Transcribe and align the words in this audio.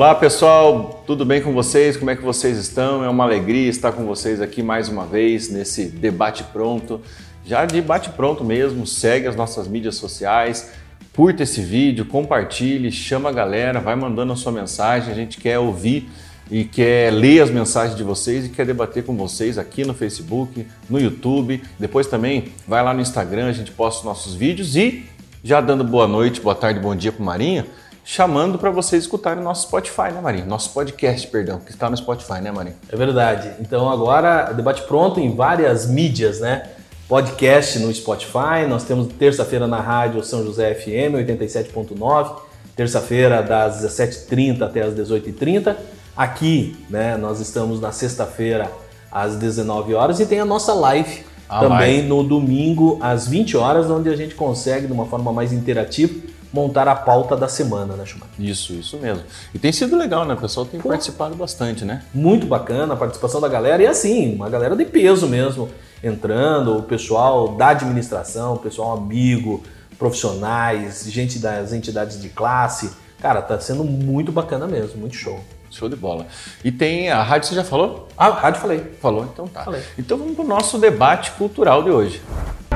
Olá 0.00 0.14
pessoal, 0.14 1.04
tudo 1.06 1.26
bem 1.26 1.42
com 1.42 1.52
vocês? 1.52 1.94
Como 1.94 2.10
é 2.10 2.16
que 2.16 2.22
vocês 2.22 2.56
estão? 2.56 3.04
É 3.04 3.08
uma 3.10 3.22
alegria 3.22 3.68
estar 3.68 3.92
com 3.92 4.06
vocês 4.06 4.40
aqui 4.40 4.62
mais 4.62 4.88
uma 4.88 5.04
vez 5.04 5.50
nesse 5.50 5.84
debate 5.84 6.42
pronto. 6.42 7.02
Já 7.44 7.66
debate 7.66 8.08
pronto 8.08 8.42
mesmo, 8.42 8.86
segue 8.86 9.26
as 9.26 9.36
nossas 9.36 9.68
mídias 9.68 9.96
sociais, 9.96 10.70
curta 11.14 11.42
esse 11.42 11.60
vídeo, 11.60 12.06
compartilhe, 12.06 12.90
chama 12.90 13.28
a 13.28 13.32
galera, 13.32 13.78
vai 13.78 13.94
mandando 13.94 14.32
a 14.32 14.36
sua 14.36 14.50
mensagem, 14.52 15.12
a 15.12 15.14
gente 15.14 15.36
quer 15.36 15.58
ouvir 15.58 16.08
e 16.50 16.64
quer 16.64 17.12
ler 17.12 17.42
as 17.42 17.50
mensagens 17.50 17.94
de 17.94 18.02
vocês 18.02 18.46
e 18.46 18.48
quer 18.48 18.64
debater 18.64 19.04
com 19.04 19.14
vocês 19.14 19.58
aqui 19.58 19.84
no 19.84 19.92
Facebook, 19.92 20.66
no 20.88 20.98
YouTube. 20.98 21.62
Depois 21.78 22.06
também 22.06 22.54
vai 22.66 22.82
lá 22.82 22.94
no 22.94 23.02
Instagram, 23.02 23.48
a 23.48 23.52
gente 23.52 23.70
posta 23.70 23.98
os 23.98 24.06
nossos 24.06 24.34
vídeos 24.34 24.76
e 24.76 25.04
já 25.44 25.60
dando 25.60 25.84
boa 25.84 26.08
noite, 26.08 26.40
boa 26.40 26.54
tarde, 26.54 26.80
bom 26.80 26.96
dia 26.96 27.12
para 27.12 27.22
o 27.22 27.26
Marinho 27.26 27.66
chamando 28.04 28.58
para 28.58 28.70
vocês 28.70 29.04
escutarem 29.04 29.42
nosso 29.42 29.68
Spotify, 29.68 30.12
né, 30.12 30.20
Marinho? 30.20 30.46
Nosso 30.46 30.70
podcast, 30.70 31.26
perdão, 31.28 31.60
que 31.60 31.70
está 31.70 31.88
no 31.88 31.96
Spotify, 31.96 32.40
né, 32.40 32.50
Marinho? 32.50 32.76
É 32.88 32.96
verdade. 32.96 33.52
Então 33.60 33.90
agora, 33.90 34.52
debate 34.52 34.82
pronto 34.82 35.20
em 35.20 35.34
várias 35.34 35.86
mídias, 35.86 36.40
né? 36.40 36.64
Podcast 37.08 37.78
no 37.80 37.92
Spotify, 37.92 38.66
nós 38.68 38.84
temos 38.84 39.08
terça-feira 39.14 39.66
na 39.66 39.80
rádio 39.80 40.22
São 40.22 40.44
José 40.44 40.74
FM 40.74 41.14
87.9, 41.16 42.36
terça-feira 42.76 43.42
das 43.42 43.82
17h30 43.82 44.62
até 44.62 44.82
as 44.82 44.94
18h30. 44.94 45.74
Aqui, 46.16 46.76
né, 46.88 47.16
nós 47.16 47.40
estamos 47.40 47.80
na 47.80 47.90
sexta-feira 47.90 48.70
às 49.10 49.36
19 49.36 49.94
horas 49.94 50.20
e 50.20 50.26
tem 50.26 50.38
a 50.38 50.44
nossa 50.44 50.72
live 50.72 51.24
também 51.48 52.02
no 52.04 52.22
domingo 52.22 52.96
às 53.00 53.26
20 53.26 53.56
horas, 53.56 53.90
onde 53.90 54.08
a 54.08 54.14
gente 54.14 54.36
consegue 54.36 54.86
de 54.86 54.92
uma 54.92 55.06
forma 55.06 55.32
mais 55.32 55.52
interativa 55.52 56.14
montar 56.52 56.88
a 56.88 56.94
pauta 56.94 57.36
da 57.36 57.48
semana, 57.48 57.94
né, 57.94 58.04
Schumacher? 58.04 58.32
Isso, 58.38 58.72
isso 58.72 58.96
mesmo. 58.98 59.22
E 59.54 59.58
tem 59.58 59.72
sido 59.72 59.96
legal, 59.96 60.24
né? 60.24 60.34
O 60.34 60.36
pessoal 60.36 60.66
tem 60.66 60.80
Pô, 60.80 60.88
participado 60.88 61.34
bastante, 61.34 61.84
né? 61.84 62.02
Muito 62.12 62.46
bacana 62.46 62.94
a 62.94 62.96
participação 62.96 63.40
da 63.40 63.48
galera 63.48 63.82
e 63.82 63.86
assim, 63.86 64.34
uma 64.34 64.48
galera 64.48 64.74
de 64.76 64.84
peso 64.84 65.26
mesmo 65.28 65.68
entrando, 66.02 66.78
o 66.78 66.82
pessoal 66.82 67.48
da 67.48 67.68
administração, 67.68 68.54
o 68.54 68.58
pessoal 68.58 68.96
amigo, 68.96 69.62
profissionais, 69.98 71.04
gente 71.08 71.38
das 71.38 71.72
entidades 71.72 72.20
de 72.20 72.28
classe. 72.30 72.90
Cara, 73.20 73.42
tá 73.42 73.60
sendo 73.60 73.84
muito 73.84 74.32
bacana 74.32 74.66
mesmo, 74.66 74.98
muito 74.98 75.14
show. 75.14 75.40
Show 75.70 75.88
de 75.88 75.94
bola. 75.94 76.26
E 76.64 76.72
tem 76.72 77.10
a 77.10 77.22
rádio, 77.22 77.48
você 77.48 77.54
já 77.54 77.62
falou? 77.62 78.08
Ah, 78.16 78.28
a 78.28 78.40
rádio 78.40 78.60
falei. 78.60 78.80
Falou, 79.00 79.24
então 79.24 79.46
tá. 79.46 79.62
Falei. 79.62 79.82
Então 79.98 80.18
vamos 80.18 80.34
pro 80.34 80.44
nosso 80.44 80.78
debate 80.78 81.30
cultural 81.32 81.82
de 81.82 81.90
hoje. 81.90 82.20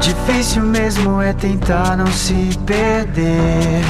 Difícil 0.04 0.62
mesmo 0.62 1.22
é 1.22 1.32
tentar 1.32 1.96
não 1.96 2.06
se 2.08 2.50
perder 2.66 3.82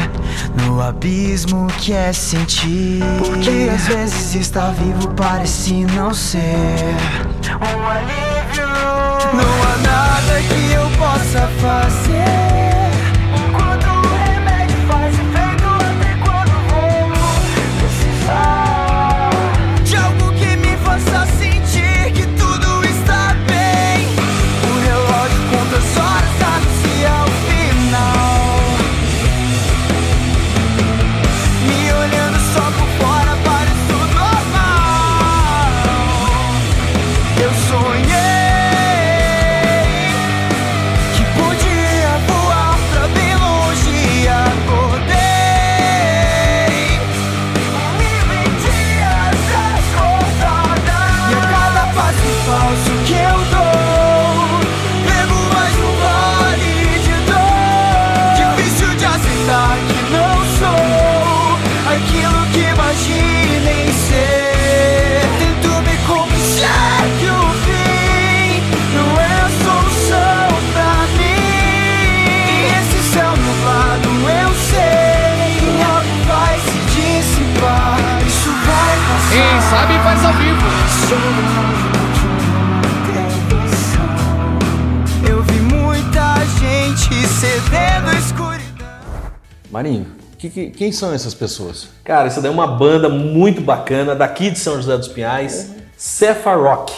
no 0.62 0.81
abismo 0.81 1.67
que 1.79 1.93
é 1.93 2.12
sentir. 2.12 3.03
Porque 3.19 3.69
às 3.75 3.89
vezes 3.89 4.37
estar 4.37 4.70
vivo 4.75 5.09
parece 5.17 5.85
não 5.87 6.15
ser 6.15 6.39
um 7.51 7.89
alívio. 7.89 8.69
Não 9.33 9.62
há 9.65 9.77
nada 9.79 10.41
que 10.42 10.73
eu 10.73 10.89
possa 10.98 11.48
fazer. 11.61 12.64
Marinho, 89.84 90.06
que, 90.39 90.48
que, 90.48 90.70
quem 90.70 90.90
são 90.90 91.12
essas 91.12 91.34
pessoas? 91.34 91.89
Cara, 92.02 92.28
isso 92.28 92.40
daí 92.40 92.50
é 92.50 92.55
uma 92.55 92.67
banda 92.67 93.08
muito 93.11 93.61
bacana 93.61 94.14
daqui 94.14 94.50
de 94.50 94.58
São 94.58 94.77
José 94.77 94.96
dos 94.96 95.08
Pinhais, 95.08 95.68
uhum. 95.68 95.74
Cefa 95.95 96.55
Rock. 96.55 96.92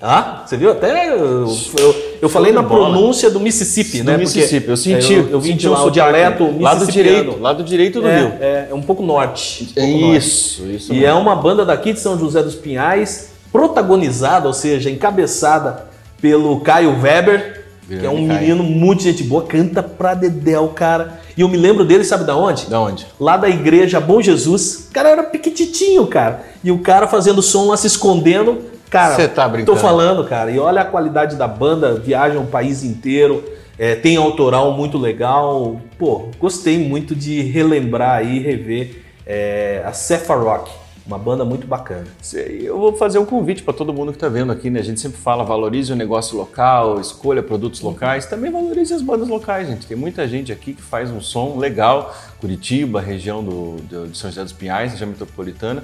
Ah, 0.00 0.44
você 0.46 0.56
viu? 0.56 0.70
Até 0.70 1.08
eu, 1.08 1.48
eu, 1.76 2.18
eu 2.22 2.28
falei 2.28 2.52
na 2.52 2.62
pronúncia 2.62 3.28
do 3.28 3.40
Mississippi, 3.40 3.98
do 3.98 4.12
né? 4.12 4.16
Mississippi, 4.16 4.68
eu 4.68 4.76
senti. 4.76 5.14
Eu, 5.14 5.30
eu 5.30 5.40
de 5.40 5.68
lá 5.68 5.84
o 5.84 5.90
dialeto 5.90 6.56
lado 6.60 6.86
direito, 6.86 7.36
lado 7.40 7.64
direito 7.64 8.00
do 8.00 8.06
é, 8.06 8.18
Rio. 8.20 8.32
É, 8.40 8.68
é 8.70 8.74
um 8.74 8.82
pouco 8.82 9.02
norte. 9.02 9.64
Um 9.64 9.74
pouco 9.74 10.14
isso, 10.14 10.62
norte. 10.62 10.76
isso. 10.76 10.94
E 10.94 11.04
é 11.04 11.12
uma 11.12 11.34
banda 11.34 11.64
daqui 11.64 11.92
de 11.92 11.98
São 11.98 12.16
José 12.16 12.40
dos 12.44 12.54
Pinhais, 12.54 13.32
protagonizada, 13.50 14.46
ou 14.46 14.54
seja, 14.54 14.88
encabeçada 14.88 15.88
pelo 16.22 16.60
Caio 16.60 16.96
Weber, 17.02 17.64
Grande 17.88 18.00
que 18.00 18.06
é 18.06 18.10
um 18.10 18.28
Caio. 18.28 18.40
menino 18.40 18.62
muito 18.62 19.02
gente 19.02 19.24
boa, 19.24 19.42
canta 19.42 19.82
pra 19.82 20.14
dedéu, 20.14 20.68
cara. 20.68 21.18
E 21.38 21.40
eu 21.40 21.48
me 21.48 21.56
lembro 21.56 21.84
dele, 21.84 22.02
sabe 22.02 22.24
da 22.24 22.36
onde? 22.36 22.66
Da 22.66 22.80
onde? 22.80 23.06
Lá 23.20 23.36
da 23.36 23.48
igreja 23.48 24.00
Bom 24.00 24.20
Jesus. 24.20 24.88
O 24.90 24.92
cara 24.92 25.10
era 25.10 25.22
piquititinho, 25.22 26.04
cara. 26.08 26.42
E 26.64 26.72
o 26.72 26.80
cara 26.80 27.06
fazendo 27.06 27.40
som 27.40 27.68
lá 27.68 27.76
se 27.76 27.86
escondendo. 27.86 28.58
Cara, 28.90 29.14
Você 29.14 29.28
tá 29.28 29.48
brincando? 29.48 29.76
Tô 29.76 29.80
falando, 29.80 30.24
cara. 30.24 30.50
E 30.50 30.58
olha 30.58 30.80
a 30.80 30.84
qualidade 30.84 31.36
da 31.36 31.46
banda, 31.46 31.94
viaja 31.94 32.40
o 32.40 32.46
país 32.48 32.82
inteiro. 32.82 33.44
É, 33.78 33.94
tem 33.94 34.16
autoral 34.16 34.72
muito 34.72 34.98
legal. 34.98 35.80
Pô, 35.96 36.28
gostei 36.40 36.76
muito 36.76 37.14
de 37.14 37.40
relembrar 37.42 38.16
aí, 38.16 38.40
rever 38.40 39.04
é, 39.24 39.80
a 39.86 39.92
Cefa 39.92 40.34
Rock. 40.34 40.72
Uma 41.08 41.18
banda 41.18 41.42
muito 41.42 41.66
bacana. 41.66 42.04
Eu 42.34 42.78
vou 42.78 42.94
fazer 42.94 43.18
um 43.18 43.24
convite 43.24 43.62
para 43.62 43.72
todo 43.72 43.94
mundo 43.94 44.12
que 44.12 44.18
está 44.18 44.28
vendo 44.28 44.52
aqui, 44.52 44.68
né? 44.68 44.80
A 44.80 44.82
gente 44.82 45.00
sempre 45.00 45.16
fala, 45.16 45.42
valorize 45.42 45.90
o 45.90 45.96
negócio 45.96 46.36
local, 46.36 47.00
escolha 47.00 47.42
produtos 47.42 47.80
locais, 47.80 48.26
também 48.26 48.52
valorize 48.52 48.92
as 48.92 49.00
bandas 49.00 49.26
locais, 49.26 49.66
gente. 49.66 49.86
Tem 49.86 49.96
muita 49.96 50.28
gente 50.28 50.52
aqui 50.52 50.74
que 50.74 50.82
faz 50.82 51.10
um 51.10 51.18
som 51.18 51.56
legal, 51.56 52.14
Curitiba, 52.38 53.00
região 53.00 53.42
do, 53.42 53.76
do 53.88 54.08
de 54.08 54.18
São 54.18 54.28
José 54.28 54.44
dos 54.44 54.52
Pinhais, 54.52 54.92
região 54.92 55.08
metropolitana, 55.08 55.82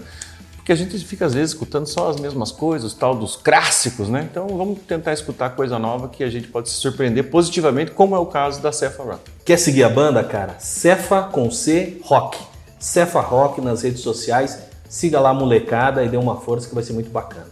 porque 0.57 0.71
a 0.73 0.75
gente 0.75 0.99
fica 0.99 1.25
às 1.25 1.33
vezes 1.33 1.53
escutando 1.53 1.87
só 1.87 2.11
as 2.11 2.21
mesmas 2.21 2.53
coisas, 2.53 2.93
tal 2.93 3.15
dos 3.15 3.35
clássicos, 3.35 4.11
né? 4.11 4.29
Então 4.31 4.47
vamos 4.49 4.81
tentar 4.87 5.15
escutar 5.15 5.57
coisa 5.57 5.79
nova 5.79 6.07
que 6.07 6.23
a 6.23 6.29
gente 6.29 6.49
pode 6.49 6.69
se 6.69 6.75
surpreender 6.75 7.31
positivamente, 7.31 7.93
como 7.93 8.15
é 8.15 8.19
o 8.19 8.27
caso 8.27 8.61
da 8.61 8.71
Cefa 8.71 9.03
Rock. 9.03 9.31
Quer 9.43 9.57
seguir 9.57 9.85
a 9.85 9.89
banda, 9.89 10.23
cara? 10.23 10.57
Cefa 10.59 11.23
com 11.23 11.51
C 11.51 11.99
Rock. 12.03 12.39
Cefa 12.79 13.23
Rock 13.23 13.63
nas 13.63 13.81
redes 13.81 14.03
sociais 14.03 14.74
Siga 14.95 15.19
lá 15.19 15.31
a 15.31 15.35
molecada 15.35 16.05
e 16.05 16.09
dê 16.09 16.17
uma 16.17 16.37
força 16.37 16.69
que 16.69 16.75
vai 16.75 16.85
ser 16.85 16.93
muito 16.93 17.11
bacana. 17.11 17.49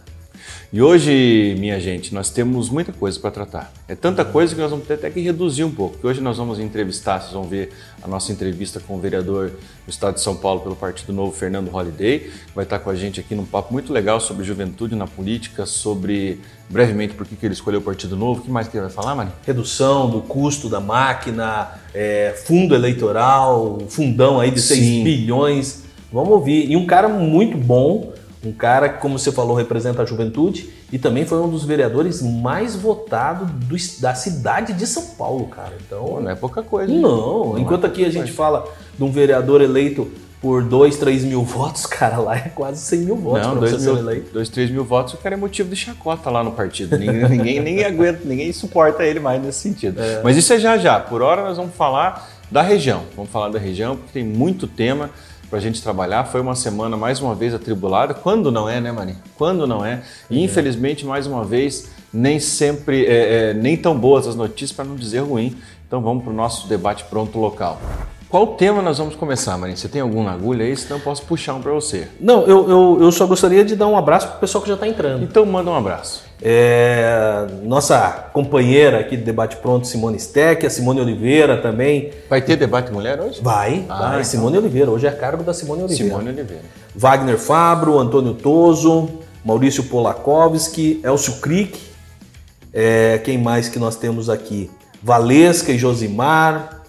E 0.71 0.81
hoje, 0.81 1.57
minha 1.59 1.77
gente, 1.77 2.13
nós 2.15 2.29
temos 2.29 2.69
muita 2.69 2.93
coisa 2.93 3.19
para 3.19 3.31
tratar. 3.31 3.73
É 3.85 3.93
tanta 3.95 4.23
coisa 4.23 4.55
que 4.55 4.61
nós 4.61 4.71
vamos 4.71 4.87
ter 4.87 4.93
até 4.93 5.09
que 5.09 5.19
reduzir 5.19 5.65
um 5.65 5.69
pouco. 5.69 5.95
Porque 5.95 6.07
hoje 6.07 6.21
nós 6.21 6.37
vamos 6.37 6.57
entrevistar, 6.57 7.19
vocês 7.19 7.33
vão 7.33 7.43
ver 7.43 7.73
a 8.01 8.07
nossa 8.07 8.31
entrevista 8.31 8.79
com 8.79 8.95
o 8.95 8.97
vereador 8.97 9.49
do 9.85 9.89
Estado 9.89 10.13
de 10.13 10.21
São 10.21 10.37
Paulo 10.37 10.61
pelo 10.61 10.73
Partido 10.73 11.11
Novo, 11.11 11.33
Fernando 11.33 11.67
Holliday, 11.67 12.19
que 12.19 12.55
vai 12.55 12.63
estar 12.63 12.79
com 12.79 12.89
a 12.89 12.95
gente 12.95 13.19
aqui 13.19 13.35
num 13.35 13.45
papo 13.45 13.73
muito 13.73 13.91
legal 13.91 14.21
sobre 14.21 14.45
juventude 14.45 14.95
na 14.95 15.05
política, 15.05 15.65
sobre 15.65 16.39
brevemente 16.69 17.13
por 17.13 17.27
que 17.27 17.35
ele 17.45 17.53
escolheu 17.53 17.81
o 17.81 17.83
Partido 17.83 18.15
Novo. 18.15 18.39
O 18.39 18.43
que 18.45 18.49
mais 18.49 18.69
que 18.69 18.77
ele 18.77 18.85
vai 18.85 18.93
falar, 18.93 19.15
Mari? 19.15 19.31
Redução 19.45 20.09
do 20.09 20.21
custo 20.21 20.69
da 20.69 20.79
máquina, 20.79 21.73
é, 21.93 22.41
fundo 22.45 22.73
eleitoral, 22.73 23.79
fundão 23.89 24.39
aí 24.39 24.49
de 24.49 24.61
Sim. 24.61 24.75
6 24.75 25.03
bilhões 25.03 25.82
Vamos 26.13 26.29
ouvir. 26.29 26.69
E 26.69 26.77
um 26.77 26.85
cara 26.85 27.09
muito 27.09 27.57
bom, 27.57 28.13
um 28.45 28.51
cara 28.51 28.87
que, 28.87 28.99
como 29.01 29.17
você 29.17 29.31
falou, 29.31 29.55
representa 29.55 30.03
a 30.03 30.05
juventude 30.05 30.69
e 30.91 30.99
também 30.99 31.25
foi 31.25 31.39
um 31.39 31.49
dos 31.49 31.65
vereadores 31.65 32.21
mais 32.21 32.75
votados 32.75 33.49
do, 33.49 33.75
da 33.99 34.13
cidade 34.13 34.73
de 34.73 34.85
São 34.85 35.03
Paulo, 35.17 35.47
cara. 35.47 35.73
Então. 35.85 36.03
Pô, 36.05 36.21
não 36.21 36.29
é 36.29 36.35
pouca 36.35 36.61
coisa. 36.61 36.93
Não. 36.93 37.53
não 37.53 37.57
Enquanto 37.57 37.85
é 37.85 37.87
aqui 37.87 38.03
a 38.05 38.09
gente 38.09 38.31
coisa. 38.31 38.33
fala 38.33 38.65
de 38.95 39.03
um 39.03 39.11
vereador 39.11 39.59
eleito 39.61 40.07
por 40.39 40.61
2, 40.61 40.97
3 40.97 41.23
mil 41.23 41.41
votos, 41.45 41.85
cara, 41.85 42.17
lá 42.17 42.35
é 42.35 42.49
quase 42.49 42.81
100 42.81 42.99
mil 42.99 43.15
votos 43.15 43.47
Não, 43.47 43.51
pra 43.51 43.59
dois, 43.61 43.71
você 43.71 43.79
ser 43.79 43.89
mil, 43.93 43.99
eleito. 43.99 44.33
dois, 44.33 44.49
três 44.49 44.69
mil 44.69 44.83
votos, 44.83 45.13
o 45.13 45.17
cara 45.17 45.35
é 45.35 45.37
motivo 45.37 45.69
de 45.69 45.75
chacota 45.77 46.29
lá 46.29 46.43
no 46.43 46.51
partido. 46.51 46.97
Ninguém, 46.97 47.23
ninguém 47.29 47.59
nem 47.61 47.83
aguenta, 47.83 48.19
ninguém 48.25 48.51
suporta 48.51 49.03
ele 49.03 49.19
mais 49.21 49.41
nesse 49.41 49.59
sentido. 49.59 49.99
Mas 50.23 50.35
isso 50.37 50.53
é 50.53 50.59
já 50.59 50.77
já. 50.77 50.99
Por 50.99 51.21
hora 51.21 51.43
nós 51.43 51.57
vamos 51.57 51.73
falar 51.73 52.29
da 52.51 52.61
região. 52.61 53.03
Vamos 53.15 53.31
falar 53.31 53.49
da 53.49 53.57
região, 53.57 53.95
porque 53.95 54.11
tem 54.11 54.23
muito 54.23 54.67
tema 54.67 55.09
para 55.53 55.59
a 55.59 55.61
gente 55.61 55.83
trabalhar. 55.83 56.23
Foi 56.23 56.41
uma 56.41 56.55
semana 56.55 56.97
mais 56.97 57.21
uma 57.21 57.35
vez 57.35 57.53
atribulada. 57.53 58.15
Quando 58.15 58.51
não 58.51 58.67
é, 58.67 58.81
né, 58.81 58.91
Marinho? 58.91 59.17
Quando 59.37 59.67
não 59.67 59.85
é. 59.85 60.01
E 60.27 60.43
infelizmente, 60.43 61.05
mais 61.05 61.27
uma 61.27 61.43
vez, 61.43 61.91
nem 62.11 62.39
sempre, 62.39 63.05
é, 63.05 63.51
é, 63.51 63.53
nem 63.53 63.77
tão 63.77 63.95
boas 63.95 64.25
as 64.25 64.33
notícias, 64.33 64.71
para 64.71 64.83
não 64.83 64.95
dizer 64.95 65.19
ruim. 65.19 65.55
Então 65.85 66.01
vamos 66.01 66.23
para 66.23 66.33
o 66.33 66.35
nosso 66.35 66.67
debate 66.67 67.03
pronto 67.03 67.37
local. 67.37 67.79
Qual 68.29 68.47
tema 68.47 68.81
nós 68.81 68.97
vamos 68.97 69.15
começar, 69.15 69.55
Marinho? 69.55 69.77
Você 69.77 69.87
tem 69.87 70.01
algum 70.01 70.23
na 70.23 70.31
agulha 70.31 70.65
aí? 70.65 70.75
Senão 70.75 70.97
eu 70.97 71.03
posso 71.03 71.21
puxar 71.21 71.53
um 71.53 71.61
para 71.61 71.71
você. 71.71 72.07
Não, 72.19 72.47
eu, 72.47 72.67
eu, 72.67 72.97
eu 73.01 73.11
só 73.11 73.27
gostaria 73.27 73.63
de 73.63 73.75
dar 73.75 73.85
um 73.85 73.95
abraço 73.95 74.29
pro 74.29 74.39
pessoal 74.39 74.63
que 74.63 74.69
já 74.71 74.75
tá 74.75 74.87
entrando. 74.87 75.23
Então 75.23 75.45
manda 75.45 75.69
um 75.69 75.75
abraço. 75.75 76.23
É, 76.45 77.47
nossa 77.63 78.27
companheira 78.33 78.99
aqui 78.99 79.15
do 79.15 79.23
Debate 79.23 79.55
Pronto, 79.55 79.87
Simone 79.87 80.19
Steck, 80.19 80.65
a 80.65 80.69
Simone 80.69 80.99
Oliveira 80.99 81.55
também. 81.61 82.11
Vai 82.29 82.41
ter 82.41 82.57
debate 82.57 82.91
mulher 82.91 83.17
hoje? 83.21 83.39
Vai, 83.41 83.85
Ah, 83.87 83.97
vai. 83.99 84.09
então. 84.15 84.23
Simone 84.25 84.57
Oliveira, 84.57 84.91
hoje 84.91 85.07
é 85.07 85.11
cargo 85.11 85.41
da 85.41 85.53
Simone 85.53 85.83
Oliveira. 85.83 86.03
Simone 86.11 86.29
Oliveira. 86.31 86.63
Wagner 86.93 87.37
Fabro, 87.37 87.97
Antônio 87.97 88.33
Toso, 88.33 89.07
Maurício 89.45 89.85
Polakovski, 89.85 90.99
Elcio 91.01 91.35
Crick. 91.35 91.79
É, 92.73 93.19
quem 93.23 93.37
mais 93.37 93.69
que 93.69 93.79
nós 93.79 93.95
temos 93.95 94.29
aqui? 94.29 94.69
Valesca 95.01 95.71
e 95.71 95.77
Josimar, 95.77 96.81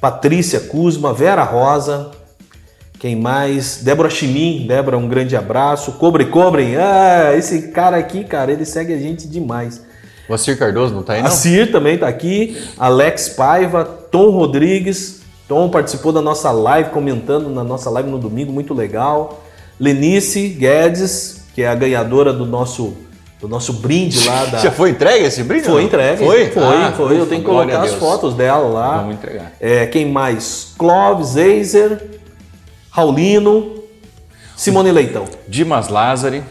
Patrícia 0.00 0.58
Kuzma, 0.58 1.14
Vera 1.14 1.44
Rosa. 1.44 2.10
Quem 2.98 3.14
mais? 3.16 3.78
Débora 3.82 4.10
Chimin. 4.10 4.66
Débora, 4.66 4.98
um 4.98 5.08
grande 5.08 5.36
abraço. 5.36 5.92
Cobre, 5.92 6.26
cobrem. 6.26 6.76
Ah, 6.76 7.32
esse 7.36 7.68
cara 7.68 7.96
aqui, 7.96 8.24
cara, 8.24 8.50
ele 8.52 8.64
segue 8.64 8.92
a 8.92 8.98
gente 8.98 9.26
demais. 9.28 9.82
O 10.28 10.34
Acir 10.34 10.58
Cardoso 10.58 10.94
não 10.94 11.02
tá 11.02 11.14
aí, 11.14 11.22
não? 11.22 11.30
Cir 11.30 11.72
também 11.72 11.96
tá 11.96 12.06
aqui, 12.06 12.60
Alex 12.76 13.30
Paiva, 13.30 13.84
Tom 13.84 14.30
Rodrigues. 14.30 15.22
Tom 15.48 15.70
participou 15.70 16.12
da 16.12 16.20
nossa 16.20 16.50
live, 16.50 16.90
comentando 16.90 17.48
na 17.48 17.64
nossa 17.64 17.88
live 17.88 18.10
no 18.10 18.18
domingo, 18.18 18.52
muito 18.52 18.74
legal. 18.74 19.42
Lenice 19.80 20.48
Guedes, 20.48 21.44
que 21.54 21.62
é 21.62 21.68
a 21.68 21.74
ganhadora 21.74 22.30
do 22.34 22.44
nosso, 22.44 22.92
do 23.40 23.48
nosso 23.48 23.72
brinde 23.74 24.26
lá 24.28 24.44
da. 24.52 24.58
Já 24.58 24.70
foi 24.70 24.90
entregue 24.90 25.24
esse 25.24 25.42
brinde? 25.42 25.64
Foi 25.64 25.82
entregue. 25.84 26.22
Foi? 26.22 26.50
Foi, 26.50 26.62
Ah, 26.62 26.92
foi. 26.94 27.12
Eu 27.14 27.20
ufa, 27.22 27.26
tenho 27.30 27.40
que 27.40 27.46
colocar 27.46 27.80
as 27.80 27.94
fotos 27.94 28.34
dela 28.34 28.68
lá. 28.68 28.98
Vamos 28.98 29.14
entregar. 29.14 29.52
É, 29.58 29.86
quem 29.86 30.04
mais? 30.10 30.72
Clóvis, 30.76 31.36
Eiser, 31.36 32.02
Raulino, 33.02 33.84
Simone 34.56 34.90
Leitão. 34.90 35.24
Dimas 35.46 35.86
Lázari, 35.86 36.42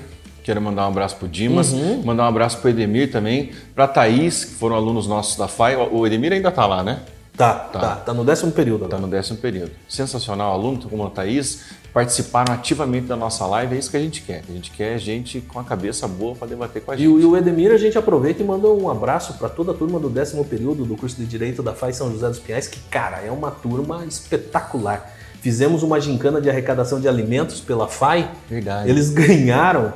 quero 0.45 0.61
mandar 0.61 0.85
um 0.85 0.91
abraço 0.91 1.17
pro 1.17 1.27
Dimas, 1.27 1.73
Uhum. 1.73 2.01
mandar 2.05 2.23
um 2.23 2.27
abraço 2.27 2.59
pro 2.59 2.69
Edemir 2.69 3.11
também, 3.11 3.51
pra 3.75 3.85
Thaís, 3.85 4.45
que 4.45 4.53
foram 4.53 4.77
alunos 4.77 5.07
nossos 5.07 5.35
da 5.35 5.49
FAI. 5.49 5.75
O 5.75 6.07
Edemir 6.07 6.31
ainda 6.31 6.49
tá 6.49 6.65
lá, 6.65 6.81
né? 6.81 7.01
Tá, 7.35 7.53
tá, 7.53 7.95
tá, 7.97 8.13
no 8.13 8.23
décimo 8.23 8.53
período. 8.53 8.79
Tá 8.79 8.85
agora. 8.95 9.01
no 9.01 9.07
décimo 9.09 9.37
período. 9.39 9.71
Sensacional 9.89 10.53
aluno, 10.53 10.79
como 10.89 11.05
a 11.05 11.09
Thaís, 11.09 11.65
participaram 11.93 12.53
ativamente 12.53 13.07
da 13.07 13.17
nossa 13.17 13.45
live, 13.45 13.75
é 13.75 13.79
isso 13.79 13.91
que 13.91 13.97
a 13.97 13.99
gente 13.99 14.21
quer. 14.21 14.41
A 14.47 14.51
gente 14.53 14.71
quer 14.71 14.97
gente 14.97 15.41
com 15.41 15.59
a 15.59 15.65
cabeça 15.65 16.07
boa 16.07 16.33
para 16.33 16.47
debater 16.47 16.81
com 16.81 16.91
a 16.93 16.95
gente. 16.95 17.03
e 17.05 17.25
o 17.25 17.35
Edemir, 17.35 17.73
a 17.73 17.77
gente 17.77 17.97
aproveita 17.97 18.41
e 18.41 18.45
manda 18.45 18.69
um 18.69 18.89
abraço 18.89 19.33
para 19.33 19.49
toda 19.49 19.71
a 19.73 19.75
turma 19.75 19.99
do 19.99 20.09
décimo 20.09 20.45
período 20.45 20.85
do 20.85 20.95
curso 20.95 21.17
de 21.17 21.25
Direito 21.25 21.61
da 21.61 21.73
FAI 21.73 21.91
São 21.91 22.09
José 22.09 22.25
dos 22.29 22.39
Pinhais, 22.39 22.69
que, 22.69 22.79
cara, 22.89 23.17
é 23.17 23.29
uma 23.29 23.51
turma 23.51 24.05
espetacular. 24.05 25.16
Fizemos 25.41 25.83
uma 25.83 25.99
gincana 25.99 26.41
de 26.41 26.49
arrecadação 26.49 26.99
de 26.99 27.07
alimentos 27.07 27.61
pela 27.61 27.87
FAI. 27.87 28.31
Verdade. 28.49 28.89
Eles 28.89 29.09
ganharam, 29.09 29.93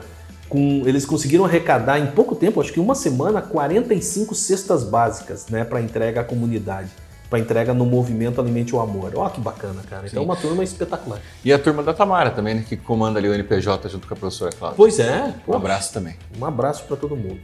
com, 0.47 0.83
eles 0.85 1.05
conseguiram 1.05 1.45
arrecadar 1.45 1.99
em 1.99 2.07
pouco 2.07 2.35
tempo, 2.35 2.61
acho 2.61 2.71
que 2.71 2.79
uma 2.79 2.95
semana, 2.95 3.41
45 3.41 4.35
cestas 4.35 4.83
básicas 4.83 5.47
né, 5.47 5.63
para 5.63 5.81
entrega 5.81 6.21
à 6.21 6.23
comunidade. 6.23 6.89
Para 7.29 7.39
entrega 7.39 7.73
no 7.73 7.85
movimento 7.85 8.41
Alimente 8.41 8.75
o 8.75 8.81
Amor. 8.81 9.13
Ó, 9.15 9.29
que 9.29 9.39
bacana, 9.39 9.81
cara. 9.89 10.05
Então, 10.05 10.21
é 10.21 10.25
uma 10.25 10.35
turma 10.35 10.65
espetacular. 10.65 11.19
E 11.45 11.53
a 11.53 11.57
turma 11.57 11.81
da 11.81 11.93
Tamara 11.93 12.29
também, 12.29 12.55
né, 12.55 12.65
que 12.67 12.75
comanda 12.75 13.19
ali 13.19 13.29
o 13.29 13.33
NPJ 13.33 13.88
junto 13.88 14.05
com 14.05 14.13
a 14.13 14.17
professora 14.17 14.51
Cláudia. 14.51 14.75
Pois 14.75 14.99
é. 14.99 15.23
Um 15.23 15.31
poxa. 15.45 15.57
abraço 15.57 15.93
também. 15.93 16.15
Um 16.38 16.45
abraço 16.45 16.83
para 16.83 16.97
todo 16.97 17.15
mundo. 17.15 17.39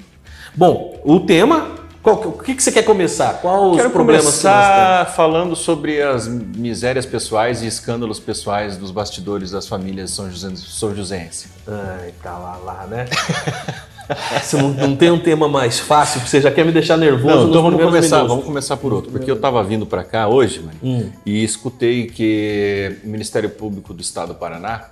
Bom, 0.53 0.99
o 1.05 1.21
tema. 1.21 1.86
Qual, 2.07 2.21
o 2.29 2.41
que, 2.41 2.55
que 2.55 2.63
você 2.63 2.71
quer 2.71 2.83
começar? 2.83 3.41
Quais 3.41 3.61
os 3.71 3.75
Quero 3.75 3.89
problemas 3.89 4.23
que 4.23 4.31
começar 4.31 5.13
falando 5.13 5.57
sobre 5.57 6.01
as 6.01 6.25
misérias 6.25 7.05
pessoais 7.05 7.61
e 7.61 7.67
escândalos 7.67 8.17
pessoais 8.17 8.77
dos 8.77 8.91
bastidores 8.91 9.51
das 9.51 9.67
famílias 9.67 10.11
são, 10.11 10.31
José, 10.31 10.49
são 10.55 10.95
joséense. 10.95 11.49
Ai, 11.67 12.13
tá 12.23 12.37
lá, 12.37 12.55
lá, 12.63 12.87
né? 12.87 13.07
Você 14.41 14.55
não, 14.55 14.69
não 14.69 14.95
tem 14.95 15.11
um 15.11 15.19
tema 15.19 15.49
mais 15.49 15.79
fácil, 15.79 16.21
porque 16.21 16.29
você 16.29 16.39
já 16.39 16.49
quer 16.49 16.63
me 16.65 16.71
deixar 16.71 16.95
nervoso. 16.95 17.39
Não, 17.39 17.49
então 17.49 17.61
vamos 17.61 17.83
começar, 17.83 18.15
minutos. 18.15 18.29
vamos 18.29 18.45
começar 18.45 18.77
por 18.77 18.93
outro, 18.93 19.11
porque 19.11 19.29
eu 19.29 19.35
estava 19.35 19.61
vindo 19.61 19.85
para 19.85 20.01
cá 20.01 20.29
hoje, 20.29 20.61
mano, 20.61 20.79
Hum. 20.81 21.11
e 21.25 21.43
escutei 21.43 22.07
que 22.07 22.99
o 23.03 23.09
Ministério 23.09 23.49
Público 23.49 23.93
do 23.93 23.99
Estado 24.01 24.29
do 24.29 24.35
Paraná 24.35 24.85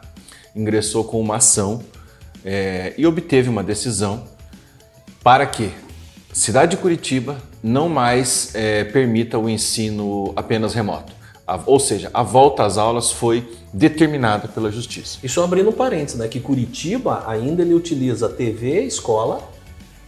ingressou 0.54 1.06
com 1.06 1.22
uma 1.22 1.38
ação 1.38 1.82
é, 2.44 2.94
e 2.98 3.08
obteve 3.08 3.48
uma 3.48 3.64
decisão 3.64 4.26
para 5.24 5.46
que 5.46 5.72
cidade 6.38 6.72
de 6.72 6.78
Curitiba 6.78 7.38
não 7.64 7.88
mais 7.90 8.52
é, 8.54 8.84
permita 8.84 9.38
o 9.40 9.50
ensino 9.50 10.34
apenas 10.36 10.74
remoto. 10.74 11.14
A- 11.48 11.60
ou 11.66 11.80
seja, 11.80 12.10
a 12.14 12.24
volta 12.24 12.64
às 12.66 12.78
aulas 12.78 13.12
foi 13.12 13.48
determinada 13.72 14.48
pela 14.48 14.72
Justiça. 14.72 15.20
E 15.24 15.30
só 15.30 15.44
abrindo 15.44 15.70
um 15.70 15.74
parênteses, 15.74 16.20
né? 16.20 16.28
Que 16.28 16.40
Curitiba 16.40 17.24
ainda 17.28 17.62
ele 17.62 17.74
utiliza 17.74 18.28
TV, 18.30 18.82
escola, 18.84 19.40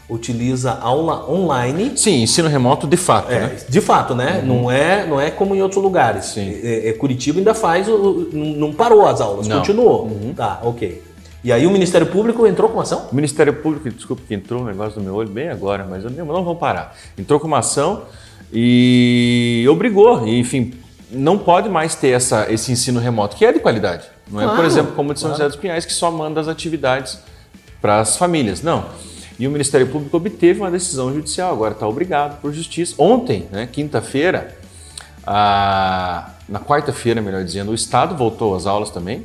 utiliza 0.09 0.71
aula 0.73 1.29
online. 1.29 1.91
Sim, 1.95 2.23
ensino 2.23 2.47
remoto 2.47 2.87
de 2.87 2.97
fato, 2.97 3.31
É, 3.31 3.39
né? 3.39 3.57
de 3.67 3.81
fato, 3.81 4.15
né? 4.15 4.41
Não, 4.43 4.71
é, 4.71 5.05
não 5.05 5.19
é 5.19 5.29
como 5.29 5.53
em 5.53 5.61
outros 5.61 5.83
lugares. 5.83 6.25
Sim. 6.25 6.59
É, 6.63 6.89
é, 6.89 6.93
Curitiba 6.93 7.39
ainda 7.39 7.53
faz, 7.53 7.87
o, 7.87 8.29
não 8.33 8.73
parou 8.73 9.05
as 9.05 9.19
aulas, 9.21 9.47
Não. 9.47 9.57
continuou. 9.59 10.09
Tá, 10.35 10.59
ok. 10.63 11.03
E 11.43 11.51
aí 11.51 11.65
o 11.67 11.71
Ministério 11.71 12.07
Público 12.07 12.45
entrou 12.47 12.69
com 12.69 12.79
ação? 12.81 13.07
O 13.11 13.15
Ministério 13.15 13.53
Público, 13.53 13.89
desculpa 13.89 14.21
que 14.27 14.33
entrou 14.33 14.63
um 14.63 14.65
negócio 14.65 14.97
no 14.99 15.05
meu 15.05 15.15
olho 15.15 15.29
bem 15.29 15.49
agora, 15.49 15.85
mas 15.89 16.03
eu 16.03 16.09
não, 16.09 16.25
vamos 16.25 16.57
parar. 16.57 16.95
Entrou 17.17 17.39
com 17.39 17.47
uma 17.47 17.59
ação 17.59 18.03
e 18.51 19.65
obrigou, 19.69 20.27
e, 20.27 20.39
enfim, 20.39 20.73
não 21.11 21.37
pode 21.37 21.69
mais 21.69 21.95
ter 21.95 22.09
essa, 22.09 22.51
esse 22.51 22.71
ensino 22.71 22.99
remoto, 22.99 23.35
que 23.35 23.45
é 23.45 23.53
de 23.53 23.59
qualidade. 23.59 24.05
Não 24.29 24.41
é, 24.41 24.45
por 24.45 24.53
Claro, 24.55 24.67
exemplo, 24.67 24.93
como 24.93 25.11
o 25.11 25.13
de 25.13 25.19
São 25.19 25.29
claro. 25.29 25.43
José 25.43 25.49
dos 25.49 25.57
Pinhais, 25.61 25.85
que 25.85 25.93
só 25.93 26.11
manda 26.11 26.41
as 26.41 26.47
atividades 26.47 27.19
para 27.81 27.99
as 27.99 28.17
famílias. 28.17 28.61
Não. 28.61 28.85
E 29.39 29.47
o 29.47 29.51
Ministério 29.51 29.87
Público 29.87 30.17
obteve 30.17 30.59
uma 30.59 30.71
decisão 30.71 31.13
judicial, 31.13 31.53
agora 31.53 31.73
está 31.73 31.87
obrigado 31.87 32.41
por 32.41 32.51
justiça. 32.51 32.95
Ontem, 32.97 33.47
né, 33.51 33.69
quinta-feira, 33.71 34.57
a- 35.25 36.31
na 36.49 36.59
quarta-feira, 36.59 37.21
melhor 37.21 37.43
dizendo, 37.43 37.71
o 37.71 37.75
Estado 37.75 38.15
voltou 38.15 38.55
às 38.55 38.65
aulas 38.65 38.89
também, 38.89 39.23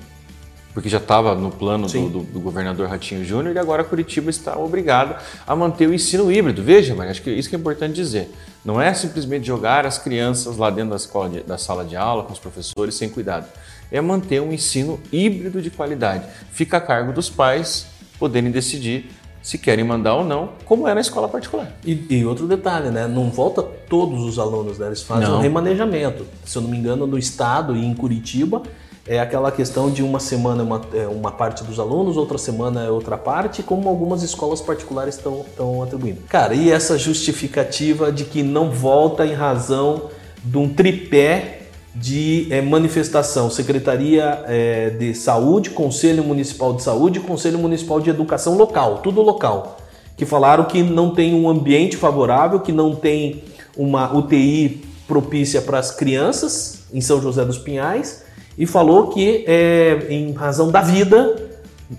porque 0.75 0.89
já 0.89 0.99
estava 0.99 1.35
no 1.35 1.51
plano 1.51 1.87
do, 1.87 2.09
do- 2.09 2.21
do 2.25 2.41
governador 2.41 2.89
Ratinho 2.89 3.25
Júnior 3.25 3.55
e 3.55 3.59
agora 3.59 3.85
Curitiba 3.85 4.31
está 4.31 4.57
obrigado 4.59 5.15
a 5.47 5.55
manter 5.55 5.87
o 5.89 5.95
ensino 5.95 6.31
híbrido. 6.33 6.63
Veja, 6.63 6.95
mas 6.95 7.11
acho 7.11 7.23
que 7.23 7.31
isso 7.31 7.49
que 7.49 7.55
é 7.57 7.59
importante 7.59 7.95
dizer. 7.95 8.33
Não 8.65 8.81
é 8.81 8.95
simplesmente 8.95 9.47
jogar 9.47 9.85
as 9.85 9.99
crianças 9.99 10.57
lá 10.57 10.71
dentro 10.71 10.91
da, 10.91 10.97
escola 10.97 11.29
de- 11.29 11.41
da 11.43 11.59
sala 11.59 11.85
de 11.85 11.97
aula 11.97 12.23
com 12.25 12.33
os 12.33 12.39
professores 12.39 12.95
sem 12.95 13.09
cuidado. 13.09 13.47
É 13.91 14.01
manter 14.01 14.41
um 14.41 14.53
ensino 14.53 14.99
híbrido 15.13 15.61
de 15.61 15.69
qualidade. 15.71 16.25
Fica 16.53 16.79
a 16.79 16.81
cargo 16.81 17.13
dos 17.13 17.29
pais 17.29 17.87
poderem 18.19 18.51
decidir 18.51 19.11
se 19.43 19.59
querem 19.59 19.85
mandar 19.85 20.15
ou 20.15 20.25
não, 20.25 20.51
como 20.65 20.87
é 20.87 20.95
na 20.95 21.01
escola 21.01 21.29
particular. 21.29 21.73
E, 21.85 22.07
e 22.09 22.25
outro 22.25 22.47
detalhe, 22.47 22.91
né? 22.91 23.09
Não 23.09 23.29
volta 23.29 23.61
todos 23.63 24.23
os 24.23 24.39
alunos, 24.39 24.79
né? 24.79 24.87
Eles 24.87 25.03
fazem 25.03 25.29
Não. 25.29 25.39
um 25.39 25.41
remanejamento. 25.43 26.25
Se 26.47 26.57
eu 26.57 26.63
não 26.63 26.71
me 26.71 26.79
engano, 26.79 27.07
no 27.09 27.19
estado 27.19 27.77
e 27.77 27.85
em 27.85 27.93
Curitiba 27.93 28.63
é 29.07 29.19
aquela 29.19 29.51
questão 29.51 29.91
de 29.91 30.03
uma 30.03 30.21
semana 30.21 30.63
é 30.63 30.65
uma, 30.65 30.81
é 30.95 31.07
uma 31.09 31.33
parte 31.33 31.65
dos 31.65 31.81
alunos, 31.81 32.17
outra 32.17 32.39
semana 32.39 32.85
é 32.85 32.91
outra 32.91 33.19
parte, 33.19 33.63
como 33.63 33.89
algumas 33.89 34.23
escolas 34.23 34.61
particulares 34.61 35.17
estão 35.17 35.83
atribuindo. 35.83 36.21
Cara, 36.29 36.55
e 36.55 36.71
essa 36.71 36.97
justificativa 36.97 38.13
de 38.13 38.25
que 38.25 38.43
não 38.43 38.71
volta 38.71 39.27
em 39.27 39.33
razão 39.33 40.11
de 40.45 40.57
um 40.57 40.69
tripé 40.73 41.63
de 41.95 42.47
eh, 42.51 42.63
manifestação, 42.63 43.51
Secretaria 43.51 44.45
eh, 44.47 44.91
de 44.91 45.15
Saúde, 45.15 45.71
Conselho 45.71 46.25
Municipal 46.25 46.73
de 46.73 46.83
Saúde 46.83 47.19
e 47.19 47.23
Conselho 47.23 47.59
Municipal 47.59 48.01
de 48.01 48.09
Educação 48.09 48.57
local, 48.57 48.99
tudo 48.99 49.21
local, 49.21 49.77
que 50.17 50.25
falaram 50.25 50.65
que 50.65 50.83
não 50.83 51.11
tem 51.11 51.35
um 51.35 51.49
ambiente 51.49 51.97
favorável, 51.97 52.61
que 52.61 52.73
não 52.73 52.95
tem 52.95 53.43
uma 53.77 54.17
UTI 54.17 54.83
propícia 55.07 55.61
para 55.61 55.79
as 55.79 55.91
crianças 55.91 56.85
em 56.95 57.01
São 57.01 57.21
José 57.21 57.45
dos 57.45 57.59
Pinhais 57.59 58.22
e 58.57 58.67
falou 58.67 59.09
que 59.09 59.45
eh, 59.47 60.07
em 60.11 60.33
razão 60.33 60.71
da 60.71 60.81
vida 60.81 61.37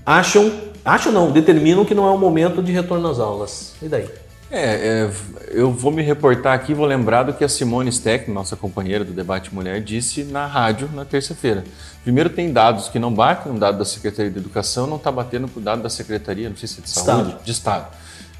acham, 0.05 0.51
acham 0.83 1.11
não, 1.11 1.31
determinam 1.31 1.83
que 1.83 1.95
não 1.95 2.07
é 2.07 2.11
o 2.11 2.17
momento 2.17 2.61
de 2.61 2.71
retorno 2.71 3.09
às 3.09 3.19
aulas. 3.19 3.73
E 3.81 3.87
daí? 3.87 4.07
É, 4.55 5.07
é, 5.07 5.11
eu 5.49 5.71
vou 5.71 5.91
me 5.91 6.03
reportar 6.03 6.53
aqui, 6.53 6.75
vou 6.75 6.85
lembrar 6.85 7.23
do 7.23 7.33
que 7.33 7.43
a 7.43 7.49
Simone 7.49 7.91
Steck, 7.91 8.29
nossa 8.29 8.55
companheira 8.55 9.03
do 9.03 9.11
Debate 9.11 9.53
Mulher, 9.53 9.81
disse 9.81 10.23
na 10.23 10.45
rádio 10.45 10.87
na 10.93 11.03
terça-feira. 11.03 11.63
Primeiro, 12.03 12.29
tem 12.29 12.53
dados 12.53 12.87
que 12.87 12.99
não 12.99 13.11
batem, 13.11 13.51
um 13.51 13.57
dado 13.57 13.79
da 13.79 13.85
Secretaria 13.85 14.29
de 14.29 14.37
Educação 14.37 14.85
não 14.85 14.97
está 14.97 15.11
batendo 15.11 15.47
com 15.47 15.59
o 15.59 15.63
dado 15.63 15.81
da 15.81 15.89
Secretaria, 15.89 16.49
não 16.49 16.55
sei 16.55 16.67
se 16.67 16.81
é 16.81 16.83
de 16.83 16.89
Saúde, 16.91 17.29
Estado. 17.29 17.43
de 17.43 17.51
Estado, 17.51 17.87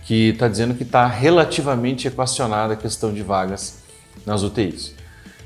que 0.03 0.29
está 0.29 0.48
dizendo 0.48 0.75
que 0.75 0.84
está 0.84 1.08
relativamente 1.08 2.08
equacionada 2.08 2.74
a 2.74 2.77
questão 2.77 3.12
de 3.12 3.24
vagas 3.24 3.79
nas 4.24 4.43
UTIs. 4.43 4.93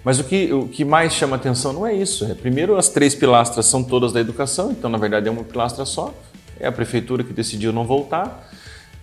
Mas 0.07 0.21
o 0.21 0.23
que, 0.23 0.53
o 0.53 0.69
que 0.69 0.85
mais 0.85 1.11
chama 1.11 1.35
atenção 1.35 1.73
não 1.73 1.85
é 1.85 1.93
isso. 1.93 2.23
É, 2.23 2.33
primeiro, 2.33 2.77
as 2.77 2.87
três 2.87 3.13
pilastras 3.13 3.65
são 3.65 3.83
todas 3.83 4.13
da 4.13 4.21
educação, 4.21 4.71
então, 4.71 4.89
na 4.89 4.97
verdade, 4.97 5.27
é 5.27 5.31
uma 5.31 5.43
pilastra 5.43 5.83
só. 5.83 6.13
É 6.57 6.65
a 6.65 6.71
prefeitura 6.71 7.25
que 7.25 7.33
decidiu 7.33 7.73
não 7.73 7.85
voltar. 7.85 8.49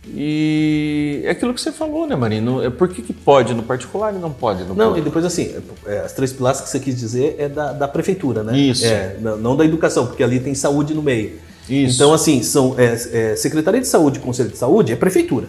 E 0.09 1.21
é 1.25 1.33
aquilo 1.33 1.53
que 1.53 1.61
você 1.61 1.71
falou, 1.71 2.07
né, 2.07 2.17
Marino? 2.17 2.65
É 2.65 2.71
por 2.71 2.89
que, 2.89 3.03
que 3.03 3.13
pode 3.13 3.53
no 3.53 3.63
particular 3.63 4.15
e 4.15 4.19
não 4.19 4.33
pode 4.33 4.65
no 4.65 4.69
Não, 4.69 4.73
e 4.73 4.87
público? 4.87 5.05
depois 5.05 5.27
assim, 5.27 5.55
é, 5.85 5.99
as 5.99 6.15
três 6.15 6.33
pilastras 6.33 6.71
que 6.71 6.79
você 6.79 6.83
quis 6.83 6.99
dizer 6.99 7.37
é 7.39 7.51
da, 7.51 7.75
da 7.75 7.87
prefeitura, 7.87 8.43
né? 8.43 8.57
Isso. 8.57 8.87
É, 8.87 9.19
não, 9.21 9.37
não 9.37 9.55
da 9.55 9.67
educação, 9.67 10.07
porque 10.07 10.23
ali 10.23 10.41
tem 10.41 10.55
saúde 10.55 10.95
no 10.95 11.03
meio. 11.03 11.39
Isso. 11.69 11.97
Então, 11.97 12.15
assim, 12.15 12.43
são 12.43 12.77
é, 12.79 13.33
é, 13.33 13.37
Secretaria 13.37 13.83
de 13.83 13.89
Saúde 13.89 14.21
e 14.21 14.23
Conselho 14.23 14.49
de 14.49 14.57
Saúde 14.57 14.95
é 14.95 14.97
prefeitura. 14.97 15.49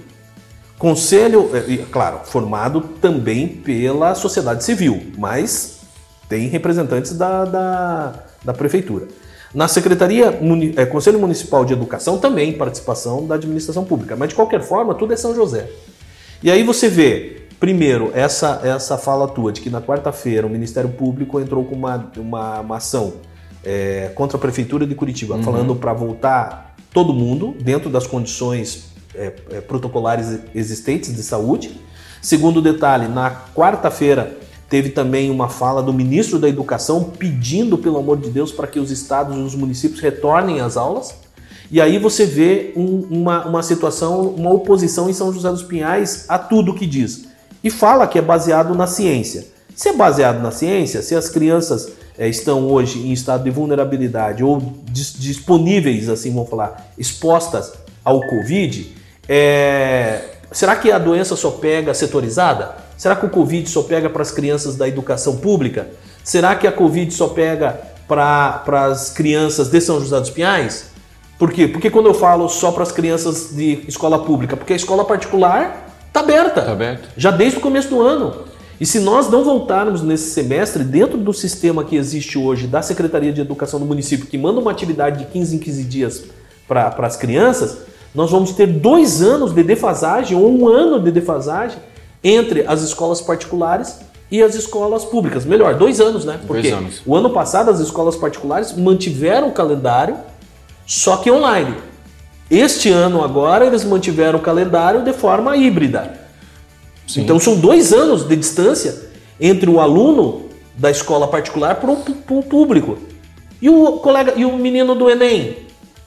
Conselho, 0.85 1.49
é, 1.51 1.77
claro, 1.91 2.19
formado 2.25 2.79
também 3.01 3.47
pela 3.47 4.13
sociedade 4.13 4.63
civil, 4.63 5.07
mas 5.17 5.79
tem 6.29 6.47
representantes 6.47 7.17
da, 7.17 7.43
da, 7.43 8.13
da 8.43 8.53
prefeitura. 8.53 9.07
Na 9.51 9.67
Secretaria, 9.67 10.29
Muni- 10.29 10.75
é, 10.77 10.85
Conselho 10.85 11.17
Municipal 11.17 11.65
de 11.65 11.73
Educação, 11.73 12.19
também 12.19 12.53
participação 12.53 13.25
da 13.25 13.33
administração 13.33 13.83
pública. 13.83 14.15
Mas, 14.15 14.29
de 14.29 14.35
qualquer 14.35 14.61
forma, 14.61 14.93
tudo 14.93 15.11
é 15.11 15.17
São 15.17 15.33
José. 15.33 15.71
E 16.43 16.51
aí 16.51 16.61
você 16.61 16.87
vê, 16.87 17.47
primeiro, 17.59 18.11
essa, 18.13 18.61
essa 18.63 18.95
fala 18.95 19.27
tua 19.27 19.51
de 19.51 19.61
que 19.61 19.71
na 19.71 19.81
quarta-feira 19.81 20.45
o 20.45 20.49
Ministério 20.51 20.91
Público 20.91 21.39
entrou 21.39 21.65
com 21.65 21.73
uma, 21.73 22.11
uma, 22.15 22.59
uma 22.59 22.77
ação 22.77 23.13
é, 23.63 24.11
contra 24.13 24.37
a 24.37 24.39
Prefeitura 24.39 24.85
de 24.85 24.93
Curitiba, 24.93 25.39
falando 25.41 25.75
para 25.75 25.93
voltar 25.93 26.75
todo 26.93 27.11
mundo 27.11 27.55
dentro 27.59 27.89
das 27.89 28.05
condições 28.05 28.93
é, 29.17 29.33
é, 29.51 29.61
protocolares 29.61 30.39
existentes 30.53 31.15
de 31.15 31.23
saúde. 31.23 31.79
Segundo 32.21 32.61
detalhe, 32.61 33.07
na 33.07 33.31
quarta-feira 33.55 34.37
teve 34.69 34.89
também 34.89 35.29
uma 35.29 35.47
fala 35.47 35.81
do 35.83 35.93
ministro 35.93 36.39
da 36.39 36.49
Educação 36.49 37.03
pedindo, 37.17 37.77
pelo 37.77 37.97
amor 37.97 38.17
de 38.17 38.29
Deus, 38.29 38.51
para 38.51 38.65
que 38.67 38.79
os 38.79 38.89
estados 38.91 39.35
e 39.37 39.39
os 39.39 39.53
municípios 39.55 40.01
retornem 40.01 40.59
às 40.59 40.75
aulas. 40.75 41.13
E 41.71 41.79
aí 41.81 41.97
você 41.99 42.25
vê 42.25 42.73
um- 42.75 43.07
uma, 43.09 43.45
uma 43.45 43.63
situação, 43.63 44.27
uma 44.29 44.51
oposição 44.51 45.09
em 45.09 45.13
São 45.13 45.31
José 45.31 45.49
dos 45.49 45.63
Pinhais 45.63 46.25
a 46.27 46.37
tudo 46.39 46.73
que 46.73 46.85
diz. 46.85 47.25
E 47.63 47.69
fala 47.69 48.07
que 48.07 48.17
é 48.19 48.21
baseado 48.21 48.73
na 48.75 48.87
ciência. 48.87 49.45
Se 49.75 49.89
é 49.89 49.93
baseado 49.93 50.41
na 50.41 50.51
ciência, 50.51 51.01
se 51.01 51.15
as 51.15 51.27
crianças 51.29 51.91
eh, 52.17 52.29
estão 52.29 52.67
hoje 52.71 52.99
em 52.99 53.11
estado 53.11 53.43
de 53.43 53.49
vulnerabilidade 53.49 54.43
ou 54.43 54.61
dis- 54.91 55.15
disponíveis, 55.17 56.07
assim 56.07 56.31
vamos 56.33 56.49
falar, 56.49 56.91
expostas 56.97 57.73
ao 58.03 58.21
Covid, 58.21 58.95
eh, 59.27 60.21
será 60.51 60.75
que 60.75 60.91
a 60.91 60.97
doença 60.97 61.35
só 61.35 61.51
pega 61.51 61.93
setorizada? 61.93 62.75
Será 62.97 63.15
que 63.15 63.25
o 63.25 63.29
Covid 63.29 63.69
só 63.69 63.83
pega 63.83 64.09
para 64.09 64.21
as 64.21 64.31
crianças 64.31 64.75
da 64.75 64.87
educação 64.87 65.37
pública? 65.37 65.87
Será 66.23 66.55
que 66.55 66.65
a 66.65 66.71
Covid 66.71 67.13
só 67.13 67.27
pega 67.27 67.79
para 68.07 68.63
as 68.85 69.09
crianças 69.09 69.69
de 69.69 69.81
São 69.81 69.99
José 69.99 70.19
dos 70.19 70.29
Pinhais? 70.29 70.95
Por 71.37 71.51
quê? 71.51 71.67
Porque 71.67 71.89
quando 71.89 72.05
eu 72.05 72.13
falo 72.13 72.47
só 72.47 72.71
para 72.71 72.83
as 72.83 72.91
crianças 72.91 73.49
de 73.53 73.83
escola 73.87 74.19
pública, 74.19 74.55
porque 74.55 74.73
a 74.73 74.75
escola 74.75 75.03
particular 75.03 75.93
está 76.07 76.21
aberta. 76.21 76.61
Tá 76.61 76.71
aberto? 76.71 77.09
Já 77.17 77.31
desde 77.31 77.57
o 77.57 77.61
começo 77.61 77.89
do 77.89 78.01
ano. 78.01 78.45
E 78.79 78.85
se 78.85 78.99
nós 78.99 79.29
não 79.29 79.43
voltarmos 79.43 80.01
nesse 80.01 80.31
semestre, 80.31 80.83
dentro 80.83 81.17
do 81.17 81.33
sistema 81.33 81.83
que 81.83 81.95
existe 81.95 82.37
hoje 82.37 82.67
da 82.67 82.81
Secretaria 82.81 83.31
de 83.31 83.41
Educação 83.41 83.79
do 83.79 83.85
município, 83.85 84.25
que 84.25 84.37
manda 84.37 84.59
uma 84.59 84.71
atividade 84.71 85.19
de 85.19 85.25
15 85.25 85.55
em 85.55 85.59
15 85.59 85.83
dias 85.83 86.23
para 86.67 86.93
as 86.99 87.15
crianças, 87.15 87.79
nós 88.15 88.31
vamos 88.31 88.53
ter 88.53 88.65
dois 88.65 89.21
anos 89.21 89.53
de 89.53 89.61
defasagem, 89.61 90.37
ou 90.37 90.49
um 90.49 90.67
ano 90.69 91.01
de 91.01 91.11
defasagem, 91.11 91.77
entre 92.23 92.65
as 92.65 92.81
escolas 92.81 93.21
particulares 93.21 93.99
e 94.31 94.41
as 94.41 94.55
escolas 94.55 95.03
públicas. 95.03 95.45
Melhor, 95.45 95.75
dois 95.75 95.99
anos, 95.99 96.23
né? 96.23 96.39
Porque 96.47 96.69
anos. 96.69 97.01
o 97.05 97.15
ano 97.15 97.29
passado 97.29 97.69
as 97.69 97.79
escolas 97.79 98.15
particulares 98.15 98.73
mantiveram 98.73 99.49
o 99.49 99.51
calendário, 99.51 100.15
só 100.87 101.17
que 101.17 101.29
online. 101.29 101.75
Este 102.49 102.89
ano 102.89 103.23
agora 103.23 103.65
eles 103.65 103.83
mantiveram 103.83 104.39
o 104.39 104.41
calendário 104.41 105.03
de 105.03 105.11
forma 105.11 105.57
híbrida. 105.57 106.13
Sim. 107.05 107.21
Então 107.21 107.37
são 107.37 107.59
dois 107.59 107.91
anos 107.91 108.23
de 108.23 108.35
distância 108.35 109.09
entre 109.39 109.69
o 109.69 109.79
aluno 109.79 110.43
da 110.77 110.89
escola 110.89 111.27
particular 111.27 111.75
para 111.75 111.91
o 111.91 112.43
público. 112.43 112.97
E 113.61 113.69
o 113.69 113.93
colega 113.93 114.33
e 114.35 114.45
o 114.45 114.57
menino 114.57 114.95
do 114.95 115.09
Enem 115.09 115.64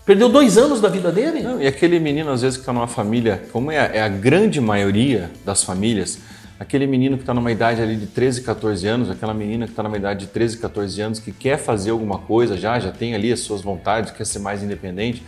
perdeu 0.08 0.30
dois 0.30 0.56
anos 0.56 0.80
da 0.80 0.88
vida 0.88 1.12
dele? 1.12 1.42
Não, 1.42 1.60
e 1.60 1.66
aquele 1.66 2.00
menino, 2.00 2.30
às 2.30 2.40
vezes, 2.40 2.56
que 2.56 2.62
está 2.62 2.72
numa 2.72 2.86
família, 2.88 3.42
como 3.52 3.70
é 3.70 3.78
a, 3.78 3.84
é 3.96 4.00
a 4.00 4.08
grande 4.08 4.58
maioria 4.58 5.30
das 5.44 5.62
famílias, 5.62 6.18
aquele 6.58 6.86
menino 6.86 7.18
que 7.18 7.24
está 7.24 7.34
numa 7.34 7.52
idade 7.52 7.82
ali 7.82 7.94
de 7.94 8.06
13, 8.06 8.40
14 8.40 8.86
anos, 8.86 9.10
aquela 9.10 9.34
menina 9.34 9.66
que 9.66 9.72
está 9.72 9.82
numa 9.82 9.98
idade 9.98 10.20
de 10.20 10.28
13, 10.28 10.56
14 10.56 11.00
anos, 11.02 11.20
que 11.20 11.30
quer 11.30 11.58
fazer 11.58 11.90
alguma 11.90 12.20
coisa 12.20 12.56
já, 12.56 12.80
já 12.80 12.90
tem 12.90 13.14
ali 13.14 13.30
as 13.30 13.40
suas 13.40 13.60
vontades, 13.60 14.10
quer 14.10 14.24
ser 14.24 14.38
mais 14.38 14.62
independente, 14.62 15.22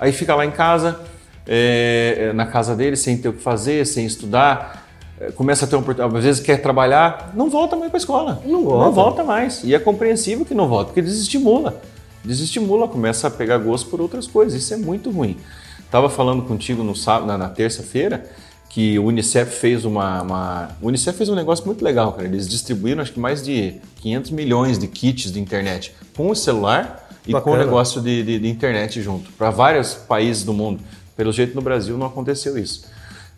aí 0.00 0.10
fica 0.10 0.34
lá 0.34 0.46
em 0.46 0.50
casa, 0.50 0.98
é, 1.46 2.32
na 2.34 2.46
casa 2.46 2.74
dele, 2.74 2.96
sem 2.96 3.18
ter 3.18 3.28
o 3.28 3.34
que 3.34 3.42
fazer, 3.42 3.84
sem 3.84 4.06
estudar, 4.06 4.86
é, 5.20 5.32
começa 5.32 5.66
a 5.66 5.68
ter 5.68 5.76
oportunidade, 5.76 6.16
às 6.16 6.24
vezes 6.24 6.42
quer 6.42 6.62
trabalhar, 6.62 7.30
não 7.34 7.50
volta 7.50 7.76
mais 7.76 7.90
para 7.90 7.98
a 7.98 8.00
escola. 8.00 8.42
Não 8.46 8.64
volta. 8.64 8.84
Não 8.86 8.92
volta 8.92 9.22
mais. 9.22 9.62
E 9.62 9.74
é 9.74 9.78
compreensível 9.78 10.46
que 10.46 10.54
não 10.54 10.66
volta, 10.66 10.86
porque 10.86 11.02
desestimula. 11.02 11.82
Desestimula, 12.24 12.88
começa 12.88 13.26
a 13.28 13.30
pegar 13.30 13.58
gosto 13.58 13.88
por 13.90 14.00
outras 14.00 14.26
coisas. 14.26 14.60
Isso 14.60 14.72
é 14.72 14.76
muito 14.76 15.10
ruim. 15.10 15.36
Estava 15.84 16.08
falando 16.08 16.42
contigo 16.42 16.82
no 16.82 16.96
sábado, 16.96 17.26
na, 17.26 17.36
na 17.38 17.48
terça-feira 17.48 18.28
que 18.70 18.98
o 18.98 19.04
Unicef 19.04 19.52
fez 19.60 19.84
uma, 19.84 20.22
uma- 20.22 20.68
O 20.82 20.88
Unicef 20.88 21.16
fez 21.16 21.28
um 21.28 21.34
negócio 21.36 21.64
muito 21.64 21.84
legal, 21.84 22.12
cara. 22.12 22.26
Eles 22.26 22.48
distribuíram 22.48 23.02
acho 23.02 23.12
que 23.12 23.20
mais 23.20 23.40
de 23.44 23.74
500 24.00 24.30
milhões 24.32 24.78
de 24.78 24.88
kits 24.88 25.30
de 25.30 25.38
internet 25.38 25.94
com 26.16 26.28
o 26.30 26.34
celular 26.34 27.08
e 27.24 27.30
com 27.30 27.38
o 27.38 27.40
Bacana. 27.40 27.58
negócio 27.64 28.00
de, 28.00 28.22
de- 28.24 28.38
de 28.40 28.48
internet 28.48 29.00
junto 29.00 29.30
para 29.32 29.50
vários 29.50 29.94
países 29.94 30.42
do 30.42 30.52
mundo. 30.52 30.80
Pelo 31.16 31.30
jeito 31.32 31.54
no 31.54 31.62
Brasil 31.62 31.96
não 31.96 32.06
aconteceu 32.08 32.58
isso. 32.58 32.84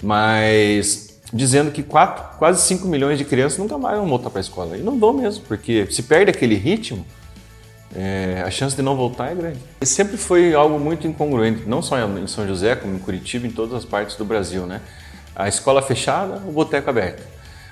Mas 0.02 1.18
dizendo 1.32 1.70
que 1.70 1.82
quatro, 1.82 2.38
quase 2.38 2.62
5 2.62 2.86
milhões 2.88 3.18
de 3.18 3.24
crianças 3.24 3.58
nunca 3.58 3.76
mais 3.76 3.98
vão 3.98 4.08
voltar 4.08 4.30
para 4.30 4.38
a 4.38 4.40
escola. 4.40 4.76
E 4.76 4.80
não 4.82 4.98
vão 4.98 5.12
mesmo, 5.12 5.44
porque 5.46 5.86
se 5.90 6.02
perde 6.04 6.30
aquele 6.30 6.54
ritmo, 6.54 7.04
é, 7.94 8.42
a 8.44 8.50
chance 8.50 8.74
de 8.74 8.82
não 8.82 8.96
voltar 8.96 9.30
é 9.30 9.34
grande. 9.34 9.58
E 9.80 9.86
sempre 9.86 10.16
foi 10.16 10.54
algo 10.54 10.78
muito 10.78 11.06
incongruente, 11.06 11.62
não 11.66 11.80
só 11.82 11.96
em 11.98 12.26
São 12.26 12.46
José, 12.46 12.74
como 12.76 12.94
em 12.94 12.98
Curitiba, 12.98 13.46
em 13.46 13.50
todas 13.50 13.74
as 13.74 13.84
partes 13.84 14.16
do 14.16 14.24
Brasil, 14.24 14.66
né? 14.66 14.80
A 15.34 15.48
escola 15.48 15.82
fechada, 15.82 16.36
o 16.46 16.52
boteco 16.52 16.88
aberto. 16.90 17.22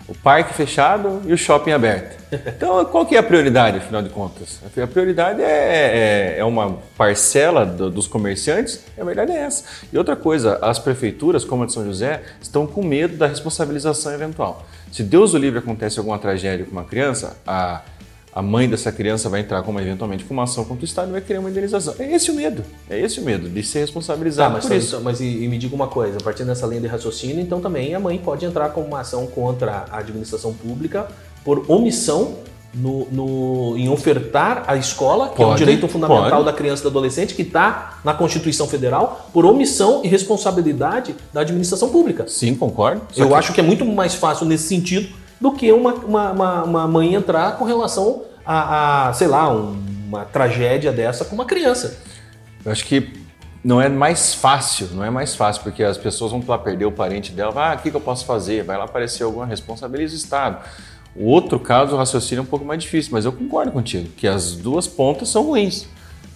O 0.06 0.14
parque 0.14 0.52
fechado 0.52 1.22
e 1.24 1.32
o 1.32 1.38
shopping 1.38 1.72
aberto. 1.72 2.22
Então, 2.30 2.84
qual 2.84 3.06
que 3.06 3.16
é 3.16 3.18
a 3.18 3.22
prioridade, 3.22 3.78
afinal 3.78 4.02
de 4.02 4.10
contas? 4.10 4.60
A 4.76 4.86
prioridade 4.86 5.40
é, 5.40 5.46
é- 5.46 6.38
é 6.40 6.44
uma 6.44 6.76
parcela 6.94 7.64
do- 7.64 7.90
dos 7.90 8.06
comerciantes, 8.06 8.84
a 9.00 9.02
verdade 9.04 9.32
é 9.32 9.36
essa. 9.38 9.64
E 9.90 9.96
outra 9.96 10.14
coisa, 10.14 10.58
as 10.60 10.78
prefeituras, 10.78 11.42
como 11.42 11.62
a 11.62 11.66
de 11.66 11.72
São 11.72 11.86
José, 11.86 12.20
estão 12.42 12.66
com 12.66 12.82
medo 12.82 13.16
da 13.16 13.26
responsabilização 13.26 14.12
eventual. 14.12 14.66
Se 14.92 15.02
Deus 15.02 15.32
o 15.32 15.38
livre 15.38 15.60
acontece 15.60 15.98
alguma 15.98 16.18
tragédia 16.18 16.66
com 16.66 16.72
uma 16.72 16.84
criança, 16.84 17.38
a, 17.46 17.80
a 18.34 18.42
mãe 18.42 18.68
dessa 18.68 18.90
criança 18.90 19.28
vai 19.28 19.40
entrar 19.40 19.62
como 19.62 19.78
eventualmente 19.78 20.24
com 20.24 20.34
uma 20.34 20.42
ação 20.42 20.64
contra 20.64 20.82
o 20.82 20.84
Estado 20.84 21.08
e 21.08 21.12
vai 21.12 21.20
querer 21.20 21.38
uma 21.38 21.48
indenização. 21.50 21.94
É 22.00 22.12
esse 22.14 22.30
o 22.32 22.34
medo. 22.34 22.64
É 22.90 22.98
esse 23.00 23.20
o 23.20 23.22
medo 23.24 23.48
de 23.48 23.62
ser 23.62 23.78
Tá, 23.78 23.80
responsabilizado 23.84 24.54
mas, 24.54 24.66
por 24.66 24.76
isso. 24.76 25.00
mas 25.02 25.20
e, 25.20 25.44
e 25.44 25.48
me 25.48 25.56
diga 25.56 25.74
uma 25.74 25.86
coisa, 25.86 26.18
a 26.18 26.22
partir 26.22 26.42
dessa 26.44 26.66
linha 26.66 26.80
de 26.80 26.86
raciocínio, 26.88 27.40
então 27.40 27.60
também 27.60 27.94
a 27.94 28.00
mãe 28.00 28.18
pode 28.18 28.44
entrar 28.44 28.70
com 28.70 28.80
uma 28.80 29.00
ação 29.00 29.26
contra 29.28 29.84
a 29.90 29.98
administração 29.98 30.52
pública 30.52 31.06
por 31.44 31.64
omissão 31.70 32.34
no, 32.74 33.06
no- 33.12 33.76
em 33.78 33.88
ofertar 33.88 34.64
a 34.66 34.74
escola, 34.76 35.28
que 35.28 35.40
é 35.40 35.46
um 35.46 35.54
direito 35.54 35.86
fundamental 35.86 36.28
pode. 36.42 36.44
da 36.46 36.52
criança 36.52 36.82
e 36.82 36.84
do 36.84 36.88
adolescente, 36.88 37.32
que 37.34 37.42
está 37.42 38.00
na 38.02 38.12
Constituição 38.14 38.66
Federal, 38.66 39.30
por 39.32 39.46
omissão 39.46 40.00
e 40.02 40.08
responsabilidade 40.08 41.14
da 41.32 41.42
administração 41.42 41.88
pública. 41.90 42.26
Sim, 42.26 42.56
concordo. 42.56 43.02
Eu 43.16 43.28
que- 43.28 43.34
acho 43.34 43.52
que 43.52 43.60
é 43.60 43.62
muito 43.62 43.84
mais 43.84 44.14
fácil 44.14 44.44
nesse 44.44 44.66
sentido 44.66 45.08
do 45.44 45.52
que 45.52 45.70
uma, 45.70 45.92
uma, 45.92 46.30
uma- 46.32 46.62
uma 46.64 46.88
mãe 46.88 47.14
entrar 47.14 47.58
com 47.58 47.66
relação 47.66 48.22
a, 48.46 49.08
a, 49.08 49.12
sei 49.12 49.26
lá, 49.28 49.52
um- 49.52 49.76
uma 50.08 50.24
tragédia 50.24 50.90
dessa 50.90 51.22
com 51.26 51.34
uma 51.34 51.44
criança. 51.44 51.98
Eu 52.64 52.72
acho 52.72 52.82
que 52.86 53.12
não 53.62 53.78
é 53.80 53.88
mais 53.90 54.32
fácil, 54.32 54.88
não 54.94 55.04
é 55.04 55.10
mais 55.10 55.34
fácil, 55.36 55.62
porque 55.62 55.84
as 55.84 55.98
pessoas 55.98 56.30
vão 56.32 56.42
lá 56.48 56.56
perder 56.56 56.86
o 56.86 56.92
parente 56.92 57.30
dela, 57.30 57.52
ah, 57.56 57.74
o 57.74 57.78
que, 57.78 57.90
que 57.90 57.96
eu 57.96 58.00
posso 58.00 58.24
fazer? 58.24 58.64
Vai 58.64 58.78
lá 58.78 58.84
aparecer 58.84 59.22
alguma 59.22 59.44
responsabiliza 59.44 60.14
o 60.14 60.16
Estado. 60.16 60.64
O 61.14 61.26
outro 61.26 61.60
caso, 61.60 61.94
o 61.94 61.98
raciocínio 61.98 62.40
é 62.40 62.42
um 62.42 62.46
pouco 62.46 62.64
mais 62.64 62.82
difícil, 62.82 63.10
mas 63.12 63.26
eu 63.26 63.32
concordo 63.32 63.70
contigo, 63.70 64.08
que 64.16 64.26
as 64.26 64.52
duas 64.56 64.86
pontas 64.86 65.28
são 65.28 65.42
ruins. 65.44 65.86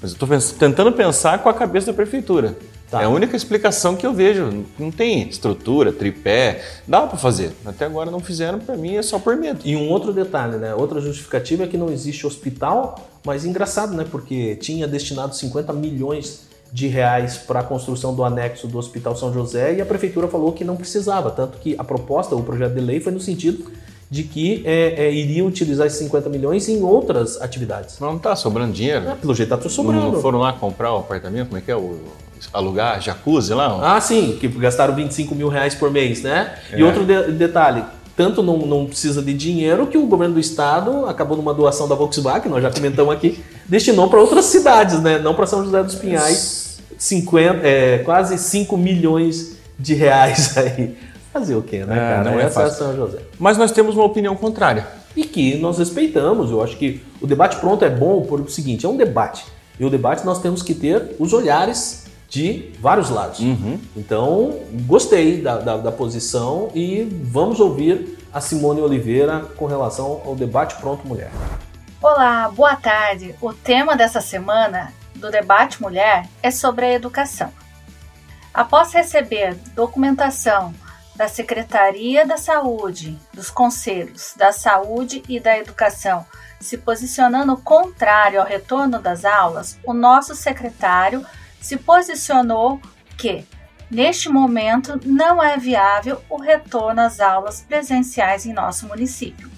Mas 0.02 0.12
eu 0.14 0.26
estou 0.26 0.58
tentando 0.58 0.92
pensar 0.92 1.38
com 1.38 1.48
a 1.48 1.54
cabeça 1.54 1.86
da 1.88 1.92
prefeitura. 1.94 2.56
Tá. 2.90 3.02
É 3.02 3.04
a 3.04 3.08
única 3.08 3.36
explicação 3.36 3.94
que 3.96 4.06
eu 4.06 4.14
vejo. 4.14 4.64
Não 4.78 4.90
tem 4.90 5.28
estrutura, 5.28 5.92
tripé, 5.92 6.62
dá 6.86 7.02
para 7.02 7.18
fazer. 7.18 7.52
Até 7.64 7.84
agora 7.84 8.10
não 8.10 8.20
fizeram, 8.20 8.58
para 8.58 8.76
mim 8.76 8.96
é 8.96 9.02
só 9.02 9.18
por 9.18 9.36
medo. 9.36 9.60
E 9.64 9.76
um 9.76 9.90
outro 9.90 10.12
detalhe, 10.12 10.56
né? 10.56 10.74
Outra 10.74 11.00
justificativa 11.00 11.64
é 11.64 11.66
que 11.66 11.76
não 11.76 11.90
existe 11.90 12.26
hospital, 12.26 13.08
mas 13.24 13.44
engraçado, 13.44 13.94
né? 13.94 14.06
Porque 14.10 14.56
tinha 14.56 14.88
destinado 14.88 15.36
50 15.36 15.72
milhões 15.74 16.48
de 16.72 16.86
reais 16.86 17.36
para 17.36 17.60
a 17.60 17.62
construção 17.62 18.14
do 18.14 18.24
anexo 18.24 18.66
do 18.66 18.78
Hospital 18.78 19.16
São 19.16 19.32
José 19.32 19.74
e 19.74 19.80
a 19.80 19.86
prefeitura 19.86 20.28
falou 20.28 20.52
que 20.52 20.64
não 20.64 20.76
precisava, 20.76 21.30
tanto 21.30 21.58
que 21.58 21.74
a 21.78 21.84
proposta, 21.84 22.34
o 22.34 22.42
projeto 22.42 22.74
de 22.74 22.80
lei 22.80 23.00
foi 23.00 23.12
no 23.12 23.20
sentido 23.20 23.70
de 24.10 24.22
que 24.22 24.62
é, 24.64 25.06
é, 25.06 25.12
iriam 25.12 25.46
utilizar 25.46 25.86
esses 25.86 25.98
50 25.98 26.28
milhões 26.30 26.68
em 26.68 26.82
outras 26.82 27.40
atividades. 27.40 27.96
Mas 28.00 28.08
não 28.08 28.16
está 28.16 28.34
sobrando 28.34 28.72
dinheiro? 28.72 29.08
É, 29.08 29.14
pelo 29.14 29.34
jeito 29.34 29.54
está 29.54 29.68
sobrando. 29.68 30.12
Não 30.12 30.20
foram 30.20 30.38
lá 30.38 30.52
comprar 30.52 30.94
o 30.94 30.98
apartamento? 30.98 31.48
Como 31.48 31.58
é 31.58 31.60
que 31.60 31.70
é? 31.70 31.76
O, 31.76 31.98
alugar 32.52 33.00
jacuzzi 33.00 33.54
lá? 33.54 33.96
Ah, 33.96 34.00
sim, 34.00 34.36
que 34.40 34.48
gastaram 34.48 34.94
25 34.94 35.34
mil 35.34 35.48
reais 35.48 35.74
por 35.74 35.90
mês, 35.90 36.22
né? 36.22 36.54
É. 36.72 36.78
E 36.78 36.82
outro 36.82 37.04
de 37.04 37.32
detalhe, 37.32 37.84
tanto 38.16 38.42
não, 38.42 38.58
não, 38.58 38.86
precisa 38.86 39.22
de 39.22 39.32
dinheiro 39.32 39.86
que 39.86 39.96
o 39.96 40.06
governo 40.06 40.34
do 40.34 40.40
estado 40.40 41.06
acabou 41.06 41.36
numa 41.36 41.54
doação 41.54 41.86
da 41.86 41.94
Volkswagen, 41.94 42.50
nós 42.50 42.62
já 42.62 42.70
comentamos 42.70 43.14
aqui, 43.14 43.42
destinou 43.66 44.08
para 44.08 44.20
outras 44.20 44.46
cidades, 44.46 45.00
né? 45.00 45.18
Não 45.18 45.34
para 45.34 45.46
São 45.46 45.64
José 45.64 45.82
dos 45.82 45.94
Pinhais, 45.94 46.78
50, 46.98 47.66
é, 47.66 47.98
quase 47.98 48.36
5 48.36 48.76
milhões 48.76 49.56
de 49.78 49.94
reais 49.94 50.56
aí. 50.58 50.96
Fazer 51.32 51.54
o 51.54 51.62
quê, 51.62 51.84
né, 51.84 51.94
é, 51.94 51.98
cara? 51.98 52.30
Não 52.30 52.40
é 52.40 52.44
Essa 52.44 52.62
fácil. 52.62 52.74
É 52.74 52.88
São 52.88 52.96
José. 52.96 53.18
Mas 53.38 53.56
nós 53.56 53.70
temos 53.70 53.94
uma 53.94 54.04
opinião 54.04 54.34
contrária. 54.34 54.86
E 55.14 55.24
que 55.24 55.56
nós 55.58 55.78
respeitamos. 55.78 56.50
Eu 56.50 56.62
acho 56.62 56.76
que 56.76 57.00
o 57.20 57.26
debate 57.26 57.56
pronto 57.58 57.84
é 57.84 57.90
bom 57.90 58.22
por 58.22 58.40
o 58.40 58.48
seguinte: 58.48 58.84
é 58.84 58.88
um 58.88 58.96
debate. 58.96 59.44
E 59.78 59.84
o 59.84 59.90
debate 59.90 60.24
nós 60.26 60.40
temos 60.40 60.62
que 60.62 60.74
ter 60.74 61.14
os 61.18 61.32
olhares 61.32 62.07
de 62.28 62.72
vários 62.78 63.08
lados. 63.10 63.40
Uhum. 63.40 63.80
Então, 63.96 64.60
gostei 64.86 65.40
da, 65.40 65.58
da, 65.58 65.76
da, 65.78 65.92
posição 65.92 66.70
e 66.74 67.04
vamos 67.22 67.58
ouvir 67.58 68.18
a 68.32 68.40
Simone 68.40 68.80
Oliveira 68.80 69.40
com 69.56 69.66
relação 69.66 70.20
ao 70.24 70.36
debate 70.36 70.76
Pronto 70.76 71.06
Mulher. 71.06 71.30
Olá, 72.02 72.48
boa 72.48 72.76
tarde. 72.76 73.34
O 73.40 73.52
tema 73.52 73.96
dessa 73.96 74.20
semana 74.20 74.92
do 75.14 75.30
debate 75.30 75.80
Mulher 75.80 76.28
é 76.42 76.50
sobre 76.50 76.84
a 76.84 76.92
educação. 76.92 77.50
Após 78.52 78.92
receber 78.92 79.54
documentação 79.74 80.74
da 81.16 81.28
Secretaria 81.28 82.26
da 82.26 82.36
Saúde, 82.36 83.18
dos 83.32 83.50
Conselhos 83.50 84.34
da 84.36 84.52
Saúde 84.52 85.22
e 85.28 85.40
da 85.40 85.58
Educação, 85.58 86.24
se 86.60 86.78
posicionando 86.78 87.56
contrário 87.56 88.40
ao 88.40 88.46
retorno 88.46 89.00
das 89.00 89.24
aulas, 89.24 89.78
o 89.84 89.92
nosso 89.92 90.34
secretário 90.34 91.24
se 91.60 91.76
posicionou 91.76 92.80
que, 93.16 93.44
neste 93.90 94.28
momento, 94.28 95.00
não 95.04 95.42
é 95.42 95.56
viável 95.56 96.22
o 96.28 96.40
retorno 96.40 97.00
às 97.00 97.20
aulas 97.20 97.60
presenciais 97.60 98.46
em 98.46 98.52
nosso 98.52 98.86
município. 98.86 99.50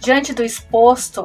Diante 0.00 0.32
do 0.32 0.42
exposto 0.42 1.24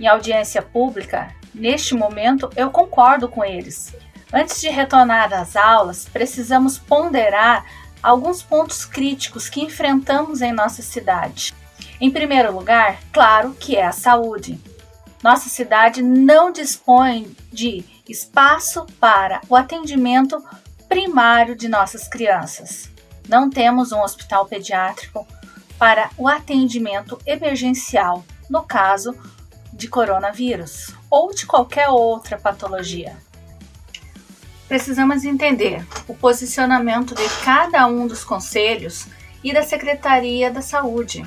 em 0.00 0.06
audiência 0.06 0.60
pública, 0.60 1.34
neste 1.54 1.94
momento 1.94 2.50
eu 2.56 2.70
concordo 2.70 3.28
com 3.28 3.44
eles. 3.44 3.94
Antes 4.32 4.60
de 4.60 4.68
retornar 4.68 5.32
às 5.32 5.56
aulas, 5.56 6.08
precisamos 6.12 6.76
ponderar 6.76 7.64
alguns 8.02 8.42
pontos 8.42 8.84
críticos 8.84 9.48
que 9.48 9.62
enfrentamos 9.62 10.42
em 10.42 10.52
nossa 10.52 10.82
cidade. 10.82 11.54
Em 12.00 12.10
primeiro 12.10 12.52
lugar, 12.52 12.98
claro 13.12 13.54
que 13.58 13.76
é 13.76 13.84
a 13.84 13.92
saúde. 13.92 14.60
Nossa 15.22 15.48
cidade 15.48 16.02
não 16.02 16.52
dispõe 16.52 17.34
de 17.52 17.84
espaço 18.08 18.86
para 19.00 19.40
o 19.48 19.56
atendimento 19.56 20.42
primário 20.88 21.56
de 21.56 21.68
nossas 21.68 22.08
crianças. 22.08 22.90
Não 23.28 23.50
temos 23.50 23.92
um 23.92 24.00
hospital 24.00 24.46
pediátrico 24.46 25.26
para 25.78 26.10
o 26.16 26.28
atendimento 26.28 27.18
emergencial 27.26 28.24
no 28.48 28.62
caso 28.62 29.14
de 29.72 29.88
coronavírus 29.88 30.94
ou 31.10 31.34
de 31.34 31.44
qualquer 31.44 31.88
outra 31.88 32.38
patologia 32.38 33.16
precisamos 34.68 35.24
entender 35.24 35.86
o 36.08 36.14
posicionamento 36.14 37.14
de 37.14 37.28
cada 37.44 37.86
um 37.86 38.06
dos 38.06 38.24
conselhos 38.24 39.06
e 39.42 39.52
da 39.52 39.62
Secretaria 39.62 40.50
da 40.50 40.60
Saúde. 40.60 41.24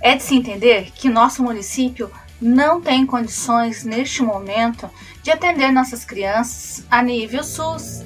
É 0.00 0.14
de 0.14 0.22
se 0.22 0.36
entender 0.36 0.92
que 0.92 1.08
nosso 1.08 1.42
município 1.42 2.10
não 2.40 2.80
tem 2.80 3.04
condições 3.04 3.84
neste 3.84 4.22
momento 4.22 4.88
de 5.22 5.30
atender 5.30 5.72
nossas 5.72 6.04
crianças 6.04 6.84
a 6.90 7.02
nível 7.02 7.42
SUS 7.42 8.04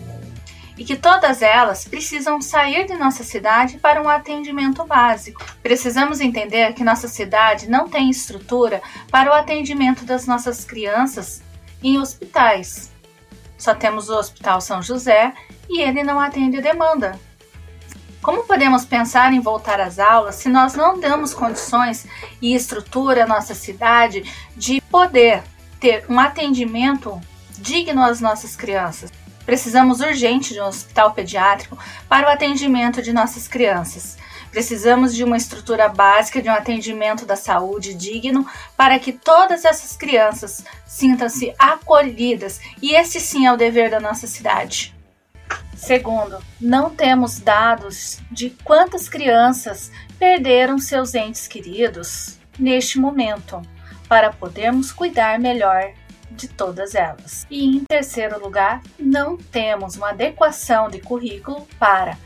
e 0.76 0.84
que 0.84 0.96
todas 0.96 1.42
elas 1.42 1.84
precisam 1.84 2.40
sair 2.40 2.86
de 2.86 2.94
nossa 2.94 3.22
cidade 3.22 3.78
para 3.78 4.02
um 4.02 4.08
atendimento 4.08 4.84
básico. 4.84 5.44
Precisamos 5.62 6.20
entender 6.20 6.72
que 6.72 6.82
nossa 6.82 7.08
cidade 7.08 7.68
não 7.68 7.88
tem 7.88 8.10
estrutura 8.10 8.82
para 9.10 9.30
o 9.30 9.34
atendimento 9.34 10.04
das 10.04 10.26
nossas 10.26 10.64
crianças 10.64 11.42
em 11.82 11.98
hospitais. 11.98 12.90
Só 13.58 13.74
temos 13.74 14.08
o 14.08 14.18
Hospital 14.18 14.60
São 14.60 14.82
José 14.82 15.32
e 15.68 15.80
ele 15.80 16.02
não 16.02 16.18
atende 16.18 16.60
demanda. 16.60 17.18
Como 18.22 18.44
podemos 18.44 18.84
pensar 18.84 19.32
em 19.32 19.40
voltar 19.40 19.80
às 19.80 19.98
aulas 19.98 20.36
se 20.36 20.48
nós 20.48 20.74
não 20.74 21.00
damos 21.00 21.34
condições 21.34 22.06
e 22.40 22.54
estrutura 22.54 23.24
à 23.24 23.26
nossa 23.26 23.52
cidade 23.52 24.22
de 24.56 24.80
poder 24.82 25.42
ter 25.80 26.04
um 26.08 26.20
atendimento 26.20 27.20
digno 27.58 28.00
às 28.00 28.20
nossas 28.20 28.54
crianças? 28.54 29.10
Precisamos 29.44 30.00
urgente 30.00 30.54
de 30.54 30.60
um 30.60 30.66
hospital 30.66 31.12
pediátrico 31.14 31.76
para 32.08 32.28
o 32.28 32.30
atendimento 32.30 33.02
de 33.02 33.12
nossas 33.12 33.48
crianças. 33.48 34.16
Precisamos 34.52 35.12
de 35.16 35.24
uma 35.24 35.36
estrutura 35.36 35.88
básica 35.88 36.40
de 36.40 36.48
um 36.48 36.52
atendimento 36.52 37.26
da 37.26 37.34
saúde 37.34 37.92
digno 37.92 38.46
para 38.76 39.00
que 39.00 39.12
todas 39.12 39.64
essas 39.64 39.96
crianças 39.96 40.62
sintam-se 40.86 41.52
acolhidas, 41.58 42.60
e 42.80 42.94
esse 42.94 43.18
sim 43.18 43.46
é 43.46 43.52
o 43.52 43.56
dever 43.56 43.90
da 43.90 43.98
nossa 43.98 44.28
cidade. 44.28 44.94
Segundo, 45.82 46.38
não 46.60 46.90
temos 46.90 47.40
dados 47.40 48.20
de 48.30 48.50
quantas 48.50 49.08
crianças 49.08 49.90
perderam 50.16 50.78
seus 50.78 51.12
entes 51.12 51.48
queridos 51.48 52.38
neste 52.56 53.00
momento, 53.00 53.60
para 54.08 54.32
podermos 54.32 54.92
cuidar 54.92 55.40
melhor 55.40 55.92
de 56.30 56.46
todas 56.46 56.94
elas. 56.94 57.44
E 57.50 57.64
em 57.64 57.84
terceiro 57.84 58.40
lugar, 58.40 58.80
não 58.96 59.36
temos 59.36 59.96
uma 59.96 60.10
adequação 60.10 60.88
de 60.88 61.00
currículo 61.00 61.66
para 61.80 62.16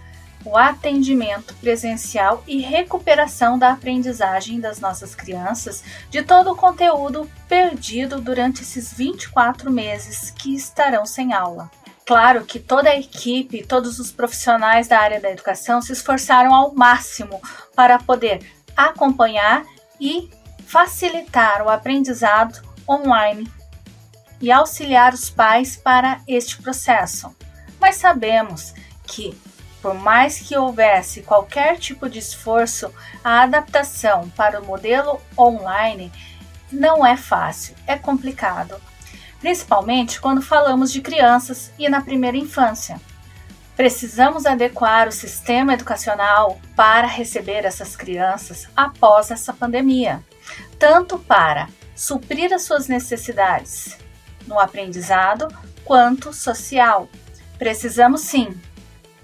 o 0.44 0.54
atendimento 0.54 1.54
presencial 1.54 2.44
e 2.46 2.60
recuperação 2.60 3.58
da 3.58 3.72
aprendizagem 3.72 4.60
das 4.60 4.80
nossas 4.80 5.14
crianças 5.14 5.82
de 6.10 6.22
todo 6.22 6.52
o 6.52 6.56
conteúdo 6.56 7.26
perdido 7.48 8.20
durante 8.20 8.60
esses 8.60 8.92
24 8.92 9.72
meses 9.72 10.30
que 10.30 10.54
estarão 10.54 11.06
sem 11.06 11.32
aula. 11.32 11.70
Claro 12.06 12.44
que 12.44 12.60
toda 12.60 12.90
a 12.90 12.96
equipe, 12.96 13.66
todos 13.66 13.98
os 13.98 14.12
profissionais 14.12 14.86
da 14.86 15.00
área 15.00 15.20
da 15.20 15.28
educação 15.28 15.82
se 15.82 15.92
esforçaram 15.92 16.54
ao 16.54 16.72
máximo 16.72 17.42
para 17.74 17.98
poder 17.98 18.48
acompanhar 18.76 19.64
e 20.00 20.30
facilitar 20.66 21.62
o 21.62 21.68
aprendizado 21.68 22.62
online 22.88 23.50
e 24.40 24.52
auxiliar 24.52 25.12
os 25.12 25.28
pais 25.28 25.76
para 25.76 26.20
este 26.28 26.62
processo. 26.62 27.34
Mas 27.80 27.96
sabemos 27.96 28.72
que 29.04 29.36
por 29.82 29.94
mais 29.94 30.38
que 30.38 30.56
houvesse 30.56 31.22
qualquer 31.22 31.76
tipo 31.76 32.08
de 32.08 32.20
esforço, 32.20 32.92
a 33.22 33.42
adaptação 33.42 34.28
para 34.30 34.60
o 34.60 34.64
modelo 34.64 35.20
online 35.36 36.12
não 36.70 37.04
é 37.04 37.16
fácil, 37.16 37.74
é 37.86 37.96
complicado, 37.96 38.80
principalmente 39.40 40.20
quando 40.20 40.42
falamos 40.42 40.92
de 40.92 41.00
crianças 41.00 41.72
e 41.78 41.88
na 41.88 42.00
primeira 42.00 42.36
infância. 42.36 43.00
Precisamos 43.76 44.46
adequar 44.46 45.06
o 45.06 45.12
sistema 45.12 45.74
educacional 45.74 46.58
para 46.74 47.06
receber 47.06 47.64
essas 47.64 47.94
crianças 47.94 48.66
após 48.74 49.30
essa 49.30 49.52
pandemia, 49.52 50.24
tanto 50.78 51.18
para 51.18 51.68
suprir 51.94 52.52
as 52.54 52.62
suas 52.62 52.88
necessidades 52.88 53.98
no 54.46 54.58
aprendizado 54.58 55.48
quanto 55.84 56.32
social. 56.32 57.08
Precisamos 57.58 58.22
sim 58.22 58.58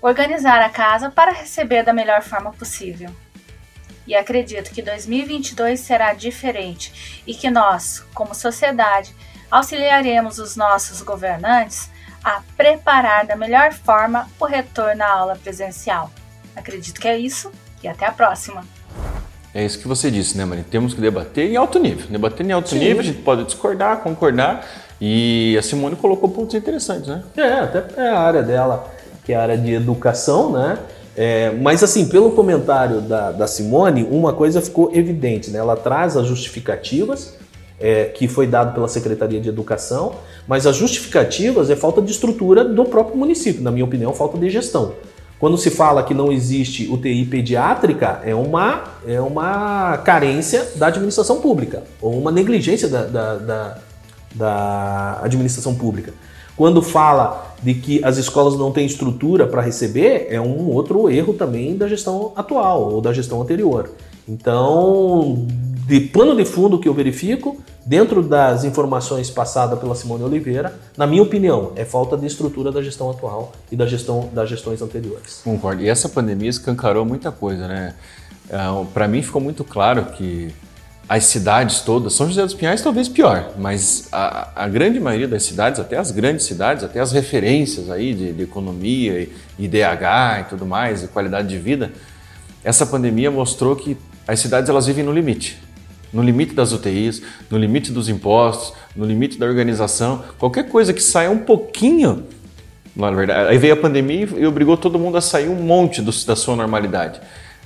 organizar 0.03 0.61
a 0.61 0.69
casa 0.69 1.11
para 1.11 1.33
receber 1.33 1.85
da 1.85 1.93
melhor 1.93 2.23
forma 2.23 2.53
possível. 2.53 3.11
E 4.07 4.17
acredito 4.17 4.73
que 4.73 4.83
2022 4.83 5.79
será 5.81 6.13
diferente 6.13 7.23
e 7.27 7.35
que 7.35 7.51
nós, 7.51 8.01
como 8.13 8.35
sociedade, 8.35 9.15
auxiliaremos 9.53 10.39
os 10.39 10.57
nossos 10.57 11.03
governantes 11.03 11.91
a 12.25 12.41
preparar 12.57 13.27
da 13.27 13.37
melhor 13.37 13.71
forma 13.73 14.27
o 14.41 14.47
retorno 14.47 15.03
à 15.03 15.09
aula 15.09 15.37
presencial. 15.37 16.11
Acredito 16.57 16.99
que 16.99 17.07
é 17.07 17.19
isso 17.19 17.53
e 17.83 17.89
até 17.89 18.07
a 18.07 18.13
próxima. 18.13 18.65
É 19.55 19.63
isso 19.63 19.79
que 19.79 19.87
você 19.87 20.11
disse, 20.11 20.39
né, 20.39 20.47
Maria? 20.47 20.65
Temos 20.71 20.95
que 20.95 21.01
debater 21.03 21.51
em 21.51 21.57
alto 21.57 21.79
nível. 21.79 22.07
Debater 22.09 22.47
em 22.47 22.53
alto 22.53 22.71
Sim. 22.71 22.79
nível, 22.79 23.01
a 23.01 23.05
gente 23.05 23.19
pode 23.19 23.45
discordar, 23.45 23.99
concordar, 23.99 24.67
E 24.99 25.55
a 25.59 25.63
Simone 25.63 25.97
colocou 25.97 26.31
pontos 26.31 26.55
interessantes, 26.55 27.09
né? 27.09 27.23
É, 27.37 27.43
até 27.43 28.01
é 28.01 28.09
a 28.09 28.21
área 28.21 28.43
dela, 28.43 28.91
que 29.25 29.35
é 29.35 29.37
a 29.37 29.43
área 29.43 29.59
de 29.59 29.75
educação, 29.75 30.53
né? 30.53 30.79
É, 31.15 31.51
mas 31.51 31.83
assim, 31.83 32.09
pelo 32.09 32.31
comentário 32.31 33.03
da, 33.03 33.33
da, 33.33 33.47
Simone, 33.47 34.05
uma 34.05 34.33
coisa 34.33 34.63
ficou 34.63 34.91
evidente, 34.95 35.51
né? 35.51 35.59
Ela 35.59 35.77
traz 35.77 36.17
as 36.17 36.27
justificativas 36.27 37.37
é, 37.83 38.05
que 38.05 38.29
foi 38.29 38.47
dado 38.47 38.73
pela 38.73 38.87
Secretaria 38.87 39.41
de 39.41 39.49
Educação, 39.49 40.15
mas 40.47 40.67
as 40.69 40.77
justificativas 40.77 41.69
é 41.69 41.75
falta 41.75 42.01
de 42.01 42.13
estrutura 42.13 42.65
do 42.65 42.85
próprio 42.85 43.17
município, 43.17 43.61
na 43.61 43.73
minha 43.73 43.85
opinião, 43.85 44.15
falta 44.15 44.39
de 44.39 44.49
gestão. 44.49 44.93
Quando 45.41 45.59
se 45.59 45.71
fala 45.71 46.05
que 46.05 46.15
não 46.15 46.31
existe 46.31 46.89
UTI 46.89 47.25
pediátrica, 47.25 48.21
é 48.25 48.33
uma, 48.33 48.85
é 49.05 49.21
uma 49.21 49.99
carência 49.99 50.65
da 50.77 50.87
administração 50.87 51.41
pública, 51.41 51.83
ou 52.01 52.17
uma 52.17 52.31
negligência 52.31 52.87
da, 52.89 53.03
da, 53.05 53.35
da, 53.35 53.79
da 54.33 55.21
administração 55.25 55.75
pública. 55.75 56.15
Quando 56.57 56.81
fala 56.81 57.57
de 57.61 57.75
que 57.75 58.05
as 58.05 58.19
escolas 58.19 58.57
não 58.57 58.71
têm 58.71 58.87
estrutura 58.87 59.45
para 59.45 59.61
receber, 59.61 60.29
é 60.31 60.41
um 60.41 60.69
outro 60.69 61.11
erro 61.11 61.33
também 61.33 61.77
da 61.77 61.89
gestão 61.89 62.33
atual 62.37 62.93
ou 62.93 63.01
da 63.01 63.13
gestão 63.13 63.43
anterior. 63.43 63.91
Então, 64.29 65.45
de 65.87 65.99
pano 65.99 66.37
de 66.37 66.45
fundo 66.45 66.79
que 66.79 66.89
eu 66.89 66.95
verifico, 66.95 67.57
dentro 67.85 68.23
das 68.23 68.65
informações 68.65 69.31
passadas 69.31 69.79
pela 69.79 69.95
Simone 69.95 70.23
Oliveira, 70.23 70.75
na 70.97 71.07
minha 71.07 71.23
opinião, 71.23 71.73
é 71.77 71.85
falta 71.85 72.17
de 72.17 72.27
estrutura 72.27 72.71
da 72.71 72.83
gestão 72.83 73.11
atual 73.11 73.53
e 73.71 73.77
da 73.77 73.87
gestão 73.87 74.31
das 74.33 74.49
gestões 74.49 74.81
anteriores. 74.81 75.41
Concordo. 75.43 75.83
E 75.83 75.89
essa 75.89 76.09
pandemia 76.09 76.49
escancarou 76.49 77.05
muita 77.05 77.33
coisa, 77.33 77.67
né? 77.67 77.95
É, 78.49 78.57
Para 78.93 79.09
mim 79.09 79.23
ficou 79.23 79.41
muito 79.41 79.65
claro 79.65 80.07
que 80.07 80.53
as 81.09 81.25
cidades 81.25 81.81
todas, 81.81 82.15
São 82.15 82.27
José 82.27 82.43
dos 82.43 82.55
Pinhais 82.55 82.81
talvez 82.81 83.09
pior, 83.09 83.51
mas 83.59 84.09
a, 84.13 84.65
a, 84.65 84.69
grande 84.69 85.01
maioria 85.01 85.29
das 85.29 85.43
cidades, 85.43 85.81
até 85.81 85.99
as 85.99 86.11
grandes 86.11 86.47
cidades, 86.47 86.85
até 86.85 87.01
as 87.01 87.13
referências 87.13 87.91
aí 87.91 88.15
de, 88.15 88.33
de 88.33 88.43
economia, 88.43 89.29
IDH 89.59 90.41
e 90.41 90.45
tudo 90.49 90.65
mais, 90.65 91.03
e 91.03 91.09
qualidade 91.09 91.49
de 91.49 91.59
vida, 91.59 91.93
essa 92.65 92.87
pandemia 92.87 93.31
mostrou 93.31 93.75
que 93.75 93.97
as 94.27 94.39
cidades 94.39 94.71
elas 94.71 94.87
vivem 94.87 95.05
no 95.05 95.13
limite 95.13 95.61
no 96.13 96.23
limite 96.23 96.55
das 96.55 96.73
UTIs, 96.73 97.23
no 97.51 97.57
limite 97.57 97.91
dos 97.91 98.09
impostos, 98.09 98.75
no 98.95 99.05
limite 99.05 99.39
da 99.39 99.47
organização. 99.47 100.23
Qualquer 100.39 100.69
coisa 100.69 100.93
que 100.93 101.03
saia 101.03 101.31
um 101.31 101.39
pouquinho, 101.39 102.25
na 102.95 103.11
verdade, 103.11 103.49
aí 103.49 103.59
veio 103.59 103.75
a 103.75 103.77
pandemia 103.77 104.29
e 104.37 104.47
obrigou 104.47 104.77
todo 104.77 104.99
mundo 104.99 105.17
a 105.17 105.21
sair 105.21 105.49
um 105.49 105.63
monte 105.63 106.03
do, 106.03 106.13
da 106.27 106.37
sua 106.37 106.55
normalidade. 106.55 107.21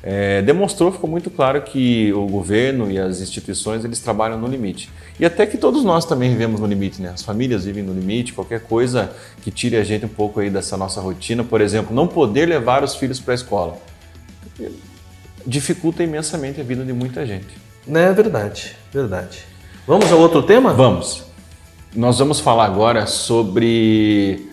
É, 0.08 0.40
demonstrou, 0.42 0.92
ficou 0.92 1.10
muito 1.10 1.30
claro 1.30 1.60
que 1.62 2.12
o 2.12 2.28
governo 2.28 2.88
e 2.88 2.96
as 2.96 3.20
instituições 3.20 3.84
eles 3.84 3.98
trabalham 3.98 4.38
no 4.38 4.46
limite. 4.46 4.88
E 5.18 5.24
até 5.24 5.44
que 5.46 5.58
todos 5.58 5.82
nós 5.82 6.04
também 6.04 6.30
vivemos 6.30 6.60
no 6.60 6.66
limite, 6.66 7.02
né? 7.02 7.10
As 7.12 7.22
famílias 7.22 7.64
vivem 7.64 7.82
no 7.82 7.92
limite, 7.92 8.32
qualquer 8.32 8.60
coisa 8.60 9.10
que 9.42 9.50
tire 9.50 9.76
a 9.76 9.82
gente 9.82 10.04
um 10.04 10.08
pouco 10.08 10.38
aí 10.38 10.48
dessa 10.48 10.76
nossa 10.76 11.00
rotina, 11.00 11.42
por 11.42 11.60
exemplo, 11.60 11.92
não 11.92 12.06
poder 12.06 12.46
levar 12.46 12.84
os 12.84 12.94
filhos 12.94 13.18
para 13.18 13.34
a 13.34 13.34
escola, 13.34 13.78
dificulta 15.44 16.04
imensamente 16.04 16.60
a 16.60 16.64
vida 16.64 16.84
de 16.84 16.92
muita 16.92 17.26
gente. 17.26 17.65
É 17.88 18.12
verdade, 18.12 18.76
verdade. 18.92 19.44
Vamos 19.86 20.10
ao 20.10 20.18
outro 20.18 20.42
tema? 20.42 20.72
Vamos. 20.72 21.24
Nós 21.94 22.18
vamos 22.18 22.40
falar 22.40 22.64
agora 22.64 23.06
sobre. 23.06 24.48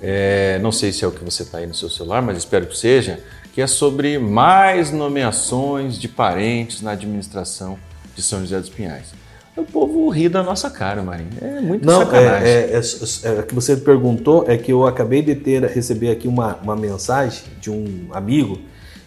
É, 0.00 0.58
não 0.60 0.70
sei 0.70 0.92
se 0.92 1.04
é 1.04 1.08
o 1.08 1.10
que 1.10 1.24
você 1.24 1.42
está 1.42 1.58
aí 1.58 1.66
no 1.66 1.74
seu 1.74 1.88
celular, 1.88 2.20
mas 2.20 2.36
espero 2.36 2.66
que 2.66 2.76
seja, 2.76 3.20
que 3.54 3.62
é 3.62 3.66
sobre 3.66 4.18
mais 4.18 4.90
nomeações 4.90 5.98
de 5.98 6.08
parentes 6.08 6.82
na 6.82 6.90
administração 6.90 7.78
de 8.14 8.22
São 8.22 8.40
José 8.40 8.60
dos 8.60 8.68
Pinhais. 8.68 9.14
O 9.56 9.64
povo 9.64 10.08
ri 10.08 10.28
da 10.28 10.42
nossa 10.42 10.68
cara, 10.68 11.02
Marinho. 11.02 11.30
É 11.40 11.60
muito 11.60 11.86
Não, 11.86 12.00
sacanagem. 12.00 12.48
É, 12.48 12.50
é, 12.50 12.80
é, 12.80 13.38
é, 13.38 13.42
que 13.42 13.54
você 13.54 13.76
perguntou 13.76 14.44
é 14.48 14.58
que 14.58 14.72
eu 14.72 14.84
acabei 14.84 15.22
de 15.22 15.34
ter 15.36 15.62
receber 15.64 16.10
aqui 16.10 16.26
uma, 16.26 16.56
uma 16.56 16.74
mensagem 16.74 17.44
de 17.60 17.70
um 17.70 18.08
amigo 18.12 18.58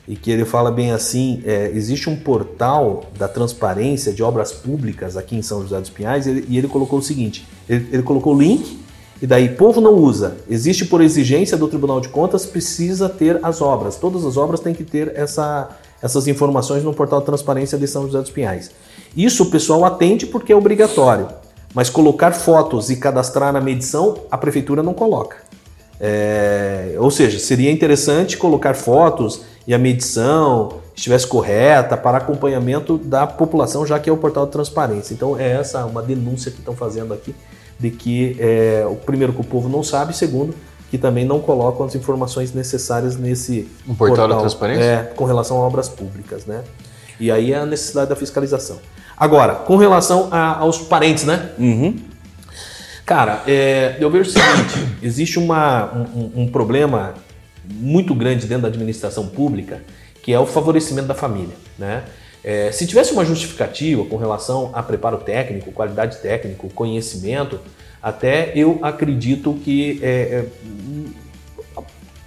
e 0.08 0.16
que 0.16 0.32
ele 0.32 0.46
fala 0.46 0.72
bem 0.72 0.92
assim: 0.92 1.42
é, 1.46 1.72
existe 1.74 2.10
um 2.10 2.16
portal 2.16 3.04
da 3.18 3.28
transparência 3.28 4.14
de 4.14 4.24
obras 4.24 4.52
públicas 4.52 5.18
aqui 5.18 5.36
em 5.36 5.42
São 5.42 5.62
José 5.62 5.80
dos 5.80 5.90
Pinhais, 5.90 6.26
e 6.26 6.30
ele, 6.30 6.46
e 6.48 6.58
ele 6.58 6.68
colocou 6.68 7.00
o 7.00 7.02
seguinte: 7.02 7.46
ele, 7.68 7.88
ele 7.92 8.04
colocou 8.04 8.34
o 8.34 8.40
link, 8.40 8.80
e 9.22 9.28
daí 9.28 9.50
povo 9.50 9.82
não 9.82 9.96
usa. 9.96 10.38
Existe 10.50 10.86
por 10.86 11.02
exigência 11.02 11.58
do 11.58 11.68
Tribunal 11.68 12.00
de 12.00 12.08
Contas, 12.10 12.46
precisa 12.46 13.10
ter 13.10 13.40
as 13.44 13.62
obras. 13.62 13.98
Todas 13.98 14.24
as 14.24 14.38
obras 14.38 14.60
têm 14.60 14.74
que 14.74 14.84
ter 14.84 15.12
essa, 15.16 15.70
essas 16.02 16.28
informações 16.28 16.84
no 16.84 16.94
portal 16.94 17.20
de 17.20 17.26
transparência 17.26 17.78
de 17.78 17.88
São 17.88 18.06
José 18.06 18.22
dos 18.22 18.30
Pinhais. 18.30 18.72
Isso 19.16 19.44
o 19.44 19.50
pessoal 19.50 19.84
atende 19.84 20.26
porque 20.26 20.54
é 20.54 20.56
obrigatório, 20.56 21.28
mas 21.74 21.90
colocar 21.90 22.32
fotos 22.32 22.90
e 22.90 22.96
cadastrar 22.96 23.52
na 23.52 23.60
medição, 23.60 24.20
a 24.32 24.38
prefeitura 24.38 24.82
não 24.82 24.94
coloca. 24.94 25.38
É, 26.00 26.96
ou 27.00 27.10
seja, 27.10 27.40
seria 27.40 27.72
interessante 27.72 28.38
colocar 28.38 28.76
fotos 28.76 29.42
e 29.68 29.74
a 29.74 29.78
medição 29.78 30.80
estivesse 30.96 31.28
correta 31.28 31.98
para 31.98 32.18
acompanhamento 32.18 32.98
da 32.98 33.28
população, 33.28 33.86
já 33.86 34.00
que 34.00 34.10
é 34.10 34.14
o 34.14 34.18
portal 34.18 34.46
de 34.46 34.52
transparência. 34.54 35.14
Então 35.14 35.38
é 35.38 35.52
essa 35.52 35.86
uma 35.86 36.02
denúncia 36.02 36.50
que 36.50 36.60
estão 36.60 36.74
fazendo 36.74 37.14
aqui 37.14 37.36
de 37.78 37.92
que 37.92 38.36
é, 38.40 38.88
o 38.90 38.96
primeiro 38.96 39.34
que 39.34 39.42
o 39.42 39.44
povo 39.44 39.70
não 39.70 39.84
sabe, 39.84 40.16
segundo 40.16 40.56
que 40.90 40.98
também 40.98 41.26
não 41.26 41.40
colocam 41.40 41.86
as 41.86 41.96
informações 41.96 42.54
necessárias 42.54 43.18
nesse 43.18 43.70
um 43.88 43.94
portal, 43.94 44.18
portal 44.18 44.38
de 44.38 44.44
transparência 44.44 44.84
é, 44.84 45.04
com 45.16 45.26
relação 45.26 45.58
a 45.58 45.68
obras 45.68 45.90
públicas, 45.90 46.46
né? 46.46 46.64
E 47.20 47.30
aí 47.30 47.52
é 47.52 47.58
a 47.58 47.66
necessidade 47.66 48.10
da 48.10 48.16
fiscalização. 48.16 48.78
Agora, 49.18 49.56
com 49.56 49.76
relação 49.76 50.30
a, 50.32 50.60
aos 50.60 50.78
parentes, 50.78 51.26
né? 51.26 51.50
Uhum. 51.58 51.98
Cara, 53.06 53.44
é, 53.48 53.98
eu 54.00 54.10
vejo 54.10 54.30
o 54.30 54.34
seguinte: 54.34 54.98
existe 55.02 55.40
uma, 55.40 55.92
um, 56.16 56.44
um 56.44 56.48
problema 56.48 57.16
muito 57.70 58.14
grande 58.16 58.48
dentro 58.48 58.64
da 58.64 58.68
administração 58.70 59.28
pública, 59.28 59.82
que 60.22 60.34
é 60.34 60.40
o 60.40 60.46
favorecimento 60.46 61.08
da 61.08 61.16
família. 61.16 61.56
Né? 61.78 62.04
É, 62.44 62.72
se 62.72 62.88
tivesse 62.88 63.12
uma 63.12 63.26
justificativa 63.26 64.06
com 64.06 64.18
relação 64.18 64.72
a 64.74 64.82
preparo 64.82 65.18
técnico, 65.18 65.72
qualidade 65.72 66.18
técnica, 66.18 66.68
conhecimento, 66.74 67.60
até 68.02 68.52
eu 68.56 68.80
acredito 68.82 69.60
que 69.64 70.00
é, 70.02 70.08
é, 70.08 70.46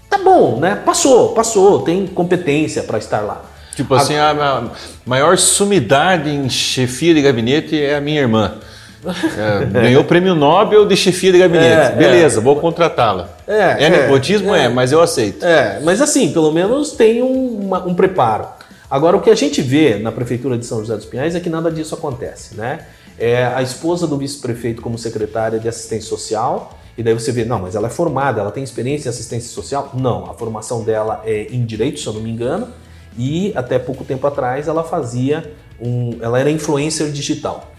tá 0.09 0.19
bom, 0.19 0.59
né? 0.59 0.75
Passou, 0.77 1.33
passou, 1.33 1.83
tem 1.83 2.07
competência 2.07 2.83
para 2.83 2.99
estar 2.99 3.21
lá. 3.21 3.45
Tipo 3.75 3.95
assim, 3.95 4.17
a, 4.17 4.31
a 4.31 4.65
maior 5.07 5.39
sumidade 5.39 6.29
em 6.29 6.51
chefia 6.51 7.15
de 7.15 7.23
gabinete 7.23 7.81
é 7.81 7.97
a 7.97 8.01
minha 8.01 8.21
irmã. 8.21 8.59
É, 9.05 9.65
ganhou 9.65 10.03
o 10.03 10.05
prêmio 10.05 10.35
Nobel 10.35 10.87
de 10.87 10.97
chefia 10.97 11.33
de 11.33 11.39
gabinete. 11.39 11.93
É, 11.93 11.97
Beleza, 11.97 12.41
é. 12.41 12.43
vou 12.43 12.57
contratá-la. 12.57 13.31
É, 13.47 13.55
é, 13.55 13.85
é 13.85 13.91
nepotismo? 13.91 14.55
É, 14.55 14.65
é, 14.65 14.69
mas 14.69 14.93
eu 14.93 15.01
aceito. 15.01 15.45
É, 15.45 15.81
mas 15.83 16.01
assim, 16.01 16.33
pelo 16.33 16.53
menos 16.53 16.93
tem 16.93 17.23
um, 17.23 17.61
uma, 17.61 17.87
um 17.87 17.95
preparo. 17.95 18.47
Agora, 18.91 19.17
o 19.17 19.21
que 19.21 19.31
a 19.31 19.35
gente 19.35 19.63
vê 19.63 19.97
na 19.97 20.11
Prefeitura 20.11 20.59
de 20.59 20.67
São 20.67 20.81
José 20.81 20.97
dos 20.97 21.07
Pinhais 21.07 21.35
é 21.35 21.41
que 21.41 21.49
nada 21.49 21.71
disso 21.71 21.95
acontece, 21.95 22.57
né? 22.57 22.81
É 23.19 23.45
a 23.45 23.63
esposa 23.63 24.07
do 24.07 24.17
vice-prefeito 24.17 24.83
como 24.83 24.99
secretária 24.99 25.59
de 25.59 25.69
assistência 25.69 26.09
social, 26.09 26.77
e 26.99 27.03
daí 27.03 27.15
você 27.15 27.31
vê, 27.31 27.45
não, 27.45 27.61
mas 27.61 27.75
ela 27.75 27.87
é 27.87 27.91
formada, 27.91 28.41
ela 28.41 28.51
tem 28.51 28.65
experiência 28.65 29.09
em 29.09 29.11
assistência 29.11 29.49
social? 29.51 29.93
Não, 29.95 30.31
a 30.31 30.35
formação 30.35 30.83
dela 30.83 31.23
é 31.25 31.47
em 31.51 31.65
direito, 31.65 32.01
se 32.01 32.07
eu 32.07 32.13
não 32.13 32.21
me 32.21 32.31
engano, 32.31 32.69
e 33.17 33.53
até 33.55 33.79
pouco 33.79 34.05
tempo 34.05 34.27
atrás 34.27 34.69
ela 34.69 34.83
fazia 34.83 35.53
um. 35.81 36.19
Ela 36.21 36.41
era 36.41 36.51
influencer 36.51 37.11
digital. 37.11 37.70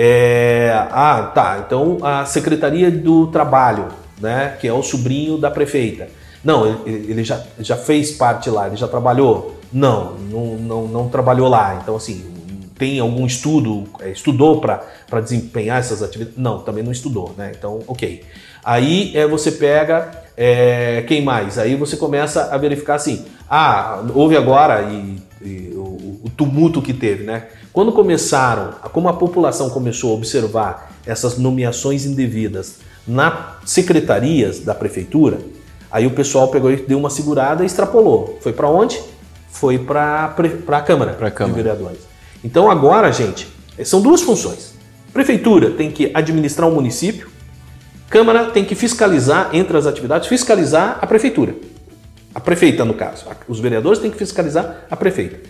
É, 0.00 0.70
ah, 0.92 1.32
tá. 1.34 1.64
Então 1.66 1.98
a 2.02 2.24
Secretaria 2.24 2.88
do 2.88 3.26
Trabalho, 3.26 3.88
né, 4.20 4.56
que 4.60 4.68
é 4.68 4.72
o 4.72 4.80
sobrinho 4.80 5.36
da 5.36 5.50
prefeita. 5.50 6.08
Não, 6.44 6.84
ele, 6.86 7.10
ele 7.10 7.24
já, 7.24 7.42
já 7.58 7.76
fez 7.76 8.12
parte 8.12 8.48
lá, 8.48 8.68
ele 8.68 8.76
já 8.76 8.86
trabalhou? 8.86 9.58
Não, 9.72 10.12
não, 10.14 10.46
não, 10.56 10.86
não 10.86 11.08
trabalhou 11.08 11.48
lá. 11.48 11.80
Então, 11.82 11.96
assim, 11.96 12.24
tem 12.78 13.00
algum 13.00 13.26
estudo, 13.26 13.88
é, 13.98 14.10
estudou 14.10 14.60
para 14.60 15.20
desempenhar 15.20 15.80
essas 15.80 16.00
atividades? 16.00 16.38
Não, 16.38 16.60
também 16.60 16.84
não 16.84 16.92
estudou, 16.92 17.34
né? 17.36 17.50
Então, 17.58 17.80
ok. 17.88 18.22
Aí 18.64 19.10
é, 19.16 19.26
você 19.26 19.50
pega 19.50 20.12
é, 20.36 21.02
quem 21.08 21.22
mais? 21.22 21.58
Aí 21.58 21.74
você 21.74 21.96
começa 21.96 22.54
a 22.54 22.56
verificar 22.56 22.94
assim, 22.94 23.24
ah, 23.50 24.04
houve 24.14 24.36
agora 24.36 24.82
e, 24.82 25.20
e 25.42 25.74
tumulto 26.38 26.80
que 26.80 26.94
teve, 26.94 27.24
né? 27.24 27.48
Quando 27.72 27.92
começaram, 27.92 28.70
como 28.92 29.08
a 29.08 29.12
população 29.12 29.68
começou 29.68 30.12
a 30.12 30.14
observar 30.14 30.92
essas 31.04 31.36
nomeações 31.36 32.06
indevidas 32.06 32.76
nas 33.06 33.56
secretarias 33.66 34.60
da 34.60 34.74
prefeitura, 34.74 35.38
aí 35.90 36.06
o 36.06 36.12
pessoal 36.12 36.48
pegou 36.48 36.70
e 36.70 36.76
deu 36.76 36.98
uma 36.98 37.10
segurada 37.10 37.64
e 37.64 37.66
extrapolou. 37.66 38.38
Foi 38.40 38.52
para 38.52 38.68
onde? 38.68 39.00
Foi 39.50 39.78
para 39.78 40.34
a 40.68 40.80
Câmara, 40.80 41.14
pra 41.14 41.30
Câmara 41.30 41.56
de 41.56 41.62
Vereadores. 41.62 42.00
Então 42.44 42.70
agora, 42.70 43.10
gente, 43.12 43.48
são 43.84 44.00
duas 44.00 44.22
funções. 44.22 44.74
Prefeitura 45.12 45.72
tem 45.72 45.90
que 45.90 46.10
administrar 46.14 46.68
o 46.68 46.72
município, 46.72 47.28
Câmara 48.08 48.46
tem 48.46 48.64
que 48.64 48.74
fiscalizar 48.74 49.50
entre 49.52 49.76
as 49.76 49.86
atividades, 49.86 50.28
fiscalizar 50.28 50.98
a 51.02 51.06
prefeitura. 51.06 51.54
A 52.34 52.40
prefeita, 52.40 52.84
no 52.84 52.94
caso. 52.94 53.26
Os 53.48 53.58
vereadores 53.58 53.98
têm 53.98 54.10
que 54.10 54.16
fiscalizar 54.16 54.86
a 54.90 54.96
prefeita. 54.96 55.40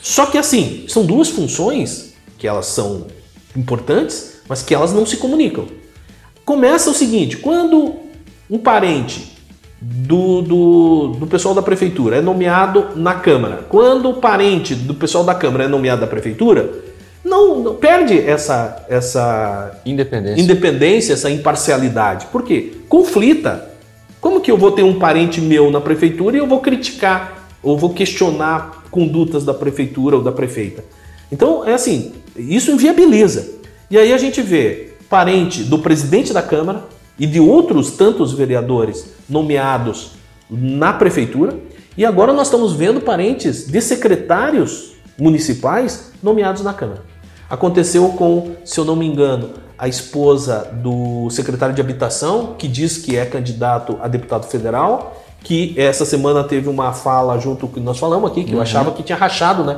Só 0.00 0.26
que 0.26 0.38
assim, 0.38 0.84
são 0.88 1.04
duas 1.04 1.28
funções 1.28 2.14
que 2.38 2.46
elas 2.46 2.66
são 2.66 3.06
importantes, 3.56 4.40
mas 4.48 4.62
que 4.62 4.74
elas 4.74 4.92
não 4.92 5.04
se 5.04 5.16
comunicam. 5.16 5.66
começa 6.44 6.90
o 6.90 6.94
seguinte: 6.94 7.36
quando 7.36 7.96
um 8.50 8.58
parente 8.58 9.36
do, 9.80 10.42
do, 10.42 11.08
do 11.18 11.26
pessoal 11.26 11.54
da 11.54 11.62
prefeitura 11.62 12.16
é 12.16 12.20
nomeado 12.20 12.88
na 12.96 13.14
Câmara, 13.14 13.66
quando 13.68 14.10
o 14.10 14.14
parente 14.14 14.74
do 14.74 14.94
pessoal 14.94 15.24
da 15.24 15.34
Câmara 15.34 15.64
é 15.64 15.68
nomeado 15.68 16.00
da 16.00 16.06
prefeitura, 16.06 16.70
não, 17.24 17.60
não 17.60 17.74
perde 17.74 18.18
essa, 18.18 18.86
essa 18.88 19.80
Independência. 19.84 20.42
independência, 20.42 21.12
essa 21.12 21.30
imparcialidade. 21.30 22.26
Por 22.26 22.42
quê? 22.42 22.72
Conflita. 22.88 23.68
Como 24.20 24.40
que 24.40 24.50
eu 24.50 24.56
vou 24.56 24.72
ter 24.72 24.82
um 24.82 24.98
parente 24.98 25.40
meu 25.40 25.70
na 25.70 25.80
prefeitura 25.80 26.36
e 26.36 26.40
eu 26.40 26.46
vou 26.46 26.60
criticar 26.60 27.48
ou 27.62 27.76
vou 27.76 27.90
questionar 27.90 28.77
condutas 28.90 29.44
da 29.44 29.54
prefeitura 29.54 30.16
ou 30.16 30.22
da 30.22 30.32
prefeita? 30.32 30.84
Então, 31.30 31.64
é 31.66 31.74
assim, 31.74 32.12
isso 32.36 32.70
inviabiliza. 32.70 33.48
E 33.90 33.98
aí 33.98 34.12
a 34.12 34.18
gente 34.18 34.40
vê 34.42 34.92
parente 35.08 35.62
do 35.62 35.78
presidente 35.78 36.32
da 36.32 36.42
Câmara 36.42 36.84
e 37.18 37.26
de 37.26 37.40
outros 37.40 37.92
tantos 37.92 38.32
vereadores 38.32 39.06
nomeados 39.28 40.12
na 40.50 40.92
prefeitura, 40.92 41.58
e 41.96 42.04
agora 42.04 42.32
nós 42.32 42.46
estamos 42.46 42.72
vendo 42.72 43.00
parentes 43.00 43.66
de 43.66 43.80
secretários 43.80 44.92
municipais 45.18 46.12
nomeados 46.22 46.62
na 46.62 46.72
Câmara. 46.72 47.02
Aconteceu 47.50 48.10
com, 48.10 48.52
se 48.64 48.78
eu 48.78 48.84
não 48.84 48.94
me 48.94 49.06
engano, 49.06 49.50
a 49.76 49.88
esposa 49.88 50.70
do 50.82 51.30
secretário 51.30 51.74
de 51.74 51.80
Habitação, 51.80 52.54
que 52.58 52.68
diz 52.68 52.98
que 52.98 53.16
é 53.16 53.24
candidato 53.24 53.98
a 54.00 54.08
deputado 54.08 54.46
federal, 54.46 55.24
que 55.42 55.72
essa 55.78 56.04
semana 56.04 56.42
teve 56.44 56.68
uma 56.68 56.92
fala 56.92 57.38
junto 57.38 57.60
com 57.60 57.66
o 57.66 57.74
que 57.74 57.80
nós 57.80 57.98
falamos 57.98 58.30
aqui, 58.30 58.44
que 58.44 58.52
eu 58.52 58.60
achava 58.60 58.90
que 58.92 59.02
tinha 59.02 59.16
rachado, 59.16 59.62
né? 59.64 59.76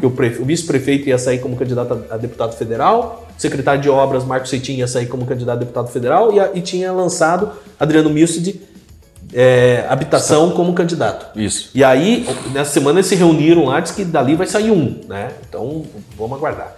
Que 0.00 0.06
o, 0.06 0.10
o 0.42 0.44
vice-prefeito 0.44 1.08
ia 1.08 1.18
sair 1.18 1.38
como 1.38 1.56
candidato 1.56 2.04
a, 2.10 2.16
deputado 2.16 2.52
federal, 2.54 3.26
o 3.36 3.40
secretário 3.40 3.80
de 3.80 3.88
obras, 3.88 4.22
Marcos 4.24 4.50
Ceitin, 4.50 4.74
ia 4.74 4.86
sair 4.86 5.06
como 5.06 5.24
candidato 5.26 5.56
a 5.56 5.60
deputado 5.60 5.88
federal, 5.88 6.32
e, 6.32 6.38
a- 6.38 6.50
e 6.54 6.60
tinha 6.60 6.92
lançado 6.92 7.50
Adriano 7.80 8.10
Milcid, 8.10 8.56
é, 9.32 9.84
Habitação, 9.88 10.50
como 10.52 10.72
candidato. 10.74 11.38
Isso. 11.38 11.70
E 11.74 11.82
aí, 11.82 12.26
nessa 12.52 12.72
semana, 12.72 12.98
eles 13.00 13.06
se 13.08 13.14
reuniram 13.14 13.64
lá, 13.66 13.80
diz 13.80 13.92
que 13.92 14.04
dali 14.04 14.34
vai 14.36 14.46
sair 14.46 14.70
um, 14.70 15.00
né? 15.08 15.30
Então, 15.48 15.84
vamos 16.16 16.36
aguardar. 16.36 16.76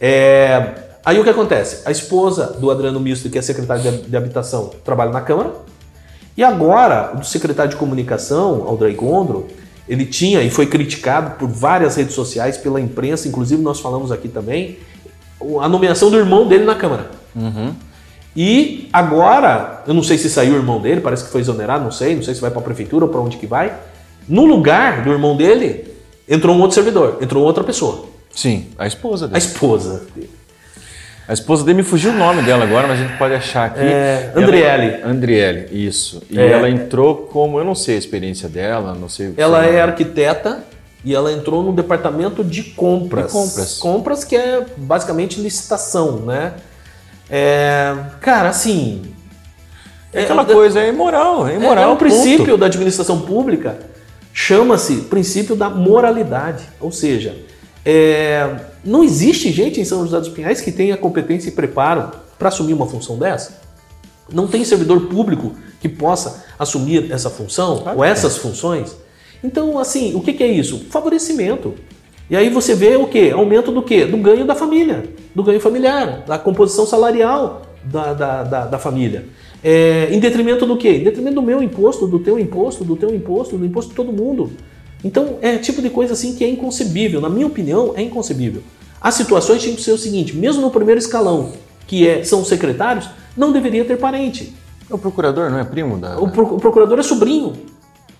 É, 0.00 0.90
Aí 1.04 1.18
o 1.18 1.24
que 1.24 1.30
acontece? 1.30 1.82
A 1.84 1.90
esposa 1.90 2.46
do 2.60 2.70
Adriano 2.70 3.00
Misto, 3.00 3.28
que 3.28 3.36
é 3.36 3.42
secretário 3.42 3.82
de, 3.82 4.02
de 4.02 4.16
Habitação, 4.16 4.70
trabalha 4.84 5.10
na 5.10 5.20
Câmara. 5.20 5.50
E 6.36 6.42
agora, 6.42 7.12
o 7.18 7.22
secretário 7.24 7.70
de 7.70 7.76
Comunicação, 7.76 8.64
Aldrey 8.66 8.94
Gondro, 8.94 9.48
ele 9.88 10.06
tinha 10.06 10.42
e 10.42 10.50
foi 10.50 10.66
criticado 10.66 11.32
por 11.38 11.48
várias 11.48 11.96
redes 11.96 12.14
sociais, 12.14 12.56
pela 12.56 12.80
imprensa, 12.80 13.28
inclusive 13.28 13.60
nós 13.62 13.80
falamos 13.80 14.10
aqui 14.10 14.28
também, 14.28 14.78
a 15.60 15.68
nomeação 15.68 16.10
do 16.10 16.16
irmão 16.16 16.46
dele 16.48 16.64
na 16.64 16.74
Câmara. 16.74 17.10
E 18.34 18.88
agora, 18.92 19.82
eu 19.86 19.92
não 19.92 20.02
sei 20.02 20.16
se 20.16 20.30
saiu 20.30 20.54
o 20.54 20.56
irmão 20.56 20.80
dele, 20.80 21.00
parece 21.02 21.24
que 21.24 21.30
foi 21.30 21.42
exonerado, 21.42 21.84
não 21.84 21.90
sei, 21.90 22.14
não 22.16 22.22
sei 22.22 22.34
se 22.34 22.40
vai 22.40 22.50
para 22.50 22.60
a 22.60 22.64
prefeitura 22.64 23.04
ou 23.04 23.10
para 23.10 23.20
onde 23.20 23.36
que 23.36 23.46
vai. 23.46 23.74
No 24.26 24.46
lugar 24.46 25.02
do 25.04 25.10
irmão 25.10 25.36
dele, 25.36 25.84
entrou 26.28 26.56
um 26.56 26.60
outro 26.60 26.74
servidor, 26.74 27.18
entrou 27.20 27.44
outra 27.44 27.62
pessoa, 27.62 28.06
Sim, 28.34 28.68
a 28.78 28.86
esposa 28.86 29.26
a 29.26 29.28
dele. 29.28 29.38
esposa 29.38 30.06
dele. 30.14 30.30
A 31.32 31.34
esposa 31.34 31.64
dele 31.64 31.78
me 31.78 31.82
fugiu 31.82 32.10
o 32.10 32.14
nome 32.14 32.42
dela 32.42 32.62
agora, 32.64 32.86
mas 32.86 33.00
a 33.00 33.02
gente 33.04 33.16
pode 33.16 33.32
achar 33.32 33.64
aqui. 33.68 33.80
É, 33.80 34.32
Ela- 34.34 34.44
Andriele. 34.44 35.02
Andriele, 35.02 35.68
isso. 35.72 36.22
E 36.28 36.38
É. 36.38 36.50
ela 36.52 36.68
entrou 36.68 37.26
como, 37.32 37.58
eu 37.58 37.64
não 37.64 37.74
sei 37.74 37.94
a 37.94 37.98
experiência 37.98 38.50
dela, 38.50 38.94
não 38.94 39.08
sei. 39.08 39.28
o 39.30 39.32
que 39.32 39.40
Ela 39.40 39.64
é 39.64 39.80
arquiteta 39.80 40.62
e 41.02 41.14
ela 41.14 41.32
entrou 41.32 41.62
no 41.62 41.72
departamento 41.72 42.44
de 42.44 42.62
compras. 42.62 43.28
De 43.28 43.32
compras. 43.32 43.78
Compras 43.78 44.24
que 44.24 44.36
é 44.36 44.62
basicamente 44.76 45.40
licitação, 45.40 46.16
né? 46.16 46.52
É, 47.30 47.94
cara, 48.20 48.50
assim. 48.50 49.00
É 50.12 50.24
aquela 50.24 50.44
coisa, 50.44 50.80
é 50.80 50.90
imoral, 50.90 51.48
é 51.48 51.54
É, 51.54 51.56
imoral. 51.56 51.84
é 51.84 51.86
um 51.86 51.90
ponto. 51.92 52.00
princípio 52.00 52.58
da 52.58 52.66
administração 52.66 53.22
pública, 53.22 53.78
chama-se 54.34 54.96
princípio 55.08 55.56
da 55.56 55.70
moralidade. 55.70 56.64
Ou 56.78 56.92
seja, 56.92 57.34
é, 57.86 58.46
não 58.84 59.04
existe 59.04 59.50
gente 59.52 59.80
em 59.80 59.84
São 59.84 60.04
José 60.04 60.18
dos 60.18 60.28
Pinhais 60.28 60.60
que 60.60 60.72
tenha 60.72 60.96
competência 60.96 61.48
e 61.48 61.52
preparo 61.52 62.10
para 62.38 62.48
assumir 62.48 62.72
uma 62.72 62.86
função 62.86 63.18
dessa. 63.18 63.60
Não 64.32 64.48
tem 64.48 64.64
servidor 64.64 65.06
público 65.06 65.52
que 65.80 65.88
possa 65.88 66.44
assumir 66.58 67.10
essa 67.12 67.30
função 67.30 67.80
Claro 67.80 67.98
ou 67.98 68.04
essas 68.04 68.36
funções. 68.36 68.96
Então, 69.42 69.78
assim, 69.78 70.14
o 70.14 70.20
que, 70.20 70.32
que 70.32 70.42
é 70.42 70.46
isso? 70.46 70.86
Favorecimento. 70.90 71.74
E 72.30 72.36
aí 72.36 72.48
você 72.48 72.74
vê 72.74 72.96
o 72.96 73.06
quê? 73.06 73.32
Aumento 73.34 73.72
do 73.72 73.82
quê? 73.82 74.04
Do 74.04 74.16
ganho 74.16 74.44
da 74.44 74.54
família, 74.54 75.04
do 75.34 75.42
ganho 75.42 75.60
familiar, 75.60 76.24
da 76.26 76.38
composição 76.38 76.86
salarial 76.86 77.62
da, 77.84 78.14
da, 78.14 78.42
da, 78.42 78.66
da 78.66 78.78
família. 78.78 79.26
É, 79.62 80.08
em 80.10 80.18
detrimento 80.18 80.64
do 80.64 80.76
quê? 80.76 80.90
Em 80.96 81.04
detrimento 81.04 81.36
do 81.36 81.42
meu 81.42 81.62
imposto, 81.62 82.06
do 82.06 82.18
teu 82.18 82.38
imposto, 82.38 82.84
do 82.84 82.96
teu 82.96 83.14
imposto, 83.14 83.56
do 83.56 83.64
imposto 83.66 83.90
de 83.90 83.96
todo 83.96 84.12
mundo. 84.12 84.52
Então, 85.04 85.38
é 85.42 85.56
tipo 85.58 85.82
de 85.82 85.90
coisa 85.90 86.12
assim 86.12 86.34
que 86.34 86.44
é 86.44 86.48
inconcebível. 86.48 87.20
Na 87.20 87.28
minha 87.28 87.46
opinião, 87.46 87.92
é 87.96 88.02
inconcebível. 88.02 88.62
As 89.00 89.14
situações 89.14 89.60
tinham 89.62 89.74
que 89.76 89.82
ser 89.82 89.92
o 89.92 89.98
seguinte: 89.98 90.34
mesmo 90.36 90.62
no 90.62 90.70
primeiro 90.70 90.98
escalão, 90.98 91.52
que 91.86 92.06
é, 92.06 92.22
são 92.24 92.42
os 92.42 92.48
secretários, 92.48 93.08
não 93.36 93.50
deveria 93.52 93.84
ter 93.84 93.98
parente. 93.98 94.54
O 94.90 94.98
procurador 94.98 95.50
não 95.50 95.58
é 95.58 95.64
primo 95.64 95.98
da. 95.98 96.18
O, 96.20 96.28
pro- 96.30 96.54
o 96.54 96.60
procurador 96.60 96.98
é 96.98 97.02
sobrinho. 97.02 97.48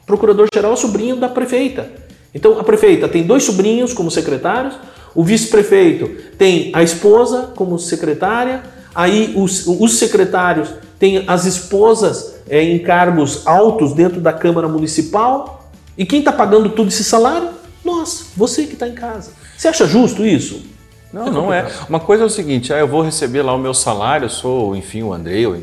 O 0.02 0.06
procurador-geral 0.06 0.72
é 0.72 0.76
sobrinho 0.76 1.16
da 1.16 1.28
prefeita. 1.28 1.88
Então, 2.34 2.58
a 2.58 2.64
prefeita 2.64 3.06
tem 3.08 3.22
dois 3.22 3.44
sobrinhos 3.44 3.92
como 3.92 4.10
secretários, 4.10 4.74
o 5.14 5.22
vice-prefeito 5.22 6.08
tem 6.38 6.70
a 6.74 6.82
esposa 6.82 7.52
como 7.54 7.78
secretária, 7.78 8.62
aí 8.94 9.34
os, 9.36 9.66
os 9.66 9.98
secretários 9.98 10.70
têm 10.98 11.24
as 11.28 11.44
esposas 11.44 12.36
é, 12.48 12.62
em 12.62 12.78
cargos 12.78 13.46
altos 13.46 13.92
dentro 13.92 14.20
da 14.20 14.32
Câmara 14.32 14.66
Municipal. 14.66 15.61
E 15.96 16.04
quem 16.06 16.20
está 16.20 16.32
pagando 16.32 16.70
todo 16.70 16.88
esse 16.88 17.04
salário? 17.04 17.50
Nós, 17.84 18.32
você 18.36 18.64
que 18.66 18.74
está 18.74 18.88
em 18.88 18.94
casa. 18.94 19.32
Você 19.56 19.68
acha 19.68 19.86
justo 19.86 20.24
isso? 20.24 20.62
Não, 21.12 21.30
não 21.30 21.52
é. 21.52 21.70
Uma 21.88 22.00
coisa 22.00 22.22
é 22.22 22.26
o 22.26 22.30
seguinte, 22.30 22.72
ah, 22.72 22.78
eu 22.78 22.88
vou 22.88 23.02
receber 23.02 23.42
lá 23.42 23.54
o 23.54 23.58
meu 23.58 23.74
salário, 23.74 24.24
eu 24.24 24.30
sou, 24.30 24.74
enfim, 24.74 25.02
o 25.02 25.12
Andrei, 25.12 25.46
ou 25.46 25.54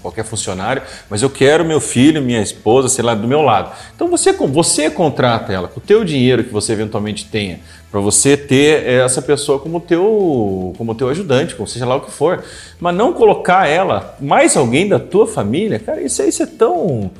qualquer 0.00 0.24
funcionário, 0.24 0.80
mas 1.10 1.22
eu 1.22 1.28
quero 1.28 1.64
meu 1.64 1.80
filho, 1.80 2.22
minha 2.22 2.40
esposa, 2.40 2.88
sei 2.88 3.04
lá, 3.04 3.12
do 3.12 3.26
meu 3.26 3.42
lado. 3.42 3.72
Então 3.96 4.08
você, 4.08 4.32
você 4.32 4.88
contrata 4.88 5.52
ela 5.52 5.66
com 5.66 5.80
o 5.80 5.82
teu 5.82 6.04
dinheiro 6.04 6.44
que 6.44 6.52
você 6.52 6.72
eventualmente 6.72 7.24
tenha, 7.24 7.58
para 7.90 7.98
você 7.98 8.36
ter 8.36 8.86
essa 8.86 9.20
pessoa 9.20 9.58
como 9.58 9.80
teu, 9.80 10.72
como 10.78 10.94
teu 10.94 11.08
ajudante, 11.08 11.56
como 11.56 11.66
seja 11.66 11.84
lá 11.84 11.96
o 11.96 12.02
que 12.02 12.12
for. 12.12 12.44
Mas 12.78 12.94
não 12.94 13.12
colocar 13.12 13.66
ela, 13.66 14.14
mais 14.20 14.56
alguém 14.56 14.88
da 14.88 15.00
tua 15.00 15.26
família, 15.26 15.80
cara, 15.80 16.00
isso, 16.00 16.22
isso 16.22 16.44
é 16.44 16.46
tão... 16.46 17.10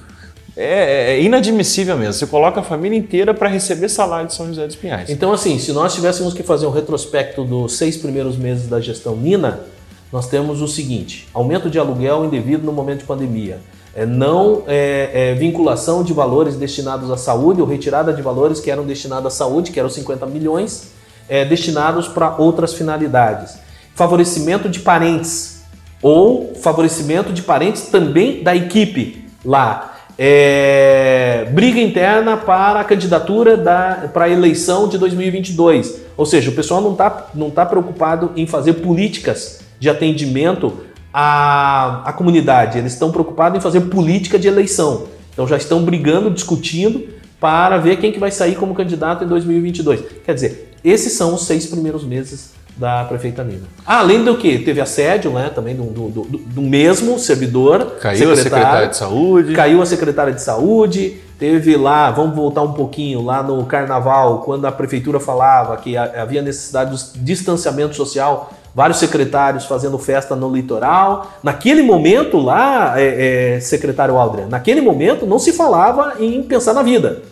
É, 0.57 1.13
é 1.13 1.23
inadmissível 1.23 1.97
mesmo. 1.97 2.15
Você 2.15 2.27
coloca 2.27 2.61
a 2.61 2.63
família 2.63 2.99
inteira 2.99 3.35
para 3.35 3.49
receber 3.49 3.91
salário 3.91 4.27
de 4.27 4.35
São 4.35 4.47
José 4.47 4.67
dos 4.67 4.77
Pinhais. 4.77 5.11
Então, 5.11 5.33
assim, 5.33 5.59
se 5.59 5.71
nós 5.73 5.95
tivéssemos 5.95 6.33
que 6.33 6.43
fazer 6.43 6.67
um 6.67 6.71
retrospecto 6.71 7.45
dos 7.45 7.77
seis 7.77 7.97
primeiros 7.97 8.37
meses 8.37 8.67
da 8.67 8.81
gestão 8.81 9.15
Nina, 9.15 9.61
nós 10.11 10.29
temos 10.29 10.63
o 10.63 10.69
seguinte: 10.69 11.29
aumento 11.35 11.69
de 11.69 11.79
aluguel 11.79 12.25
indevido 12.25 12.65
no 12.65 12.73
momento 12.73 13.01
de 13.01 13.05
pandemia, 13.05 13.61
é, 13.95 14.07
não 14.07 14.63
é, 14.67 15.11
é, 15.13 15.35
vinculação 15.35 16.03
de 16.03 16.15
valores 16.15 16.57
destinados 16.57 17.11
à 17.11 17.19
saúde 17.19 17.61
ou 17.61 17.67
retirada 17.67 18.13
de 18.13 18.23
valores 18.23 18.59
que 18.59 18.71
eram 18.71 18.85
destinados 18.85 19.27
à 19.27 19.37
saúde, 19.37 19.71
que 19.71 19.79
eram 19.79 19.91
50 19.91 20.25
milhões, 20.25 20.93
é, 21.29 21.45
destinados 21.45 22.09
para 22.09 22.35
outras 22.37 22.73
finalidades, 22.73 23.59
favorecimento 23.95 24.71
de 24.71 24.81
parentes 24.81 25.63
ou 26.01 26.55
favorecimento 26.55 27.33
de 27.33 27.43
parentes 27.43 27.89
também 27.89 28.43
da 28.43 28.57
equipe 28.57 29.27
lá. 29.45 29.96
É, 30.19 31.47
briga 31.53 31.79
interna 31.79 32.39
para 32.39 32.81
a 32.81 32.85
candidatura 32.85 33.57
da, 33.57 34.09
para 34.13 34.25
a 34.25 34.31
eleição 34.31 34.89
de 34.89 34.97
2022. 34.97 36.01
Ou 36.17 36.25
seja, 36.25 36.51
o 36.51 36.55
pessoal 36.55 36.81
não 36.81 36.93
está 36.93 37.29
não 37.35 37.51
tá 37.51 37.67
preocupado 37.67 38.33
em 38.35 38.47
fazer 38.47 38.75
políticas 38.75 39.61
de 39.79 39.91
atendimento 39.91 40.73
à, 41.13 42.09
à 42.09 42.13
comunidade, 42.13 42.79
eles 42.79 42.93
estão 42.93 43.11
preocupados 43.11 43.59
em 43.59 43.61
fazer 43.61 43.81
política 43.83 44.39
de 44.39 44.49
eleição. 44.49 45.07
Então 45.33 45.47
já 45.47 45.57
estão 45.57 45.83
brigando, 45.83 46.31
discutindo 46.31 47.09
para 47.39 47.77
ver 47.77 47.97
quem 47.99 48.11
que 48.11 48.19
vai 48.19 48.31
sair 48.31 48.55
como 48.57 48.75
candidato 48.75 49.25
em 49.25 49.29
2022. 49.29 50.01
Quer 50.25 50.35
dizer, 50.35 50.73
esses 50.83 51.13
são 51.13 51.35
os 51.35 51.47
seis 51.47 51.67
primeiros 51.67 52.05
meses 52.05 52.55
da 52.77 53.05
prefeita 53.05 53.43
Nina. 53.43 53.63
Ah, 53.87 54.01
além 54.01 54.23
do 54.23 54.37
que 54.37 54.59
teve 54.59 54.81
assédio, 54.81 55.31
né, 55.31 55.51
também 55.55 55.75
do, 55.75 55.85
do, 55.85 56.09
do, 56.09 56.39
do 56.39 56.61
mesmo 56.63 57.19
servidor, 57.19 57.97
Caiu 58.01 58.31
a 58.31 58.37
secretária 58.37 58.89
de 58.89 58.97
saúde. 58.97 59.55
Caiu 59.55 59.81
a 59.83 59.87
secretária 59.87 60.33
de 60.33 60.43
saúde, 60.43 61.17
teve 61.39 61.77
lá, 61.77 62.11
vamos 62.11 62.37
voltar 62.37 62.63
um 62.63 62.73
pouquinho, 62.73 63.23
lá 63.23 63.43
no 63.43 63.65
carnaval, 63.65 64.41
quando 64.41 64.67
a 64.67 64.73
prefeitura 64.73 65.19
falava 65.19 65.77
que 65.79 65.97
ha- 65.97 66.13
havia 66.23 66.43
necessidade 66.43 66.95
de 67.13 67.19
distanciamento 67.21 67.95
social, 67.97 68.51
vários 68.75 68.99
secretários 68.99 69.65
fazendo 69.65 69.97
festa 69.99 70.37
no 70.37 70.55
litoral. 70.55 71.33
Naquele 71.43 71.83
momento 71.83 72.37
lá, 72.39 73.01
é, 73.01 73.55
é, 73.57 73.61
secretário 73.61 74.19
Aldrin, 74.19 74.47
naquele 74.51 74.83
momento 74.83 75.25
não 75.25 75.39
se 75.39 75.53
falava 75.55 76.15
em 76.21 76.43
pensar 76.43 76.75
na 76.75 76.83
vida. 76.83 77.23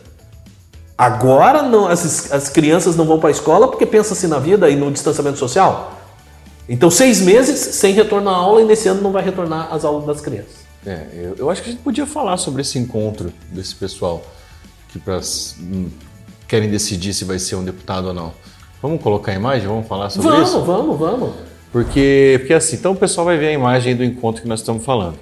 Agora 0.96 1.62
não, 1.62 1.88
as, 1.88 2.32
as 2.32 2.48
crianças 2.48 2.94
não 2.96 3.04
vão 3.04 3.18
para 3.18 3.28
a 3.28 3.32
escola 3.32 3.68
porque 3.68 3.84
pensa-se 3.84 4.28
na 4.28 4.38
vida 4.38 4.70
e 4.70 4.76
no 4.76 4.90
distanciamento 4.92 5.38
social. 5.38 6.00
Então, 6.68 6.90
seis 6.90 7.20
meses 7.20 7.58
sem 7.58 7.92
retorno 7.92 8.30
à 8.30 8.36
aula 8.36 8.62
e 8.62 8.64
nesse 8.64 8.88
ano 8.88 9.02
não 9.02 9.12
vai 9.12 9.22
retornar 9.22 9.72
às 9.72 9.84
aulas 9.84 10.06
das 10.06 10.20
crianças. 10.20 10.64
É, 10.86 11.06
eu, 11.14 11.34
eu 11.38 11.50
acho 11.50 11.62
que 11.62 11.70
a 11.70 11.72
gente 11.72 11.82
podia 11.82 12.06
falar 12.06 12.36
sobre 12.36 12.62
esse 12.62 12.78
encontro 12.78 13.32
desse 13.50 13.74
pessoal 13.74 14.22
que 14.88 14.98
pra, 14.98 15.20
hum, 15.60 15.88
querem 16.46 16.70
decidir 16.70 17.12
se 17.12 17.24
vai 17.24 17.38
ser 17.38 17.56
um 17.56 17.64
deputado 17.64 18.08
ou 18.08 18.14
não. 18.14 18.32
Vamos 18.80 19.02
colocar 19.02 19.32
a 19.32 19.34
imagem? 19.34 19.66
Vamos 19.66 19.88
falar 19.88 20.10
sobre 20.10 20.28
vamos, 20.28 20.48
isso? 20.48 20.60
Vamos, 20.60 20.98
vamos, 20.98 21.20
vamos. 21.20 21.34
Porque, 21.72 22.36
porque 22.38 22.54
assim, 22.54 22.76
então 22.76 22.92
o 22.92 22.96
pessoal 22.96 23.24
vai 23.24 23.36
ver 23.36 23.48
a 23.48 23.52
imagem 23.52 23.96
do 23.96 24.04
encontro 24.04 24.42
que 24.42 24.48
nós 24.48 24.60
estamos 24.60 24.84
falando. 24.84 25.18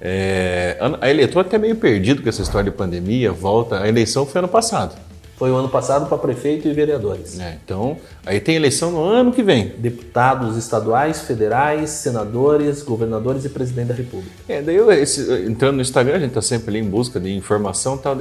É, 0.00 0.78
a 1.00 1.10
eleitor 1.10 1.40
até 1.40 1.58
meio 1.58 1.76
perdido 1.76 2.22
com 2.22 2.28
essa 2.28 2.40
história 2.42 2.70
de 2.70 2.76
pandemia, 2.76 3.32
volta. 3.32 3.80
A 3.80 3.88
eleição 3.88 4.24
foi 4.24 4.38
ano 4.38 4.48
passado. 4.48 4.96
Foi 5.40 5.50
o 5.50 5.56
ano 5.56 5.70
passado 5.70 6.06
para 6.06 6.18
prefeito 6.18 6.68
e 6.68 6.72
vereadores. 6.74 7.40
É, 7.40 7.56
então, 7.64 7.96
aí 8.26 8.38
tem 8.40 8.56
eleição 8.56 8.90
no 8.90 9.02
ano 9.02 9.32
que 9.32 9.42
vem. 9.42 9.72
Deputados 9.78 10.54
estaduais, 10.58 11.22
federais, 11.22 11.88
senadores, 11.88 12.82
governadores 12.82 13.46
e 13.46 13.48
presidente 13.48 13.88
da 13.88 13.94
República. 13.94 14.30
É, 14.46 14.60
daí 14.60 14.76
eu, 14.76 14.92
esse, 14.92 15.32
entrando 15.46 15.76
no 15.76 15.80
Instagram, 15.80 16.16
a 16.16 16.18
gente 16.18 16.28
está 16.28 16.42
sempre 16.42 16.68
ali 16.68 16.86
em 16.86 16.90
busca 16.90 17.18
de 17.18 17.34
informação 17.34 17.96
tal. 17.96 18.18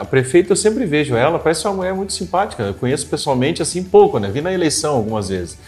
a 0.00 0.04
prefeita 0.04 0.52
eu 0.52 0.56
sempre 0.56 0.86
vejo 0.86 1.16
ela, 1.16 1.40
parece 1.40 1.66
uma 1.66 1.74
mulher 1.74 1.92
muito 1.92 2.12
simpática. 2.12 2.62
Eu 2.62 2.74
conheço 2.74 3.04
pessoalmente 3.08 3.60
assim 3.60 3.82
pouco, 3.82 4.20
né? 4.20 4.30
Vi 4.32 4.40
na 4.40 4.52
eleição 4.52 4.94
algumas 4.94 5.28
vezes. 5.28 5.58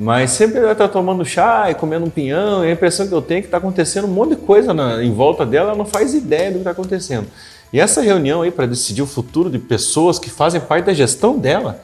Mas 0.00 0.30
sempre 0.30 0.58
ela 0.58 0.72
está 0.72 0.88
tomando 0.88 1.22
chá 1.26 1.70
e 1.70 1.74
comendo 1.74 2.06
um 2.06 2.10
pinhão, 2.10 2.64
e 2.64 2.68
a 2.68 2.72
impressão 2.72 3.06
que 3.06 3.12
eu 3.12 3.20
tenho 3.20 3.40
é 3.40 3.40
que 3.42 3.48
está 3.48 3.58
acontecendo 3.58 4.06
um 4.06 4.10
monte 4.10 4.30
de 4.30 4.36
coisa 4.36 4.72
na, 4.72 5.04
em 5.04 5.12
volta 5.12 5.44
dela, 5.44 5.68
ela 5.68 5.78
não 5.78 5.84
faz 5.84 6.14
ideia 6.14 6.48
do 6.48 6.54
que 6.54 6.58
está 6.60 6.70
acontecendo. 6.70 7.26
E 7.70 7.78
essa 7.78 8.00
reunião 8.00 8.40
aí 8.40 8.50
para 8.50 8.64
decidir 8.64 9.02
o 9.02 9.06
futuro 9.06 9.50
de 9.50 9.58
pessoas 9.58 10.18
que 10.18 10.30
fazem 10.30 10.58
parte 10.58 10.86
da 10.86 10.94
gestão 10.94 11.38
dela, 11.38 11.82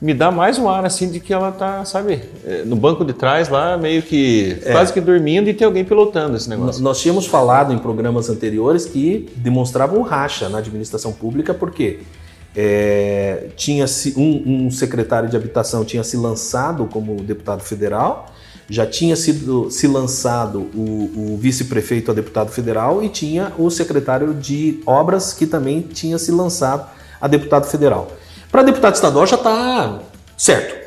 me 0.00 0.12
dá 0.12 0.32
mais 0.32 0.58
um 0.58 0.68
ar 0.68 0.84
assim 0.84 1.08
de 1.08 1.20
que 1.20 1.32
ela 1.32 1.52
tá, 1.52 1.84
sabe, 1.84 2.24
eh, 2.44 2.64
no 2.66 2.74
banco 2.74 3.04
de 3.04 3.12
trás 3.12 3.48
lá, 3.48 3.76
meio 3.76 4.02
que 4.02 4.58
é. 4.64 4.72
quase 4.72 4.92
que 4.92 5.00
dormindo 5.00 5.48
e 5.48 5.54
tem 5.54 5.64
alguém 5.64 5.84
pilotando 5.84 6.36
esse 6.36 6.50
negócio. 6.50 6.82
Nós 6.82 7.00
tínhamos 7.00 7.26
falado 7.26 7.72
em 7.72 7.78
programas 7.78 8.28
anteriores 8.28 8.86
que 8.86 9.30
demonstravam 9.36 10.02
racha 10.02 10.48
na 10.48 10.58
administração 10.58 11.12
pública, 11.12 11.54
porque 11.54 12.00
é, 12.56 13.48
tinha 13.56 13.86
se 13.86 14.14
um, 14.16 14.66
um 14.66 14.70
secretário 14.70 15.28
de 15.28 15.36
habitação 15.36 15.84
tinha 15.84 16.04
se 16.04 16.16
lançado 16.16 16.86
como 16.86 17.22
deputado 17.22 17.62
federal 17.62 18.32
já 18.72 18.86
tinha 18.86 19.14
sido 19.16 19.70
se 19.70 19.86
lançado 19.86 20.60
o, 20.74 21.34
o 21.34 21.38
vice-prefeito 21.38 22.10
a 22.10 22.14
deputado 22.14 22.50
federal 22.50 23.04
e 23.04 23.08
tinha 23.10 23.52
o 23.58 23.70
secretário 23.70 24.32
de 24.32 24.80
obras 24.86 25.34
que 25.34 25.46
também 25.46 25.82
tinha 25.82 26.18
se 26.18 26.30
lançado 26.30 26.88
a 27.20 27.28
deputado 27.28 27.66
federal. 27.66 28.10
Para 28.50 28.62
deputado 28.62 28.94
estadual 28.94 29.26
já 29.26 29.36
está 29.36 30.00
certo. 30.38 30.82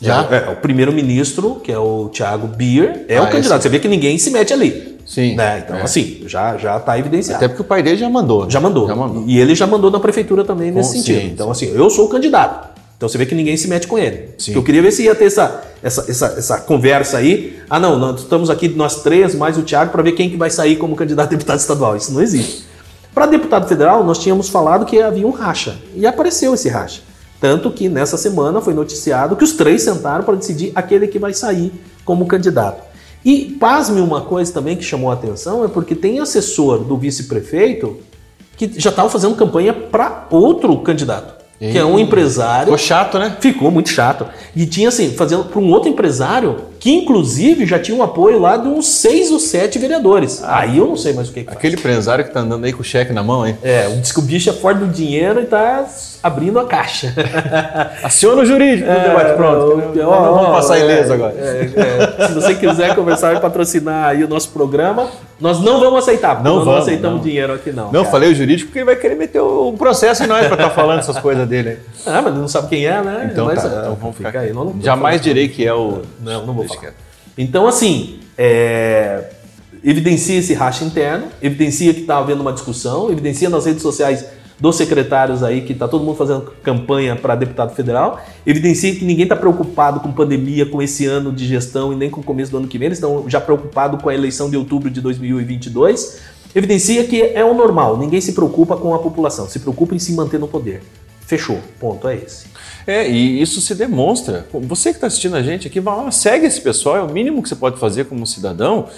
Já? 0.00 0.26
É, 0.30 0.48
é 0.48 0.50
o 0.50 0.56
primeiro-ministro, 0.56 1.56
que 1.56 1.70
é 1.70 1.78
o 1.78 2.08
Thiago 2.08 2.48
Bier, 2.48 3.04
é 3.06 3.18
ah, 3.18 3.22
o 3.22 3.26
candidato. 3.30 3.60
Esse... 3.60 3.62
Você 3.62 3.68
vê 3.68 3.78
que 3.78 3.86
ninguém 3.86 4.18
se 4.18 4.30
mete 4.30 4.52
ali. 4.52 4.89
Sim. 5.10 5.34
Né? 5.34 5.64
Então, 5.64 5.76
é. 5.76 5.82
assim, 5.82 6.22
já 6.26 6.56
já 6.56 6.76
está 6.76 6.96
evidenciado. 6.96 7.38
Até 7.38 7.48
porque 7.48 7.62
o 7.62 7.64
pai 7.64 7.82
dele 7.82 7.96
já 7.96 8.08
mandou. 8.08 8.44
Né? 8.44 8.50
Já, 8.50 8.60
mandou. 8.60 8.86
já 8.86 8.94
mandou. 8.94 9.24
E 9.26 9.40
ele 9.40 9.56
já 9.56 9.66
mandou 9.66 9.90
na 9.90 9.98
prefeitura 9.98 10.44
também 10.44 10.70
nesse 10.70 10.92
sentido. 10.92 11.26
Então, 11.26 11.50
assim, 11.50 11.66
eu 11.74 11.90
sou 11.90 12.06
o 12.06 12.08
candidato. 12.08 12.70
Então 12.96 13.08
você 13.08 13.18
vê 13.18 13.26
que 13.26 13.34
ninguém 13.34 13.56
se 13.56 13.66
mete 13.66 13.88
com 13.88 13.98
ele. 13.98 14.28
Sim. 14.38 14.54
Eu 14.54 14.62
queria 14.62 14.80
ver 14.80 14.92
se 14.92 15.02
ia 15.02 15.14
ter 15.16 15.24
essa, 15.24 15.64
essa, 15.82 16.08
essa, 16.08 16.26
essa 16.38 16.60
conversa 16.60 17.18
aí. 17.18 17.58
Ah, 17.68 17.80
não, 17.80 17.98
nós 17.98 18.20
estamos 18.20 18.50
aqui 18.50 18.68
nós 18.68 19.02
três, 19.02 19.34
mais 19.34 19.58
o 19.58 19.62
Thiago, 19.62 19.90
para 19.90 20.00
ver 20.00 20.12
quem 20.12 20.30
que 20.30 20.36
vai 20.36 20.48
sair 20.48 20.76
como 20.76 20.94
candidato 20.94 21.26
a 21.26 21.30
deputado 21.30 21.58
estadual. 21.58 21.96
Isso 21.96 22.12
não 22.12 22.22
existe. 22.22 22.64
Para 23.12 23.26
deputado 23.26 23.66
federal, 23.66 24.04
nós 24.04 24.18
tínhamos 24.18 24.48
falado 24.48 24.86
que 24.86 25.02
havia 25.02 25.26
um 25.26 25.30
racha. 25.30 25.76
E 25.96 26.06
apareceu 26.06 26.54
esse 26.54 26.68
racha. 26.68 27.00
Tanto 27.40 27.70
que 27.72 27.88
nessa 27.88 28.16
semana 28.16 28.60
foi 28.60 28.74
noticiado 28.74 29.34
que 29.34 29.42
os 29.42 29.54
três 29.54 29.82
sentaram 29.82 30.22
para 30.22 30.36
decidir 30.36 30.70
aquele 30.74 31.08
que 31.08 31.18
vai 31.18 31.34
sair 31.34 31.72
como 32.04 32.26
candidato. 32.26 32.89
E 33.24 33.56
pasme 33.60 34.00
uma 34.00 34.22
coisa 34.22 34.52
também 34.52 34.76
que 34.76 34.82
chamou 34.82 35.10
a 35.10 35.14
atenção, 35.14 35.64
é 35.64 35.68
porque 35.68 35.94
tem 35.94 36.18
assessor 36.20 36.78
do 36.78 36.96
vice-prefeito 36.96 37.98
que 38.56 38.70
já 38.78 38.90
estava 38.90 39.08
fazendo 39.08 39.34
campanha 39.34 39.72
para 39.72 40.26
outro 40.30 40.76
candidato 40.78 41.40
que 41.60 41.76
é 41.76 41.84
um 41.84 41.98
empresário. 41.98 42.64
Ficou 42.64 42.78
chato, 42.78 43.18
né? 43.18 43.36
Ficou 43.38 43.70
muito 43.70 43.90
chato. 43.90 44.26
E 44.56 44.64
tinha 44.64 44.88
assim, 44.88 45.10
fazendo 45.10 45.44
para 45.44 45.60
um 45.60 45.70
outro 45.70 45.90
empresário 45.90 46.56
que 46.80 46.90
inclusive 46.90 47.66
já 47.66 47.78
tinha 47.78 47.96
um 47.96 48.02
apoio 48.02 48.38
lá 48.40 48.56
de 48.56 48.66
uns 48.66 48.88
seis 48.88 49.30
ou 49.30 49.38
sete 49.38 49.78
vereadores. 49.78 50.42
Ah, 50.42 50.60
aí 50.60 50.78
eu 50.78 50.86
não 50.86 50.96
sei 50.96 51.12
mais 51.12 51.28
o 51.28 51.32
que, 51.32 51.44
que 51.44 51.50
Aquele 51.50 51.76
faz. 51.76 51.84
empresário 51.84 52.24
que 52.24 52.32
tá 52.32 52.40
andando 52.40 52.64
aí 52.64 52.72
com 52.72 52.80
o 52.80 52.84
cheque 52.84 53.12
na 53.12 53.22
mão, 53.22 53.46
hein? 53.46 53.58
É, 53.62 53.86
diz 53.96 54.10
que 54.10 54.18
o 54.18 54.22
bicho 54.22 54.48
é 54.48 54.52
forte 54.54 54.78
do 54.78 54.86
dinheiro 54.86 55.40
e 55.42 55.44
tá 55.44 55.86
abrindo 56.22 56.58
a 56.58 56.64
caixa. 56.64 57.14
Aciona 58.02 58.42
o 58.42 58.46
jurídico 58.46 58.88
é, 58.88 59.08
debate 59.08 59.36
pronto. 59.36 59.98
Eu, 59.98 60.08
ó, 60.08 60.32
vamos 60.32 60.50
passar 60.50 60.78
é, 60.78 60.80
ileso 60.80 61.12
agora. 61.12 61.34
É, 61.36 61.70
é, 62.20 62.28
se 62.28 62.32
você 62.32 62.54
quiser 62.54 62.94
conversar 62.94 63.36
e 63.36 63.40
patrocinar 63.40 64.08
aí 64.08 64.24
o 64.24 64.28
nosso 64.28 64.48
programa, 64.50 65.08
nós 65.40 65.60
não 65.60 65.80
vamos 65.80 66.00
aceitar. 66.00 66.42
Não, 66.42 66.56
nós 66.56 66.64
vamos, 66.64 66.66
não 66.66 66.76
aceitamos 66.78 67.16
não. 67.18 67.24
dinheiro 67.24 67.52
aqui 67.54 67.72
não. 67.72 67.86
Não, 67.86 68.02
cara. 68.02 68.06
falei 68.06 68.30
o 68.30 68.34
jurídico 68.34 68.68
porque 68.68 68.78
ele 68.78 68.86
vai 68.86 68.96
querer 68.96 69.16
meter 69.16 69.40
um 69.40 69.76
processo 69.76 70.22
em 70.22 70.26
nós 70.26 70.46
para 70.46 70.56
estar 70.56 70.68
tá 70.68 70.74
falando 70.74 71.00
essas 71.00 71.18
coisas 71.18 71.48
dele. 71.48 71.78
Ah, 72.06 72.20
mas 72.22 72.34
não 72.34 72.48
sabe 72.48 72.68
quem 72.68 72.86
é, 72.86 73.00
né? 73.02 73.30
Então, 73.32 73.46
mas, 73.46 73.62
tá, 73.62 73.68
então 73.68 73.94
vamos 73.94 74.16
ficar 74.16 74.40
aí. 74.40 74.52
Não, 74.52 74.64
não 74.64 74.82
Jamais 74.82 75.20
direi 75.20 75.48
que 75.48 75.66
é 75.66 75.72
o. 75.72 76.02
Não, 76.20 76.46
não 76.46 76.54
vou 76.54 76.64
Então, 77.36 77.66
assim, 77.66 78.20
é, 78.36 79.30
evidencia 79.82 80.38
esse 80.38 80.54
racha 80.54 80.84
interno, 80.84 81.28
evidencia 81.40 81.94
que 81.94 82.00
está 82.00 82.18
havendo 82.18 82.42
uma 82.42 82.52
discussão, 82.52 83.10
evidencia 83.10 83.48
nas 83.48 83.66
redes 83.66 83.82
sociais 83.82 84.24
dos 84.60 84.76
secretários 84.76 85.42
aí 85.42 85.62
que 85.62 85.72
está 85.72 85.88
todo 85.88 86.04
mundo 86.04 86.16
fazendo 86.16 86.52
campanha 86.62 87.16
para 87.16 87.34
deputado 87.34 87.74
federal, 87.74 88.20
evidencia 88.46 88.94
que 88.94 89.04
ninguém 89.04 89.22
está 89.22 89.34
preocupado 89.34 90.00
com 90.00 90.12
pandemia, 90.12 90.66
com 90.66 90.82
esse 90.82 91.06
ano 91.06 91.32
de 91.32 91.46
gestão 91.46 91.92
e 91.92 91.96
nem 91.96 92.10
com 92.10 92.20
o 92.20 92.24
começo 92.24 92.50
do 92.50 92.58
ano 92.58 92.68
que 92.68 92.76
vem, 92.76 92.86
eles 92.86 92.98
estão 92.98 93.24
já 93.26 93.40
preocupados 93.40 94.00
com 94.02 94.10
a 94.10 94.14
eleição 94.14 94.50
de 94.50 94.58
outubro 94.58 94.90
de 94.90 95.00
2022, 95.00 96.18
evidencia 96.54 97.04
que 97.04 97.22
é 97.22 97.42
o 97.42 97.54
normal, 97.54 97.96
ninguém 97.96 98.20
se 98.20 98.32
preocupa 98.32 98.76
com 98.76 98.94
a 98.94 98.98
população, 98.98 99.48
se 99.48 99.60
preocupa 99.60 99.94
em 99.94 99.98
se 99.98 100.12
manter 100.12 100.38
no 100.38 100.46
poder. 100.46 100.82
Fechou, 101.30 101.60
ponto 101.78 102.08
é 102.08 102.16
esse. 102.16 102.46
É, 102.84 103.08
e 103.08 103.40
isso 103.40 103.60
se 103.60 103.72
demonstra. 103.72 104.48
Você 104.52 104.90
que 104.90 104.96
está 104.96 105.06
assistindo 105.06 105.36
a 105.36 105.42
gente 105.44 105.64
aqui, 105.68 105.78
vai 105.78 105.96
lá, 105.96 106.10
segue 106.10 106.44
esse 106.44 106.60
pessoal, 106.60 106.96
é 106.96 107.02
o 107.02 107.08
mínimo 107.08 107.40
que 107.40 107.48
você 107.48 107.54
pode 107.54 107.78
fazer 107.78 108.06
como 108.06 108.26
cidadão. 108.26 108.88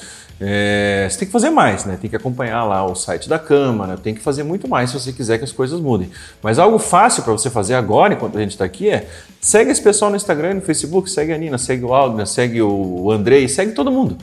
É, 0.40 1.07
você 1.11 1.18
tem 1.18 1.27
que 1.27 1.33
fazer 1.33 1.51
mais, 1.51 1.85
né? 1.85 1.99
Tem 2.01 2.09
que 2.09 2.16
acompanhar 2.16 2.64
lá 2.64 2.87
o 2.87 2.95
site 2.95 3.29
da 3.29 3.38
Câmara, 3.38 3.99
tem 3.99 4.14
que 4.14 4.23
fazer 4.23 4.45
muito 4.45 4.66
mais 4.66 4.88
se 4.88 4.99
você 4.99 5.12
quiser 5.12 5.37
que 5.37 5.45
as 5.45 5.53
coisas 5.53 5.79
mudem. 5.79 6.09
Mas 6.42 6.59
algo 6.59 6.79
fácil 6.79 7.23
para 7.23 7.35
você 7.35 7.51
fazer 7.51 7.75
agora, 7.75 8.14
enquanto 8.14 8.38
a 8.38 8.40
gente 8.40 8.53
está 8.53 8.64
aqui, 8.64 8.88
é 8.88 9.07
segue 9.38 9.71
esse 9.71 9.83
pessoal 9.83 10.11
no 10.11 10.16
Instagram, 10.16 10.55
no 10.55 10.62
Facebook, 10.62 11.11
segue 11.11 11.35
a 11.35 11.37
Nina, 11.37 11.59
segue 11.59 11.85
o 11.85 11.92
Aldner, 11.92 12.27
segue 12.27 12.62
o 12.62 13.12
Andrei, 13.12 13.47
segue 13.47 13.73
todo 13.73 13.90
mundo. 13.90 14.16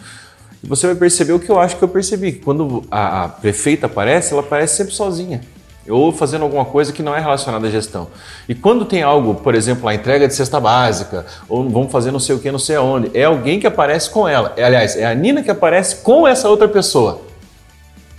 E 0.63 0.67
você 0.67 0.87
vai 0.87 0.95
perceber 0.95 1.33
o 1.33 1.39
que 1.39 1.51
eu 1.51 1.59
acho 1.59 1.77
que 1.77 1.83
eu 1.83 1.87
percebi, 1.87 2.31
quando 2.31 2.83
a, 2.89 3.25
a 3.25 3.29
prefeita 3.29 3.85
aparece, 3.85 4.33
ela 4.33 4.41
aparece 4.41 4.77
sempre 4.77 4.95
sozinha 4.95 5.41
ou 5.87 6.11
fazendo 6.11 6.43
alguma 6.43 6.65
coisa 6.65 6.91
que 6.91 7.01
não 7.01 7.15
é 7.15 7.19
relacionada 7.19 7.67
à 7.67 7.69
gestão. 7.69 8.07
E 8.47 8.55
quando 8.55 8.85
tem 8.85 9.01
algo, 9.01 9.35
por 9.35 9.55
exemplo, 9.55 9.87
a 9.87 9.93
entrega 9.93 10.27
de 10.27 10.33
cesta 10.33 10.59
básica, 10.59 11.25
ou 11.47 11.67
vamos 11.69 11.91
fazer 11.91 12.11
não 12.11 12.19
sei 12.19 12.35
o 12.35 12.39
que, 12.39 12.51
não 12.51 12.59
sei 12.59 12.75
aonde, 12.75 13.11
é 13.13 13.23
alguém 13.23 13.59
que 13.59 13.67
aparece 13.67 14.09
com 14.09 14.27
ela. 14.27 14.53
É, 14.57 14.63
aliás, 14.63 14.95
é 14.95 15.05
a 15.05 15.13
Nina 15.13 15.41
que 15.43 15.51
aparece 15.51 15.97
com 15.97 16.27
essa 16.27 16.49
outra 16.49 16.67
pessoa. 16.67 17.21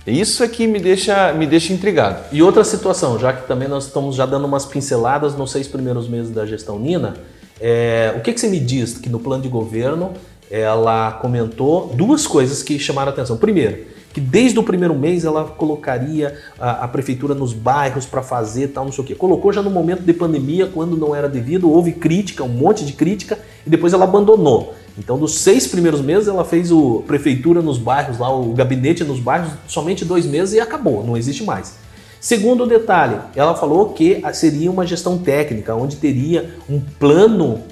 Isso 0.05 0.43
é 0.43 0.47
que 0.47 0.65
me 0.65 0.79
deixa, 0.79 1.31
me 1.33 1.45
deixa 1.45 1.71
intrigado. 1.73 2.23
E 2.31 2.41
outra 2.41 2.63
situação, 2.63 3.19
já 3.19 3.31
que 3.31 3.47
também 3.47 3.67
nós 3.67 3.85
estamos 3.85 4.15
já 4.15 4.25
dando 4.25 4.45
umas 4.45 4.65
pinceladas 4.65 5.35
nos 5.35 5.51
seis 5.51 5.67
primeiros 5.67 6.07
meses 6.07 6.31
da 6.31 6.45
gestão 6.45 6.79
Nina, 6.79 7.13
é, 7.59 8.13
o 8.17 8.21
que, 8.21 8.33
que 8.33 8.39
você 8.39 8.47
me 8.47 8.59
diz 8.59 8.97
que 8.97 9.09
no 9.09 9.19
plano 9.19 9.43
de 9.43 9.49
governo 9.49 10.13
ela 10.49 11.13
comentou 11.13 11.91
duas 11.93 12.27
coisas 12.27 12.61
que 12.63 12.77
chamaram 12.77 13.11
a 13.11 13.13
atenção. 13.13 13.37
Primeiro, 13.37 13.85
que 14.13 14.19
desde 14.19 14.59
o 14.59 14.63
primeiro 14.63 14.95
mês 14.95 15.23
ela 15.23 15.45
colocaria 15.45 16.37
a, 16.59 16.83
a 16.83 16.87
prefeitura 16.87 17.33
nos 17.33 17.53
bairros 17.53 18.05
para 18.05 18.21
fazer 18.21 18.69
tal, 18.69 18.85
não 18.85 18.91
sei 18.91 19.03
o 19.03 19.07
quê. 19.07 19.15
Colocou 19.15 19.51
já 19.53 19.61
no 19.61 19.69
momento 19.69 20.01
de 20.03 20.13
pandemia, 20.13 20.67
quando 20.67 20.97
não 20.97 21.15
era 21.15 21.29
devido, 21.29 21.69
houve 21.69 21.93
crítica, 21.93 22.43
um 22.43 22.49
monte 22.49 22.85
de 22.85 22.93
crítica, 22.93 23.39
e 23.65 23.69
depois 23.69 23.93
ela 23.93 24.03
abandonou. 24.03 24.73
Então, 24.97 25.17
dos 25.17 25.35
seis 25.39 25.67
primeiros 25.67 26.01
meses, 26.01 26.27
ela 26.27 26.43
fez 26.43 26.71
o 26.71 27.03
prefeitura 27.07 27.61
nos 27.61 27.77
bairros, 27.77 28.17
lá 28.19 28.33
o 28.33 28.53
gabinete 28.53 29.03
nos 29.03 29.19
bairros, 29.19 29.51
somente 29.67 30.03
dois 30.03 30.25
meses 30.25 30.53
e 30.53 30.59
acabou, 30.59 31.05
não 31.05 31.15
existe 31.15 31.43
mais. 31.43 31.75
Segundo 32.19 32.67
detalhe, 32.67 33.17
ela 33.35 33.55
falou 33.55 33.93
que 33.93 34.21
seria 34.33 34.69
uma 34.69 34.85
gestão 34.85 35.17
técnica, 35.17 35.73
onde 35.73 35.95
teria 35.95 36.53
um 36.69 36.79
plano 36.79 37.63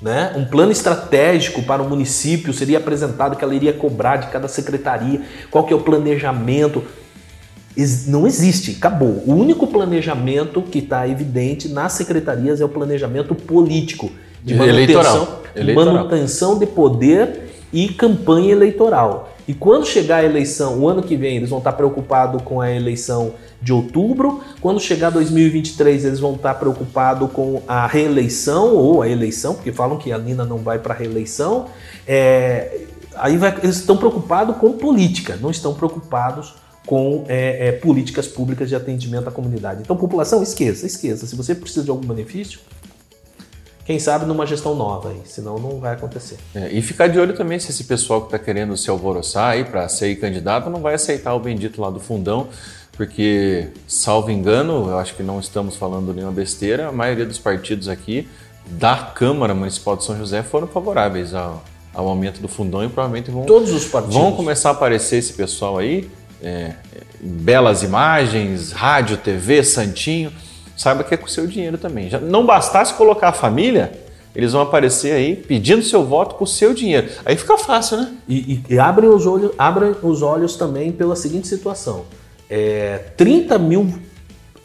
né? 0.00 0.32
Um 0.36 0.44
plano 0.44 0.72
estratégico 0.72 1.62
para 1.62 1.82
o 1.82 1.88
município 1.88 2.52
seria 2.52 2.78
apresentado 2.78 3.36
que 3.36 3.44
ela 3.44 3.54
iria 3.54 3.72
cobrar 3.72 4.16
de 4.16 4.28
cada 4.28 4.48
secretaria, 4.48 5.22
qual 5.50 5.64
que 5.64 5.72
é 5.72 5.76
o 5.76 5.80
planejamento. 5.80 6.82
Não 8.06 8.26
existe, 8.26 8.76
acabou. 8.78 9.22
O 9.26 9.34
único 9.34 9.66
planejamento 9.66 10.62
que 10.62 10.78
está 10.78 11.06
evidente 11.06 11.68
nas 11.68 11.92
secretarias 11.92 12.60
é 12.60 12.64
o 12.64 12.68
planejamento 12.68 13.34
político, 13.34 14.10
de 14.42 14.54
manutenção, 14.54 14.78
Eleitoral. 14.78 15.42
Eleitoral. 15.54 15.94
manutenção 15.94 16.58
de 16.58 16.66
poder 16.66 17.45
e 17.76 17.88
campanha 17.88 18.52
eleitoral. 18.52 19.28
E 19.46 19.52
quando 19.52 19.86
chegar 19.86 20.16
a 20.16 20.24
eleição, 20.24 20.78
o 20.78 20.88
ano 20.88 21.02
que 21.02 21.14
vem, 21.14 21.36
eles 21.36 21.50
vão 21.50 21.58
estar 21.58 21.74
preocupados 21.74 22.40
com 22.42 22.58
a 22.58 22.72
eleição 22.72 23.34
de 23.60 23.70
outubro. 23.70 24.42
Quando 24.62 24.80
chegar 24.80 25.10
2023, 25.10 26.06
eles 26.06 26.18
vão 26.18 26.36
estar 26.36 26.54
preocupados 26.54 27.30
com 27.30 27.62
a 27.68 27.86
reeleição 27.86 28.74
ou 28.74 29.02
a 29.02 29.08
eleição, 29.08 29.54
porque 29.54 29.72
falam 29.72 29.98
que 29.98 30.10
a 30.10 30.16
Lina 30.16 30.42
não 30.42 30.56
vai 30.56 30.78
para 30.78 30.94
a 30.94 30.96
reeleição. 30.96 31.66
É, 32.08 32.80
aí 33.14 33.36
vai, 33.36 33.54
eles 33.62 33.76
estão 33.76 33.98
preocupados 33.98 34.56
com 34.56 34.72
política, 34.72 35.36
não 35.36 35.50
estão 35.50 35.74
preocupados 35.74 36.54
com 36.86 37.26
é, 37.28 37.68
é, 37.68 37.72
políticas 37.72 38.26
públicas 38.26 38.70
de 38.70 38.74
atendimento 38.74 39.28
à 39.28 39.30
comunidade. 39.30 39.82
Então, 39.82 39.96
população, 39.98 40.42
esqueça, 40.42 40.86
esqueça. 40.86 41.26
Se 41.26 41.36
você 41.36 41.54
precisa 41.54 41.84
de 41.84 41.90
algum 41.90 42.06
benefício, 42.06 42.58
quem 43.86 44.00
sabe 44.00 44.26
numa 44.26 44.44
gestão 44.44 44.74
nova 44.74 45.10
aí, 45.10 45.20
senão 45.24 45.60
não 45.60 45.78
vai 45.78 45.94
acontecer. 45.94 46.36
É, 46.52 46.68
e 46.72 46.82
ficar 46.82 47.06
de 47.06 47.20
olho 47.20 47.34
também 47.36 47.60
se 47.60 47.70
esse 47.70 47.84
pessoal 47.84 48.20
que 48.20 48.26
está 48.26 48.38
querendo 48.38 48.76
se 48.76 48.90
alvoroçar 48.90 49.52
aí 49.52 49.64
para 49.64 49.88
ser 49.88 50.14
candidato 50.16 50.68
não 50.68 50.80
vai 50.80 50.94
aceitar 50.94 51.32
o 51.34 51.38
bendito 51.38 51.80
lá 51.80 51.88
do 51.88 52.00
fundão, 52.00 52.48
porque, 52.96 53.68
salvo 53.86 54.30
engano, 54.30 54.90
eu 54.90 54.98
acho 54.98 55.14
que 55.14 55.22
não 55.22 55.38
estamos 55.38 55.76
falando 55.76 56.12
nenhuma 56.12 56.32
besteira, 56.32 56.88
a 56.88 56.92
maioria 56.92 57.24
dos 57.24 57.38
partidos 57.38 57.88
aqui 57.88 58.28
da 58.66 58.96
Câmara 58.96 59.54
Municipal 59.54 59.96
de 59.96 60.02
São 60.02 60.18
José 60.18 60.42
foram 60.42 60.66
favoráveis 60.66 61.32
ao, 61.32 61.62
ao 61.94 62.08
aumento 62.08 62.40
do 62.40 62.48
fundão 62.48 62.84
e 62.84 62.88
provavelmente 62.88 63.30
vão, 63.30 63.44
Todos 63.44 63.72
os 63.72 63.84
partidos. 63.84 64.16
vão 64.16 64.32
começar 64.32 64.70
a 64.70 64.72
aparecer 64.72 65.18
esse 65.18 65.32
pessoal 65.34 65.78
aí, 65.78 66.10
é, 66.42 66.72
belas 67.20 67.84
imagens, 67.84 68.72
rádio, 68.72 69.16
TV, 69.16 69.62
santinho 69.62 70.32
saiba 70.76 71.02
que 71.02 71.14
é 71.14 71.16
com 71.16 71.26
o 71.26 71.30
seu 71.30 71.46
dinheiro 71.46 71.78
também. 71.78 72.10
Já 72.10 72.20
não 72.20 72.44
bastasse 72.44 72.94
colocar 72.94 73.28
a 73.28 73.32
família, 73.32 73.92
eles 74.34 74.52
vão 74.52 74.60
aparecer 74.60 75.12
aí 75.12 75.34
pedindo 75.34 75.82
seu 75.82 76.04
voto 76.04 76.34
com 76.34 76.44
o 76.44 76.46
seu 76.46 76.74
dinheiro. 76.74 77.08
Aí 77.24 77.36
fica 77.36 77.56
fácil, 77.56 77.96
né? 77.96 78.12
E, 78.28 78.62
e, 78.68 78.74
e 78.74 78.78
abrem, 78.78 79.08
os 79.08 79.26
olhos, 79.26 79.52
abrem 79.56 79.94
os 80.02 80.20
olhos 80.20 80.56
também 80.56 80.92
pela 80.92 81.16
seguinte 81.16 81.48
situação: 81.48 82.04
é, 82.50 82.98
30 83.16 83.58
mil 83.58 83.88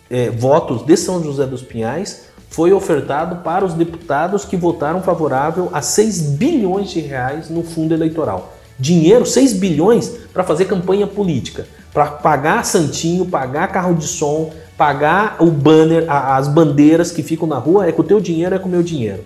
é, 0.10 0.30
votos 0.30 0.86
de 0.86 0.98
São 0.98 1.24
José 1.24 1.46
dos 1.46 1.62
Pinhais 1.62 2.30
foi 2.50 2.74
ofertado 2.74 3.38
para 3.38 3.64
os 3.64 3.74
deputados 3.74 4.44
que 4.44 4.58
votaram 4.58 5.02
favorável 5.02 5.70
a 5.72 5.82
6 5.82 6.22
bilhões 6.34 6.90
de 6.90 7.00
reais 7.00 7.50
no 7.50 7.64
fundo 7.64 7.94
eleitoral. 7.94 8.54
Dinheiro, 8.78 9.26
6 9.26 9.54
bilhões, 9.54 10.10
para 10.34 10.44
fazer 10.44 10.66
campanha 10.66 11.08
política, 11.08 11.66
para 11.94 12.08
pagar 12.08 12.66
santinho, 12.66 13.26
pagar 13.26 13.70
carro 13.70 13.94
de 13.94 14.06
som, 14.06 14.52
pagar 14.78 15.38
o 15.40 15.48
banner, 15.48 16.06
as 16.10 16.48
bandeiras 16.48 17.12
que 17.12 17.24
ficam 17.24 17.48
na 17.48 17.58
rua, 17.58 17.88
é 17.88 17.92
com 17.92 18.02
o 18.02 18.06
teu 18.06 18.20
dinheiro, 18.20 18.56
é 18.56 18.60
com 18.60 18.68
o 18.68 18.72
meu 18.72 18.84
dinheiro. 18.84 19.24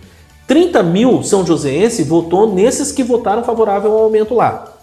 30 0.48 0.84
mil 0.84 1.24
São 1.24 1.46
Joséense 1.46 2.04
votou 2.04 2.54
nesses 2.54 2.91
que 2.91 3.04
votaram 3.04 3.43
favorável 3.43 3.91
ao 3.91 4.04
aumento 4.04 4.36
lá. 4.36 4.74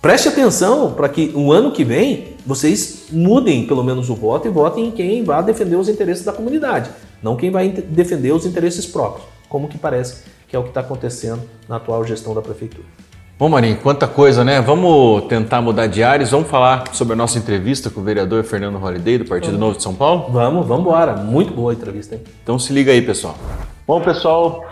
Preste 0.00 0.28
atenção 0.28 0.92
para 0.92 1.08
que 1.08 1.32
o 1.34 1.52
ano 1.52 1.72
que 1.72 1.82
vem 1.82 2.36
vocês 2.46 3.06
mudem 3.10 3.66
pelo 3.66 3.82
menos 3.82 4.08
o 4.08 4.14
voto 4.14 4.46
e 4.46 4.50
votem 4.50 4.86
em 4.86 4.90
quem 4.92 5.24
vai 5.24 5.42
defender 5.42 5.74
os 5.74 5.88
interesses 5.88 6.24
da 6.24 6.32
comunidade, 6.32 6.90
não 7.20 7.36
quem 7.36 7.50
vai 7.50 7.68
defender 7.68 8.32
os 8.32 8.46
interesses 8.46 8.86
próprios, 8.86 9.26
como 9.48 9.66
que 9.66 9.76
parece 9.76 10.22
que 10.46 10.54
é 10.54 10.58
o 10.58 10.62
que 10.62 10.68
está 10.68 10.80
acontecendo 10.80 11.42
na 11.68 11.76
atual 11.76 12.04
gestão 12.04 12.32
da 12.32 12.40
prefeitura. 12.40 12.86
Bom, 13.38 13.48
Marinho, 13.48 13.76
quanta 13.76 14.08
coisa, 14.08 14.44
né? 14.44 14.60
Vamos 14.60 15.28
tentar 15.28 15.62
mudar 15.62 15.86
de 15.86 16.02
áreas. 16.02 16.32
Vamos 16.32 16.48
falar 16.48 16.92
sobre 16.92 17.12
a 17.12 17.16
nossa 17.16 17.38
entrevista 17.38 17.88
com 17.88 18.00
o 18.00 18.02
vereador 18.02 18.42
Fernando 18.42 18.78
Holliday, 18.78 19.18
do 19.18 19.26
Partido 19.26 19.52
vamos. 19.52 19.60
Novo 19.60 19.76
de 19.76 19.82
São 19.84 19.94
Paulo? 19.94 20.32
Vamos, 20.32 20.66
vamos 20.66 20.84
embora. 20.84 21.14
Muito 21.14 21.54
boa 21.54 21.70
a 21.70 21.74
entrevista, 21.74 22.16
hein? 22.16 22.24
Então 22.42 22.58
se 22.58 22.72
liga 22.72 22.90
aí, 22.90 23.00
pessoal. 23.00 23.36
Bom, 23.86 24.00
pessoal, 24.00 24.66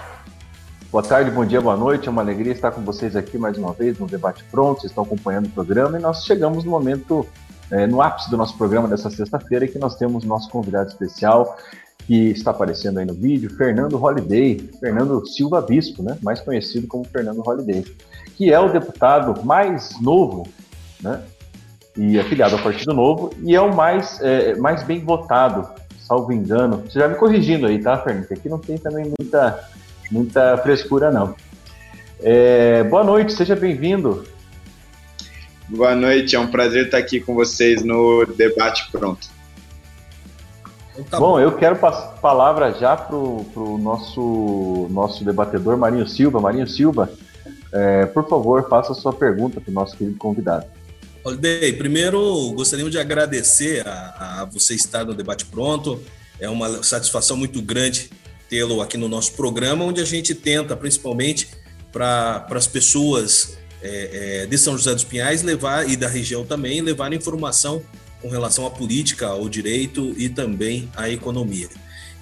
boa 0.91 1.01
tarde, 1.01 1.31
bom 1.31 1.45
dia, 1.45 1.61
boa 1.61 1.77
noite. 1.77 2.09
É 2.09 2.11
uma 2.11 2.23
alegria 2.23 2.53
estar 2.53 2.73
com 2.73 2.81
vocês 2.81 3.15
aqui 3.15 3.39
mais 3.39 3.57
uma 3.57 3.73
vez 3.73 4.01
no 4.01 4.07
Debate 4.09 4.43
Pronto. 4.51 4.81
Vocês 4.81 4.91
estão 4.91 5.05
acompanhando 5.05 5.47
o 5.47 5.51
programa 5.51 5.97
e 5.97 6.03
nós 6.03 6.25
chegamos 6.25 6.65
no 6.65 6.73
momento, 6.73 7.25
é, 7.71 7.87
no 7.87 8.03
ápice 8.03 8.29
do 8.29 8.37
nosso 8.37 8.59
programa 8.59 8.89
dessa 8.89 9.09
sexta-feira, 9.09 9.69
que 9.69 9.79
nós 9.79 9.95
temos 9.95 10.25
nosso 10.25 10.51
convidado 10.51 10.89
especial, 10.89 11.57
que 12.05 12.31
está 12.31 12.51
aparecendo 12.51 12.99
aí 12.99 13.07
no 13.07 13.15
vídeo, 13.15 13.49
Fernando 13.49 13.97
Holliday, 13.97 14.71
Fernando 14.81 15.25
Silva 15.25 15.61
Bispo, 15.61 16.03
né? 16.03 16.19
mais 16.21 16.41
conhecido 16.41 16.89
como 16.89 17.05
Fernando 17.05 17.43
Holliday 17.43 17.85
que 18.37 18.53
é 18.53 18.61
o 18.61 18.69
deputado 18.69 19.45
mais 19.45 20.01
novo, 20.01 20.47
né? 21.01 21.23
E 21.97 22.19
afiliado 22.21 22.57
ao 22.57 22.63
Partido 22.63 22.93
Novo, 22.93 23.33
e 23.43 23.55
é 23.55 23.61
o 23.61 23.75
mais, 23.75 24.21
é, 24.21 24.55
mais 24.57 24.83
bem 24.83 25.03
votado, 25.03 25.67
salvo 25.99 26.33
engano. 26.33 26.85
Você 26.87 26.99
já 26.99 27.09
me 27.09 27.15
corrigindo 27.15 27.67
aí, 27.67 27.81
tá, 27.81 27.97
Fernando? 27.97 28.31
Aqui 28.31 28.49
não 28.49 28.59
tem 28.59 28.77
também 28.77 29.11
muita, 29.19 29.69
muita 30.11 30.59
frescura, 30.59 31.11
não. 31.11 31.35
É, 32.21 32.85
boa 32.85 33.03
noite, 33.03 33.33
seja 33.33 33.57
bem-vindo. 33.57 34.25
Boa 35.69 35.95
noite, 35.95 36.37
é 36.37 36.39
um 36.39 36.47
prazer 36.47 36.87
estar 36.87 36.99
aqui 36.99 37.19
com 37.19 37.35
vocês 37.35 37.83
no 37.83 38.27
Debate 38.27 38.91
Pronto. 38.93 39.29
Então 40.93 41.05
tá 41.05 41.19
bom, 41.19 41.33
bom, 41.33 41.41
eu 41.41 41.53
quero 41.53 41.77
passar 41.77 42.05
a 42.05 42.21
palavra 42.21 42.73
já 42.73 42.97
para 42.97 43.17
o 43.17 43.79
nosso, 43.81 44.87
nosso 44.91 45.25
debatedor 45.25 45.77
Marinho 45.77 46.07
Silva. 46.07 46.41
Marinho 46.41 46.67
Silva, 46.67 47.11
é, 47.77 48.07
por 48.07 48.27
favor, 48.27 48.67
faça 48.71 48.95
sua 48.95 49.13
pergunta 49.13 49.61
para 49.61 49.71
o 49.71 49.75
nosso 49.75 49.97
querido 49.99 50.17
convidado. 50.17 50.65
Holiday, 51.23 51.75
primeiro 51.75 52.53
gostaríamos 52.53 52.91
de 52.91 52.99
agradecer 52.99 53.87
a, 53.87 54.41
a, 54.41 54.45
você 54.47 54.75
estar 54.75 55.05
no 55.05 55.13
Debate 55.13 55.45
Pronto. 55.45 56.01
É 56.41 56.49
uma 56.49 56.83
satisfação 56.83 57.37
muito 57.37 57.61
grande 57.61 58.11
tê-lo 58.49 58.81
aqui 58.81 58.97
no 58.97 59.09
nosso 59.09 59.33
programa, 59.33 59.85
onde 59.85 60.01
a 60.01 60.05
gente 60.07 60.35
tenta, 60.35 60.75
principalmente 60.75 61.49
para 61.93 62.47
as 62.51 62.67
pessoas 62.67 63.59
é, 63.83 64.43
é, 64.43 64.47
de 64.47 64.57
São 64.57 64.77
José 64.77 64.95
dos 64.95 65.05
Pinhais 65.05 65.43
levar 65.43 65.87
e 65.87 65.97
da 65.97 66.09
região 66.09 66.47
também 66.47 66.81
levar 66.81 67.13
informação 67.13 67.83
com 68.23 68.31
relação 68.31 68.65
à 68.67 68.71
política, 68.71 69.27
ao 69.27 69.49
direito 69.51 70.15
e 70.17 70.31
também 70.31 70.89
à 70.97 71.11
economia. 71.11 71.69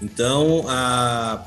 Então, 0.03 0.65
a 0.67 1.45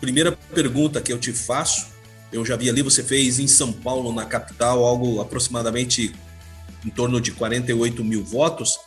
primeira 0.00 0.30
pergunta 0.54 1.00
que 1.00 1.12
eu 1.12 1.18
te 1.18 1.32
faço 1.32 1.91
eu 2.32 2.44
já 2.44 2.56
vi 2.56 2.68
ali, 2.68 2.82
você 2.82 3.02
fez 3.02 3.38
em 3.38 3.46
São 3.46 3.72
Paulo, 3.72 4.12
na 4.12 4.24
capital, 4.24 4.84
algo 4.84 5.20
aproximadamente 5.20 6.14
em 6.84 6.90
torno 6.90 7.20
de 7.20 7.30
48 7.32 8.02
mil 8.02 8.24
votos. 8.24 8.78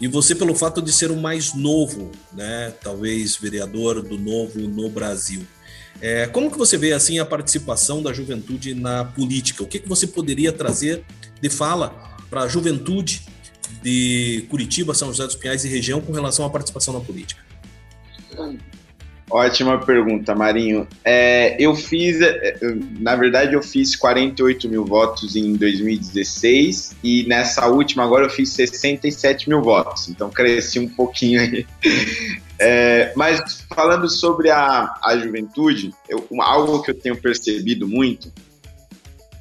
E 0.00 0.06
você, 0.06 0.34
pelo 0.34 0.54
fato 0.54 0.80
de 0.80 0.92
ser 0.92 1.10
o 1.10 1.16
mais 1.16 1.54
novo, 1.54 2.12
né, 2.32 2.72
talvez 2.82 3.36
vereador 3.36 4.02
do 4.02 4.18
novo 4.18 4.60
no 4.60 4.88
Brasil, 4.90 5.46
é, 6.00 6.26
como 6.26 6.50
que 6.50 6.58
você 6.58 6.76
vê 6.76 6.92
assim 6.92 7.18
a 7.18 7.24
participação 7.24 8.02
da 8.02 8.12
juventude 8.12 8.74
na 8.74 9.04
política? 9.04 9.62
O 9.62 9.66
que, 9.66 9.78
que 9.78 9.88
você 9.88 10.06
poderia 10.06 10.52
trazer 10.52 11.02
de 11.40 11.48
fala 11.48 12.16
para 12.28 12.42
a 12.42 12.48
juventude 12.48 13.22
de 13.82 14.46
Curitiba, 14.50 14.94
São 14.94 15.08
José 15.08 15.24
dos 15.24 15.36
Pinhais 15.36 15.64
e 15.64 15.68
região 15.68 16.00
com 16.00 16.12
relação 16.12 16.44
à 16.44 16.50
participação 16.50 16.92
na 16.92 17.00
política? 17.00 17.40
Ótima 19.28 19.78
pergunta, 19.84 20.36
Marinho. 20.36 20.86
É, 21.04 21.56
eu 21.60 21.74
fiz, 21.74 22.20
é, 22.20 22.58
na 23.00 23.16
verdade, 23.16 23.54
eu 23.54 23.62
fiz 23.62 23.96
48 23.96 24.68
mil 24.68 24.84
votos 24.84 25.34
em 25.34 25.54
2016 25.56 26.96
e 27.02 27.24
nessa 27.24 27.66
última 27.66 28.04
agora 28.04 28.26
eu 28.26 28.30
fiz 28.30 28.50
67 28.50 29.48
mil 29.48 29.62
votos, 29.62 30.08
então 30.08 30.30
cresci 30.30 30.78
um 30.78 30.88
pouquinho 30.88 31.40
aí. 31.40 31.66
É, 32.58 33.12
mas 33.14 33.66
falando 33.74 34.08
sobre 34.08 34.48
a, 34.48 34.94
a 35.04 35.18
juventude, 35.18 35.92
eu, 36.08 36.26
algo 36.40 36.80
que 36.80 36.90
eu 36.90 36.94
tenho 36.94 37.14
percebido 37.14 37.86
muito 37.86 38.32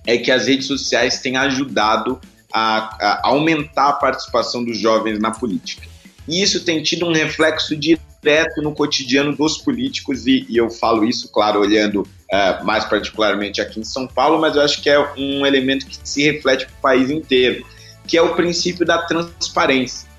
é 0.06 0.18
que 0.18 0.30
as 0.30 0.48
redes 0.48 0.68
sociais 0.68 1.22
têm 1.22 1.38
ajudado 1.38 2.20
a, 2.54 2.78
a 3.00 3.22
aumentar 3.30 3.88
a 3.88 3.94
participação 3.94 4.66
dos 4.66 4.78
jovens 4.78 5.18
na 5.18 5.32
política. 5.32 5.88
E 6.28 6.42
isso 6.42 6.66
tem 6.66 6.84
tido 6.84 7.06
um 7.06 7.14
reflexo 7.14 7.74
direto 7.74 8.05
direto 8.26 8.60
no 8.60 8.74
cotidiano 8.74 9.36
dos 9.36 9.60
políticos, 9.60 10.26
e, 10.26 10.48
e 10.50 10.58
eu 10.58 10.68
falo 10.72 11.06
isso, 11.06 11.30
claro, 11.32 11.60
olhando 11.60 12.02
uh, 12.02 12.66
mais 12.66 12.84
particularmente 12.84 13.62
aqui 13.62 13.80
em 13.80 13.84
São 13.84 14.08
Paulo, 14.08 14.42
mas 14.42 14.56
eu 14.56 14.64
acho 14.64 14.82
que 14.82 14.90
é 14.90 15.00
um 15.16 15.46
elemento 15.46 15.86
que 15.86 15.98
se 16.04 16.24
reflete 16.24 16.66
para 16.66 16.74
o 16.76 16.82
país 16.82 17.12
inteiro, 17.12 17.64
que 18.08 18.18
é 18.18 18.22
o 18.22 18.34
princípio 18.34 18.84
da 18.84 19.04
transparência. 19.04 20.10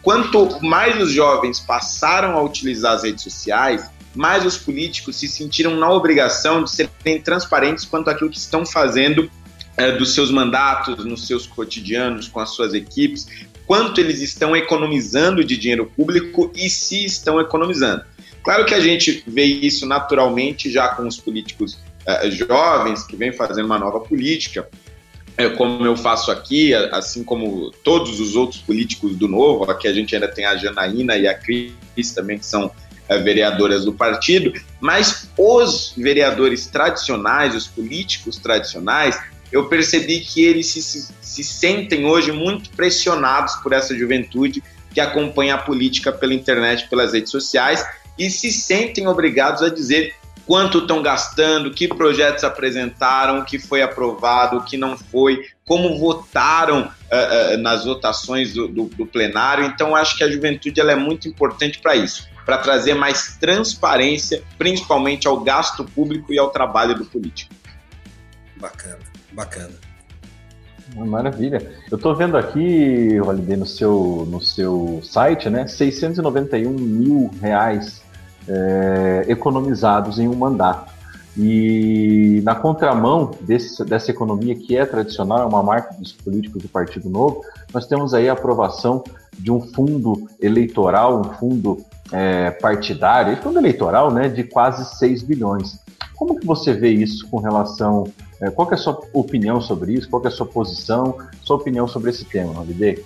Quanto 0.00 0.64
mais 0.64 1.02
os 1.02 1.10
jovens 1.10 1.58
passaram 1.58 2.36
a 2.36 2.42
utilizar 2.42 2.94
as 2.94 3.02
redes 3.02 3.24
sociais, 3.24 3.90
mais 4.14 4.46
os 4.46 4.56
políticos 4.56 5.16
se 5.16 5.26
sentiram 5.26 5.76
na 5.76 5.90
obrigação 5.90 6.62
de 6.62 6.70
serem 6.70 7.20
transparentes 7.20 7.84
quanto 7.84 8.08
àquilo 8.08 8.30
que 8.30 8.38
estão 8.38 8.64
fazendo 8.64 9.28
é, 9.76 9.90
dos 9.90 10.14
seus 10.14 10.30
mandatos, 10.30 11.04
nos 11.04 11.26
seus 11.26 11.46
cotidianos, 11.46 12.28
com 12.28 12.38
as 12.38 12.50
suas 12.50 12.72
equipes, 12.72 13.26
quanto 13.66 14.00
eles 14.00 14.20
estão 14.20 14.56
economizando 14.56 15.44
de 15.44 15.56
dinheiro 15.56 15.90
público 15.96 16.50
e 16.54 16.70
se 16.70 17.04
estão 17.04 17.40
economizando. 17.40 18.04
Claro 18.42 18.64
que 18.64 18.74
a 18.74 18.80
gente 18.80 19.24
vê 19.26 19.44
isso 19.44 19.86
naturalmente 19.86 20.70
já 20.70 20.88
com 20.88 21.06
os 21.06 21.18
políticos 21.18 21.74
uh, 22.06 22.30
jovens 22.30 23.02
que 23.02 23.16
vêm 23.16 23.32
fazendo 23.32 23.66
uma 23.66 23.78
nova 23.78 24.00
política, 24.00 24.68
como 25.56 25.84
eu 25.84 25.94
faço 25.96 26.30
aqui, 26.30 26.72
assim 26.74 27.22
como 27.22 27.70
todos 27.84 28.20
os 28.20 28.34
outros 28.36 28.62
políticos 28.62 29.16
do 29.16 29.28
Novo, 29.28 29.70
aqui 29.70 29.86
a 29.86 29.92
gente 29.92 30.14
ainda 30.14 30.28
tem 30.28 30.46
a 30.46 30.56
Janaína 30.56 31.16
e 31.18 31.28
a 31.28 31.34
Cris 31.34 31.74
também, 32.14 32.38
que 32.38 32.46
são 32.46 32.66
uh, 32.66 33.22
vereadoras 33.22 33.84
do 33.84 33.92
partido, 33.92 34.52
mas 34.80 35.28
os 35.36 35.92
vereadores 35.96 36.66
tradicionais, 36.66 37.54
os 37.54 37.66
políticos 37.66 38.38
tradicionais, 38.38 39.20
eu 39.52 39.68
percebi 39.68 40.20
que 40.20 40.44
eles 40.44 40.66
se, 40.66 40.82
se, 40.82 41.08
se 41.20 41.44
sentem 41.44 42.06
hoje 42.06 42.32
muito 42.32 42.70
pressionados 42.70 43.56
por 43.56 43.72
essa 43.72 43.96
juventude 43.96 44.62
que 44.92 45.00
acompanha 45.00 45.54
a 45.54 45.58
política 45.58 46.12
pela 46.12 46.34
internet, 46.34 46.88
pelas 46.88 47.12
redes 47.12 47.30
sociais 47.30 47.86
e 48.18 48.30
se 48.30 48.50
sentem 48.50 49.06
obrigados 49.06 49.62
a 49.62 49.68
dizer 49.68 50.14
quanto 50.46 50.78
estão 50.78 51.02
gastando, 51.02 51.72
que 51.72 51.88
projetos 51.88 52.44
apresentaram, 52.44 53.40
o 53.40 53.44
que 53.44 53.58
foi 53.58 53.82
aprovado, 53.82 54.58
o 54.58 54.64
que 54.64 54.76
não 54.76 54.96
foi, 54.96 55.44
como 55.64 55.98
votaram 55.98 56.82
uh, 56.82 57.54
uh, 57.54 57.58
nas 57.58 57.84
votações 57.84 58.54
do, 58.54 58.68
do, 58.68 58.84
do, 58.84 59.06
plenário. 59.06 59.64
Então, 59.64 59.96
acho 59.96 60.16
que 60.16 60.22
a 60.22 60.30
juventude 60.30 60.80
ela 60.80 60.92
é 60.92 60.96
muito 60.96 61.26
importante 61.28 61.80
para 61.80 61.96
isso, 61.96 62.28
para 62.44 62.58
trazer 62.58 62.94
mais 62.94 63.36
transparência, 63.40 64.42
principalmente 64.56 65.26
ao 65.26 65.40
gasto 65.40 65.84
público 65.84 66.32
e 66.32 66.38
ao 66.38 66.50
trabalho 66.50 66.94
do 66.94 67.04
político. 67.04 67.52
Bacana, 68.56 68.98
bacana. 69.36 69.74
Maravilha. 70.94 71.70
Eu 71.90 71.96
estou 71.96 72.14
vendo 72.14 72.36
aqui, 72.36 73.20
Validei, 73.20 73.56
no 73.56 73.66
seu, 73.66 74.26
no 74.30 74.40
seu 74.40 75.00
site, 75.02 75.50
né, 75.50 75.66
691 75.66 76.70
mil 76.70 77.30
reais 77.40 78.02
é, 78.48 79.26
economizados 79.28 80.18
em 80.18 80.26
um 80.28 80.34
mandato. 80.34 80.94
E 81.36 82.40
na 82.44 82.54
contramão 82.54 83.32
desse, 83.42 83.84
dessa 83.84 84.10
economia 84.10 84.54
que 84.54 84.74
é 84.76 84.86
tradicional, 84.86 85.40
é 85.40 85.44
uma 85.44 85.62
marca 85.62 85.94
dos 85.94 86.12
políticos 86.12 86.62
do 86.62 86.68
Partido 86.68 87.10
Novo, 87.10 87.42
nós 87.74 87.86
temos 87.86 88.14
aí 88.14 88.26
a 88.28 88.32
aprovação 88.32 89.04
de 89.38 89.50
um 89.50 89.60
fundo 89.60 90.26
eleitoral, 90.40 91.20
um 91.20 91.24
fundo 91.34 91.84
é, 92.10 92.52
partidário, 92.52 93.36
fundo 93.42 93.58
eleitoral 93.58 94.10
né, 94.10 94.28
de 94.28 94.44
quase 94.44 94.96
6 94.98 95.24
bilhões. 95.24 95.78
Como 96.14 96.38
que 96.40 96.46
você 96.46 96.72
vê 96.72 96.90
isso 96.90 97.28
com 97.28 97.38
relação, 97.38 98.04
qual 98.54 98.70
é 98.70 98.74
a 98.74 98.78
sua 98.78 99.00
opinião 99.12 99.60
sobre 99.60 99.94
isso, 99.94 100.08
qual 100.08 100.22
é 100.24 100.28
a 100.28 100.30
sua 100.30 100.46
posição, 100.46 101.18
sua 101.42 101.56
opinião 101.56 101.88
sobre 101.88 102.10
esse 102.10 102.24
tema, 102.24 102.52
Navidei? 102.52 103.04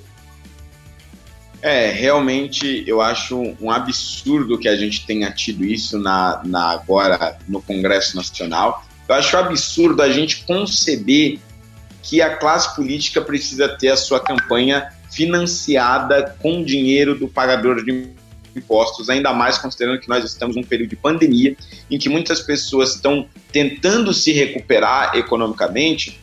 É, 1.62 1.90
realmente 1.90 2.84
eu 2.86 3.00
acho 3.00 3.36
um 3.60 3.70
absurdo 3.70 4.58
que 4.58 4.68
a 4.68 4.76
gente 4.76 5.06
tenha 5.06 5.30
tido 5.30 5.64
isso 5.64 5.98
na, 5.98 6.40
na 6.44 6.70
agora 6.70 7.38
no 7.46 7.60
Congresso 7.60 8.16
Nacional. 8.16 8.82
Eu 9.08 9.14
acho 9.14 9.36
absurdo 9.36 10.02
a 10.02 10.10
gente 10.10 10.44
conceber 10.44 11.38
que 12.02 12.22
a 12.22 12.36
classe 12.36 12.74
política 12.74 13.20
precisa 13.20 13.68
ter 13.68 13.88
a 13.88 13.96
sua 13.96 14.20
campanha 14.20 14.90
financiada 15.10 16.34
com 16.40 16.64
dinheiro 16.64 17.18
do 17.18 17.28
pagador 17.28 17.84
de 17.84 18.08
impostos, 18.56 19.08
ainda 19.08 19.32
mais 19.32 19.58
considerando 19.58 20.00
que 20.00 20.08
nós 20.08 20.24
estamos 20.24 20.56
num 20.56 20.62
período 20.62 20.90
de 20.90 20.96
pandemia 20.96 21.56
em 21.90 21.98
que 21.98 22.08
muitas 22.08 22.40
pessoas 22.40 22.94
estão 22.94 23.26
tentando 23.52 24.12
se 24.12 24.32
recuperar 24.32 25.16
economicamente 25.16 26.20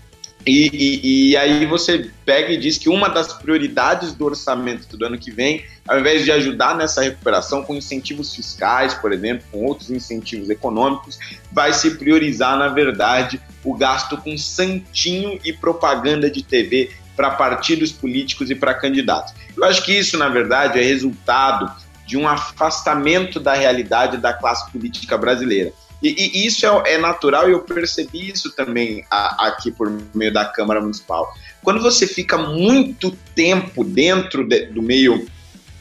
e, 0.48 0.70
e, 0.72 1.32
e, 1.32 1.38
aí 1.38 1.66
você 1.66 2.10
pega 2.26 2.54
e 2.54 2.58
diz 2.58 2.78
que 2.78 2.88
uma 2.88 3.10
das 3.10 3.34
prioridades 3.34 4.14
do 4.14 4.24
orçamento 4.24 4.96
do 4.96 5.06
ano 5.06 5.18
que 5.18 5.30
vem, 5.30 5.66
ao 5.86 6.00
invés 6.00 6.24
de 6.24 6.32
ajudar 6.32 6.74
nessa 6.78 7.02
recuperação 7.02 7.64
com 7.64 7.76
incentivos 7.76 8.34
fiscais, 8.34 8.94
por 8.94 9.12
exemplo, 9.12 9.46
com 9.52 9.66
outros 9.66 9.92
incentivos 9.92 10.50
econômicos, 10.50 11.20
vai 11.52 11.74
se 11.74 11.98
priorizar, 11.98 12.58
na 12.58 12.70
verdade, 12.70 13.42
o 13.62 13.76
gasto 13.76 14.16
com 14.16 14.38
santinho 14.38 15.38
e 15.44 15.52
propaganda 15.52 16.32
de 16.32 16.42
TV 16.42 16.92
para 17.14 17.32
partidos 17.32 17.92
políticos 17.92 18.50
e 18.50 18.56
para 18.56 18.74
candidatos. 18.74 19.34
Eu 19.58 19.66
acho 19.66 19.84
que 19.84 19.92
isso, 19.92 20.18
na 20.18 20.30
verdade, 20.30 20.80
é 20.80 20.82
resultado 20.82 21.70
de 22.08 22.18
um 22.18 22.28
afastamento 22.28 23.40
da 23.40 23.54
realidade 23.54 24.18
da 24.18 24.34
classe 24.34 24.72
política 24.72 25.18
brasileira. 25.18 25.74
E, 26.02 26.10
e 26.10 26.46
isso 26.46 26.66
é, 26.66 26.94
é, 26.94 26.98
natural 26.98 27.50
e 27.50 27.52
eu 27.52 27.60
percebi 27.60 28.30
isso 28.30 28.52
também 28.56 29.04
a, 29.10 29.48
aqui 29.48 29.72
por 29.72 29.92
meio 30.14 30.32
da 30.32 30.46
Câmara 30.46 30.80
Municipal. 30.80 31.32
Quando 31.64 31.82
você 31.82 32.08
fica 32.08 32.38
muito 32.38 33.12
tempo 33.36 33.84
dentro 33.84 34.48
de, 34.48 34.68
do 34.68 34.82
meio 34.82 35.28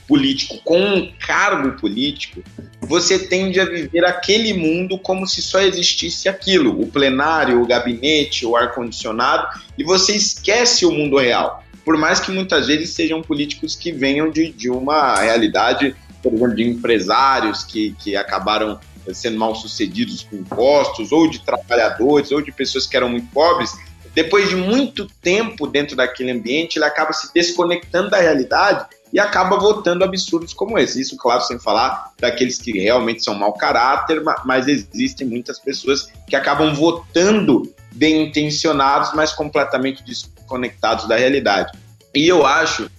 político, 0.09 0.59
com 0.65 0.81
um 0.81 1.13
cargo 1.19 1.79
político, 1.79 2.43
você 2.81 3.19
tende 3.19 3.61
a 3.61 3.65
viver 3.65 4.05
aquele 4.05 4.55
mundo 4.55 4.99
como 4.99 5.27
se 5.27 5.43
só 5.43 5.61
existisse 5.61 6.29
aquilo, 6.29 6.81
o 6.81 6.87
plenário, 6.87 7.61
o 7.61 7.67
gabinete, 7.67 8.47
o 8.47 8.57
ar-condicionado, 8.57 9.49
e 9.77 9.85
você 9.85 10.15
esquece 10.15 10.87
o 10.87 10.93
mundo 10.93 11.19
real. 11.19 11.65
Por 11.85 11.97
mais 11.97 12.21
que 12.21 12.33
muitas 12.33 12.67
vezes 12.67 12.91
sejam 12.91 13.23
políticos 13.23 13.77
que 13.77 13.93
venham 13.93 14.31
de, 14.31 14.51
de 14.53 14.71
uma 14.71 15.21
realidade, 15.21 15.95
por 16.31 16.37
exemplo, 16.37 16.55
de 16.57 16.69
empresários 16.69 17.65
que, 17.65 17.95
que 17.99 18.17
acabaram 18.17 18.79
sendo 19.13 19.39
mal 19.39 19.55
sucedidos 19.55 20.23
com 20.25 20.37
impostos, 20.37 21.13
ou 21.13 21.31
de 21.31 21.41
trabalhadores, 21.41 22.33
ou 22.33 22.41
de 22.41 22.51
pessoas 22.51 22.87
que 22.87 22.97
eram 22.97 23.09
muito 23.09 23.31
pobres, 23.33 23.73
depois 24.15 24.49
de 24.49 24.57
muito 24.57 25.07
tempo 25.21 25.67
dentro 25.67 25.95
daquele 25.95 26.31
ambiente, 26.31 26.77
ele 26.77 26.87
acaba 26.87 27.13
se 27.13 27.33
desconectando 27.35 28.11
da 28.11 28.19
realidade 28.19 28.87
e 29.13 29.21
acaba 29.21 29.59
votando 29.59 30.03
absurdos 30.03 30.55
como 30.55 30.79
esse. 30.79 31.01
Isso, 31.01 31.17
claro, 31.19 31.43
sem 31.43 31.59
falar 31.59 32.13
daqueles 32.19 32.59
que 32.59 32.73
realmente 32.73 33.23
são 33.23 33.35
mau 33.35 33.53
caráter, 33.53 34.23
mas 34.45 34.67
existem 34.67 35.27
muitas 35.27 35.59
pessoas 35.59 36.11
que 36.27 36.35
acabam 36.35 36.75
votando 36.75 37.63
bem 37.95 38.27
intencionados, 38.27 39.13
mas 39.15 39.33
completamente 39.33 40.03
desconectados 40.03 41.07
da 41.07 41.17
realidade. 41.17 41.79
E 42.15 42.27
eu 42.27 42.47
acho 42.47 42.91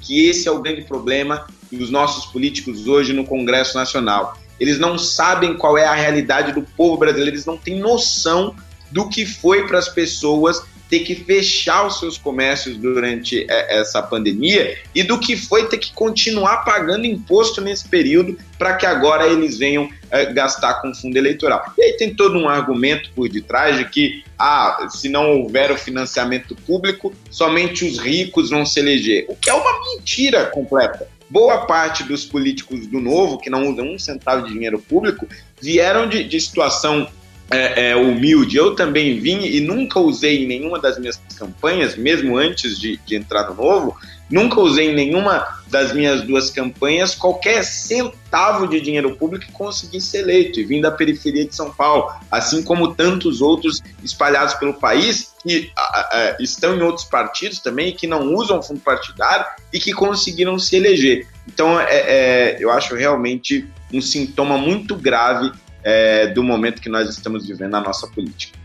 que 0.00 0.28
esse 0.28 0.48
é 0.48 0.50
o 0.50 0.60
grande 0.60 0.82
problema 0.82 1.46
dos 1.76 1.90
nossos 1.90 2.26
políticos 2.26 2.86
hoje 2.86 3.12
no 3.12 3.24
Congresso 3.24 3.76
Nacional 3.76 4.38
eles 4.58 4.78
não 4.78 4.98
sabem 4.98 5.56
qual 5.56 5.76
é 5.76 5.84
a 5.84 5.94
realidade 5.94 6.52
do 6.52 6.62
povo 6.62 6.96
brasileiro, 6.96 7.34
eles 7.34 7.46
não 7.46 7.56
têm 7.56 7.78
noção 7.78 8.54
do 8.90 9.08
que 9.08 9.26
foi 9.26 9.66
para 9.66 9.78
as 9.78 9.88
pessoas 9.88 10.62
ter 10.88 11.00
que 11.00 11.14
fechar 11.14 11.86
os 11.86 11.98
seus 11.98 12.18
comércios 12.18 12.76
durante 12.76 13.46
é, 13.48 13.80
essa 13.80 14.02
pandemia 14.02 14.78
e 14.94 15.02
do 15.02 15.18
que 15.18 15.34
foi 15.34 15.66
ter 15.66 15.78
que 15.78 15.92
continuar 15.92 16.58
pagando 16.58 17.06
imposto 17.06 17.60
nesse 17.60 17.88
período 17.88 18.38
para 18.58 18.74
que 18.74 18.84
agora 18.84 19.26
eles 19.26 19.58
venham 19.58 19.88
é, 20.10 20.26
gastar 20.26 20.74
com 20.74 20.94
fundo 20.94 21.16
eleitoral. 21.16 21.72
E 21.76 21.82
aí 21.82 21.96
tem 21.96 22.14
todo 22.14 22.38
um 22.38 22.48
argumento 22.48 23.10
por 23.12 23.28
detrás 23.28 23.78
de 23.78 23.86
que, 23.86 24.22
ah, 24.38 24.86
se 24.90 25.08
não 25.08 25.40
houver 25.40 25.72
o 25.72 25.76
financiamento 25.76 26.54
público, 26.54 27.12
somente 27.30 27.84
os 27.84 27.98
ricos 27.98 28.50
vão 28.50 28.64
se 28.64 28.78
eleger, 28.78 29.24
o 29.28 29.34
que 29.34 29.50
é 29.50 29.54
uma 29.54 29.80
mentira 29.90 30.44
completa 30.46 31.08
boa 31.34 31.66
parte 31.66 32.04
dos 32.04 32.24
políticos 32.24 32.86
do 32.86 33.00
Novo, 33.00 33.38
que 33.38 33.50
não 33.50 33.68
usam 33.68 33.92
um 33.92 33.98
centavo 33.98 34.46
de 34.46 34.52
dinheiro 34.52 34.78
público, 34.78 35.26
vieram 35.60 36.08
de, 36.08 36.22
de 36.22 36.40
situação 36.40 37.08
é, 37.50 37.90
é, 37.90 37.96
humilde. 37.96 38.56
Eu 38.56 38.76
também 38.76 39.18
vim 39.18 39.40
e 39.44 39.60
nunca 39.60 39.98
usei 39.98 40.44
em 40.44 40.46
nenhuma 40.46 40.78
das 40.78 40.96
minhas 40.96 41.20
campanhas, 41.36 41.96
mesmo 41.96 42.38
antes 42.38 42.78
de, 42.78 43.00
de 43.04 43.16
entrar 43.16 43.48
no 43.48 43.56
Novo, 43.56 43.96
Nunca 44.34 44.60
usei 44.60 44.90
em 44.90 44.94
nenhuma 44.96 45.46
das 45.68 45.92
minhas 45.92 46.22
duas 46.22 46.50
campanhas 46.50 47.14
qualquer 47.14 47.62
centavo 47.62 48.66
de 48.66 48.80
dinheiro 48.80 49.14
público 49.14 49.44
e 49.48 49.52
consegui 49.52 50.00
ser 50.00 50.22
eleito 50.22 50.58
e 50.58 50.64
vim 50.64 50.80
da 50.80 50.90
periferia 50.90 51.44
de 51.44 51.54
São 51.54 51.70
Paulo, 51.70 52.12
assim 52.32 52.60
como 52.60 52.96
tantos 52.96 53.40
outros 53.40 53.80
espalhados 54.02 54.54
pelo 54.54 54.74
país 54.74 55.32
que 55.40 55.70
a, 55.76 55.82
a, 55.82 56.36
estão 56.40 56.74
em 56.74 56.82
outros 56.82 57.06
partidos 57.06 57.60
também 57.60 57.94
que 57.94 58.08
não 58.08 58.34
usam 58.34 58.60
fundo 58.60 58.80
partidário 58.80 59.46
e 59.72 59.78
que 59.78 59.92
conseguiram 59.92 60.58
se 60.58 60.74
eleger. 60.74 61.28
Então, 61.46 61.78
é, 61.78 61.86
é, 61.94 62.56
eu 62.58 62.72
acho 62.72 62.96
realmente 62.96 63.64
um 63.92 64.02
sintoma 64.02 64.58
muito 64.58 64.96
grave 64.96 65.52
é, 65.84 66.26
do 66.26 66.42
momento 66.42 66.82
que 66.82 66.88
nós 66.88 67.08
estamos 67.08 67.46
vivendo 67.46 67.70
na 67.70 67.80
nossa 67.80 68.08
política. 68.08 68.63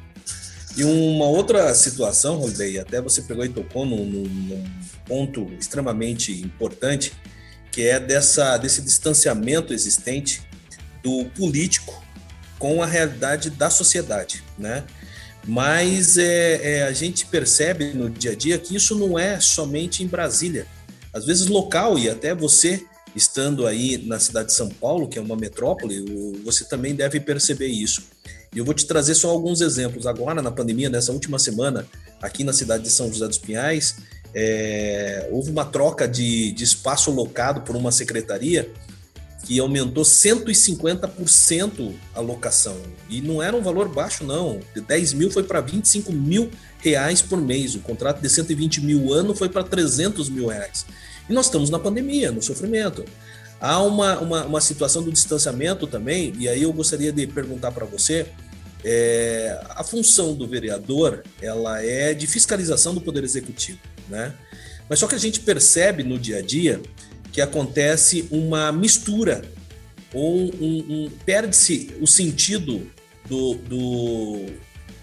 E 0.77 0.83
uma 0.83 1.25
outra 1.25 1.73
situação, 1.73 2.37
Rodney, 2.37 2.79
até 2.79 3.01
você 3.01 3.21
pegou 3.21 3.43
e 3.43 3.49
tocou 3.49 3.85
num, 3.85 4.05
num 4.05 4.63
ponto 5.05 5.51
extremamente 5.59 6.31
importante, 6.41 7.13
que 7.71 7.83
é 7.83 7.99
dessa, 7.99 8.57
desse 8.57 8.81
distanciamento 8.81 9.73
existente 9.73 10.41
do 11.03 11.25
político 11.35 12.03
com 12.57 12.83
a 12.83 12.85
realidade 12.85 13.49
da 13.49 13.69
sociedade, 13.69 14.43
né? 14.57 14.83
Mas 15.47 16.17
é, 16.17 16.77
é, 16.77 16.83
a 16.83 16.91
gente 16.91 17.25
percebe 17.25 17.93
no 17.93 18.09
dia 18.09 18.31
a 18.31 18.35
dia 18.35 18.57
que 18.59 18.75
isso 18.75 18.95
não 18.95 19.17
é 19.17 19.39
somente 19.39 20.03
em 20.03 20.07
Brasília. 20.07 20.67
Às 21.13 21.25
vezes 21.25 21.47
local, 21.47 21.97
e 21.97 22.09
até 22.09 22.35
você 22.35 22.85
estando 23.15 23.65
aí 23.65 23.97
na 23.97 24.19
cidade 24.19 24.49
de 24.49 24.53
São 24.53 24.69
Paulo, 24.69 25.07
que 25.07 25.17
é 25.17 25.21
uma 25.21 25.35
metrópole, 25.35 26.39
você 26.43 26.65
também 26.65 26.93
deve 26.93 27.19
perceber 27.19 27.67
isso. 27.67 28.03
E 28.53 28.57
eu 28.57 28.65
vou 28.65 28.73
te 28.73 28.85
trazer 28.85 29.15
só 29.15 29.29
alguns 29.29 29.61
exemplos. 29.61 30.07
Agora, 30.07 30.41
na 30.41 30.51
pandemia, 30.51 30.89
nessa 30.89 31.11
última 31.11 31.37
semana, 31.37 31.85
aqui 32.21 32.43
na 32.43 32.53
cidade 32.53 32.83
de 32.83 32.89
São 32.89 33.11
José 33.11 33.27
dos 33.27 33.37
Pinhais, 33.37 33.97
é, 34.33 35.27
houve 35.31 35.51
uma 35.51 35.65
troca 35.65 36.07
de, 36.07 36.51
de 36.51 36.63
espaço 36.63 37.11
locado 37.11 37.61
por 37.61 37.75
uma 37.75 37.91
secretaria 37.91 38.71
que 39.43 39.59
aumentou 39.59 40.03
150% 40.03 41.93
a 42.13 42.19
locação. 42.19 42.77
E 43.09 43.21
não 43.21 43.41
era 43.41 43.55
um 43.55 43.61
valor 43.61 43.87
baixo, 43.89 44.23
não. 44.23 44.59
De 44.75 44.81
10 44.81 45.13
mil 45.13 45.31
foi 45.31 45.43
para 45.43 45.61
25 45.61 46.11
mil 46.11 46.51
reais 46.79 47.21
por 47.21 47.41
mês. 47.41 47.73
O 47.73 47.79
contrato 47.79 48.21
de 48.21 48.29
120 48.29 48.81
mil 48.81 49.11
ano 49.13 49.33
foi 49.33 49.49
para 49.49 49.63
300 49.63 50.29
mil 50.29 50.47
reais. 50.47 50.85
E 51.27 51.33
nós 51.33 51.45
estamos 51.45 51.69
na 51.69 51.79
pandemia, 51.79 52.31
no 52.31 52.41
sofrimento. 52.41 53.05
Há 53.59 53.81
uma, 53.81 54.19
uma, 54.19 54.45
uma 54.45 54.61
situação 54.61 55.03
do 55.03 55.11
distanciamento 55.11 55.85
também, 55.85 56.33
e 56.37 56.47
aí 56.47 56.63
eu 56.63 56.71
gostaria 56.71 57.11
de 57.11 57.27
perguntar 57.27 57.71
para 57.71 57.85
você 57.85 58.27
é, 58.83 59.59
a 59.71 59.83
função 59.83 60.33
do 60.33 60.47
vereador 60.47 61.23
ela 61.41 61.83
é 61.83 62.13
de 62.13 62.25
fiscalização 62.27 62.93
do 62.93 63.01
poder 63.01 63.23
executivo, 63.23 63.79
né? 64.07 64.33
Mas 64.87 64.99
só 64.99 65.07
que 65.07 65.15
a 65.15 65.19
gente 65.19 65.41
percebe 65.41 66.03
no 66.03 66.17
dia 66.17 66.37
a 66.37 66.41
dia 66.41 66.81
que 67.31 67.41
acontece 67.41 68.27
uma 68.31 68.71
mistura 68.71 69.43
ou 70.13 70.49
um, 70.55 70.85
um, 70.89 71.11
perde-se 71.25 71.95
o 72.01 72.07
sentido 72.07 72.89
do, 73.27 73.55
do 73.55 74.45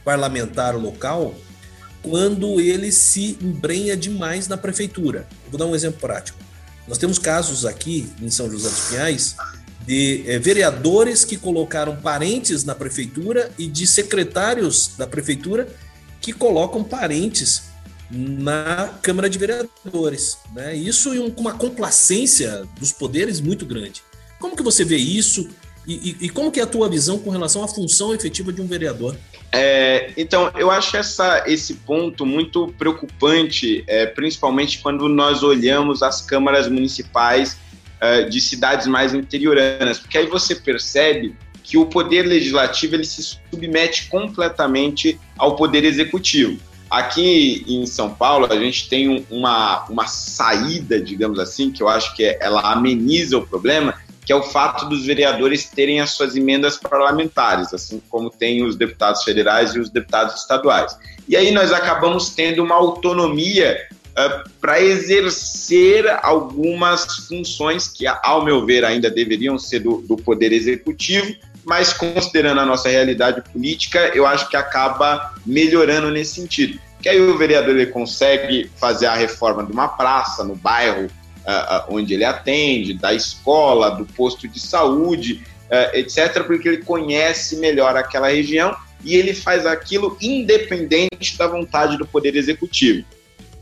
parlamentar 0.04 0.76
local 0.76 1.34
quando 2.02 2.61
ele 2.61 2.90
se 2.90 3.36
embrenha 3.40 3.96
demais 3.96 4.48
na 4.48 4.57
prefeitura. 4.57 5.26
vou 5.48 5.59
dar 5.59 5.66
um 5.66 5.74
exemplo 5.74 6.00
prático. 6.00 6.38
Nós 6.87 6.99
temos 6.99 7.18
casos 7.18 7.66
aqui 7.66 8.11
em 8.20 8.30
São 8.30 8.51
José 8.51 8.68
dos 8.68 8.89
Pinhais 8.89 9.37
de 9.87 10.24
é, 10.26 10.39
vereadores 10.39 11.24
que 11.24 11.37
colocaram 11.37 11.97
parentes 11.97 12.64
na 12.64 12.74
prefeitura 12.74 13.51
e 13.57 13.66
de 13.66 13.87
secretários 13.87 14.93
da 14.99 15.07
prefeitura 15.07 15.68
que 16.20 16.32
colocam 16.32 16.82
parentes 16.82 17.64
na 18.11 18.95
Câmara 19.03 19.30
de 19.30 19.39
Vereadores. 19.39 20.39
Né? 20.53 20.74
Isso 20.74 21.14
em 21.14 21.32
uma 21.37 21.55
complacência 21.55 22.64
dos 22.78 22.93
poderes 22.93 23.41
muito 23.41 23.64
grande. 23.64 24.03
Como 24.39 24.57
que 24.57 24.62
você 24.62 24.84
vê 24.84 24.97
isso 24.97 25.49
e, 25.87 26.16
e, 26.20 26.26
e 26.26 26.28
como 26.28 26.51
que 26.51 26.61
é 26.61 26.62
a 26.62 26.66
tua 26.66 26.89
visão 26.89 27.18
com 27.18 27.30
relação 27.30 27.62
à 27.62 27.68
função 27.68 28.14
efetiva 28.14 28.53
de 28.53 28.61
um 28.61 28.66
vereador? 28.66 29.16
É, 29.53 30.11
então, 30.16 30.51
eu 30.57 30.70
acho 30.70 30.97
essa, 30.97 31.45
esse 31.47 31.74
ponto 31.74 32.26
muito 32.26 32.74
preocupante, 32.76 33.84
é, 33.87 34.07
principalmente 34.07 34.80
quando 34.80 35.09
nós 35.09 35.43
olhamos 35.43 36.03
as 36.03 36.20
câmaras 36.20 36.68
municipais 36.68 37.57
é, 38.01 38.24
de 38.24 38.41
cidades 38.41 38.87
mais 38.87 39.14
interioranas, 39.14 39.99
porque 39.99 40.18
aí 40.18 40.26
você 40.26 40.55
percebe 40.55 41.34
que 41.62 41.78
o 41.78 41.87
poder 41.87 42.22
legislativo 42.22 42.95
ele 42.95 43.05
se 43.05 43.39
submete 43.51 44.09
completamente 44.09 45.18
ao 45.39 45.57
poder 45.57 45.84
executivo. 45.84 46.59
Aqui 46.89 47.64
em 47.66 47.84
São 47.87 48.14
Paulo, 48.14 48.47
a 48.53 48.57
gente 48.57 48.89
tem 48.89 49.26
uma, 49.28 49.84
uma 49.89 50.07
saída, 50.07 51.01
digamos 51.01 51.39
assim, 51.41 51.72
que 51.72 51.82
eu 51.82 51.89
acho 51.89 52.14
que 52.14 52.24
é, 52.24 52.39
ela 52.41 52.72
ameniza 52.72 53.37
o 53.37 53.47
problema, 53.47 53.95
que 54.27 54.33
é 54.33 54.37
o 54.37 54.43
fato 54.43 54.87
dos 54.87 55.07
vereadores 55.07 55.70
terem 55.70 56.01
as 56.01 56.11
suas 56.11 56.35
emendas 56.35 56.77
parlamentares, 56.77 57.72
assim 57.72 58.03
como 58.11 58.29
tem 58.29 58.64
os 58.64 58.74
deputados 58.74 59.22
federais 59.22 59.77
e 59.77 59.79
os 59.79 59.89
deputados 59.89 60.41
estaduais. 60.41 60.99
E 61.29 61.37
aí 61.37 61.53
nós 61.53 61.72
acabamos 61.72 62.31
tendo 62.31 62.62
uma 62.62 62.74
autonomia 62.74 63.87
uh, 64.11 64.51
para 64.61 64.83
exercer 64.83 66.05
algumas 66.22 67.05
funções 67.29 67.87
que, 67.87 68.05
ao 68.05 68.45
meu 68.45 68.66
ver, 68.66 68.85
ainda 68.85 69.09
deveriam 69.09 69.57
ser 69.57 69.79
do, 69.79 70.03
do 70.03 70.16
Poder 70.16 70.53
Executivo, 70.53 71.33
mas 71.64 71.93
considerando 71.93 72.61
a 72.61 72.66
nossa 72.66 72.89
realidade 72.89 73.43
política, 73.53 74.11
eu 74.12 74.27
acho 74.27 74.49
que 74.49 74.57
acaba 74.57 75.35
melhorando 75.47 76.11
nesse 76.11 76.35
sentido. 76.35 76.81
Que 77.01 77.09
aí 77.09 77.20
o 77.20 77.39
vereador 77.39 77.77
ele 77.77 77.87
consegue 77.87 78.68
fazer 78.77 79.07
a 79.07 79.14
reforma 79.14 79.64
de 79.64 79.70
uma 79.70 79.87
praça 79.87 80.43
no 80.43 80.57
bairro 80.57 81.09
onde 81.88 82.14
ele 82.14 82.24
atende, 82.24 82.94
da 82.94 83.14
escola, 83.14 83.90
do 83.90 84.05
posto 84.05 84.49
de 84.49 84.59
saúde, 84.59 85.42
uh, 85.70 85.97
etc., 85.97 86.44
porque 86.44 86.68
ele 86.68 86.78
conhece 86.78 87.57
melhor 87.57 87.97
aquela 87.97 88.28
região 88.28 88.74
e 89.05 89.14
ele 89.14 89.34
faz 89.34 89.66
aquilo 89.66 90.16
independente 90.20 91.36
da 91.38 91.47
vontade 91.47 91.97
do 91.97 92.07
Poder 92.07 92.34
Executivo. 92.34 93.05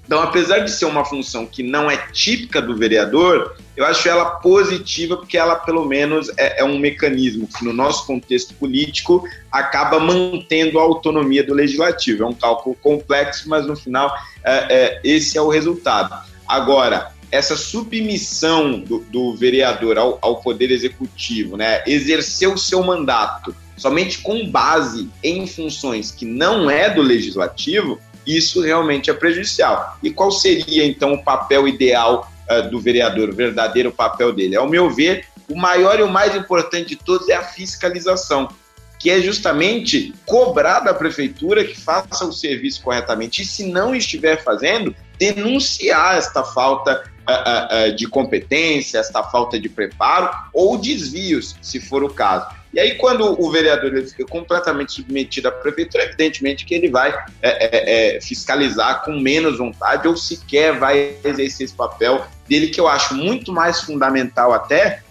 Então, 0.07 0.21
apesar 0.21 0.59
de 0.59 0.71
ser 0.71 0.85
uma 0.85 1.05
função 1.05 1.47
que 1.47 1.63
não 1.63 1.91
é 1.91 1.97
típica 2.13 2.61
do 2.61 2.77
vereador, 2.77 3.57
eu 3.75 3.87
acho 3.87 4.07
ela 4.07 4.27
positiva 4.37 5.17
porque 5.17 5.37
ela, 5.37 5.57
pelo 5.57 5.87
menos, 5.87 6.31
é, 6.37 6.61
é, 6.61 6.65
um 6.65 6.79
mecanismo 6.79 7.49
que, 7.49 7.65
no 7.65 7.73
nosso 7.73 8.07
contexto 8.07 8.53
político, 8.55 9.27
acaba 9.51 9.99
mantendo 9.99 10.79
a 10.79 10.83
autonomia 10.83 11.43
do 11.43 11.55
legislativo. 11.55 12.23
É 12.23 12.27
um 12.27 12.35
cálculo 12.35 12.77
complexo, 12.83 13.49
mas 13.49 13.67
no 13.67 13.75
final, 13.75 14.15
é, 14.45 14.53
é, 14.53 15.01
esse 15.03 15.39
é 15.39 15.41
o 15.41 15.49
resultado. 15.49 16.15
Agora, 16.47 17.13
essa 17.35 17.57
submissão 17.57 18.79
do, 18.79 19.01
do 19.01 19.35
vereador 19.35 19.99
ao, 19.99 20.19
ao 20.23 20.41
poder 20.41 20.71
executivo, 20.71 21.57
né, 21.57 21.83
exercer 21.85 22.49
o 22.49 22.57
seu 22.57 22.83
mandato 22.83 23.55
somente 23.77 24.19
com 24.19 24.49
base 24.49 25.11
em 25.21 25.45
funções 25.45 26.13
que 26.13 26.25
não 26.25 26.71
é 26.71 26.89
do 26.89 27.03
legislativo, 27.03 27.99
isso 28.25 28.63
realmente 28.63 29.11
é 29.11 29.15
prejudicial. 29.15 29.99
E 30.01 30.11
qual 30.11 30.31
seria, 30.31 30.87
então, 30.87 31.15
o 31.15 31.25
papel 31.25 31.67
ideal 31.67 32.31
uh, 32.49 32.71
do 32.71 32.81
vereador, 32.81 33.31
o 33.31 33.35
verdadeiro 33.35 33.91
papel 33.91 34.33
dele? 34.33 34.55
Ao 34.55 34.69
meu 34.69 34.89
ver, 34.89 35.27
o 35.51 35.57
maior 35.57 35.99
e 35.99 36.05
o 36.05 36.09
mais 36.09 36.37
importante 36.37 36.91
de 36.91 36.97
todos 36.97 37.29
é 37.29 37.35
a 37.35 37.43
fiscalização, 37.43 38.49
que 38.99 39.11
é 39.11 39.21
justamente 39.21 40.15
cobrar 40.25 40.81
da 40.81 40.95
prefeitura 40.95 41.65
que 41.65 41.79
faça 41.79 42.25
o 42.25 42.33
serviço 42.33 42.81
corretamente. 42.81 43.43
E 43.43 43.45
se 43.45 43.65
não 43.71 43.95
estiver 43.95 44.43
fazendo, 44.43 44.95
denunciar 45.19 46.17
esta 46.17 46.45
falta 46.45 47.13
uh, 47.29 47.91
uh, 47.91 47.97
de 47.97 48.07
competência, 48.07 48.99
esta 48.99 49.23
falta 49.23 49.59
de 49.59 49.69
preparo 49.69 50.31
ou 50.53 50.79
desvios, 50.79 51.57
se 51.61 51.81
for 51.81 52.03
o 52.03 52.09
caso. 52.09 52.47
E 52.75 52.81
aí, 52.81 52.97
quando 52.97 53.41
o 53.41 53.51
vereador 53.53 53.95
ele 53.95 54.07
fica 54.07 54.27
completamente 54.27 54.95
submetido 54.95 55.47
à 55.47 55.53
prefeitura, 55.53 56.05
evidentemente 56.05 56.65
que 56.65 56.75
ele 56.75 56.89
vai 56.89 57.11
é, 57.41 57.51
é, 57.51 58.17
é, 58.17 58.21
fiscalizar 58.21 59.05
com 59.05 59.13
menos 59.13 59.59
vontade 59.59 60.09
ou 60.09 60.17
sequer 60.17 60.77
vai 60.77 61.15
exercer 61.23 61.67
esse 61.67 61.75
papel 61.75 62.25
dele, 62.49 62.67
que 62.67 62.81
eu 62.81 62.89
acho 62.89 63.15
muito 63.15 63.53
mais 63.53 63.81
fundamental 63.81 64.53
até 64.53 65.03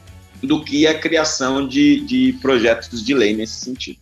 do 0.41 0.61
que 0.61 0.85
a 0.85 0.99
criação 0.99 1.65
de, 1.65 2.01
de 2.01 2.37
projetos 2.41 3.01
de 3.01 3.13
lei 3.13 3.33
nesse 3.33 3.63
sentido. 3.63 3.99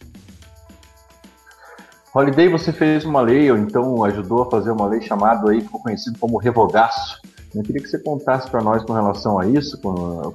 Holiday, 2.14 2.50
você 2.50 2.74
fez 2.74 3.06
uma 3.06 3.22
lei, 3.22 3.50
ou 3.52 3.58
então 3.58 4.04
ajudou 4.04 4.42
a 4.42 4.50
fazer 4.50 4.72
uma 4.72 4.88
lei 4.88 5.02
chamada 5.02 5.52
aí, 5.52 5.62
ficou 5.62 5.80
conhecido 5.82 6.18
como 6.20 6.38
revogaço. 6.38 7.22
Eu 7.54 7.64
queria 7.64 7.82
que 7.82 7.90
você 7.90 8.00
contasse 8.00 8.50
para 8.50 8.62
nós 8.62 8.82
com 8.84 8.94
relação 8.94 9.38
a 9.38 9.46
isso, 9.46 9.78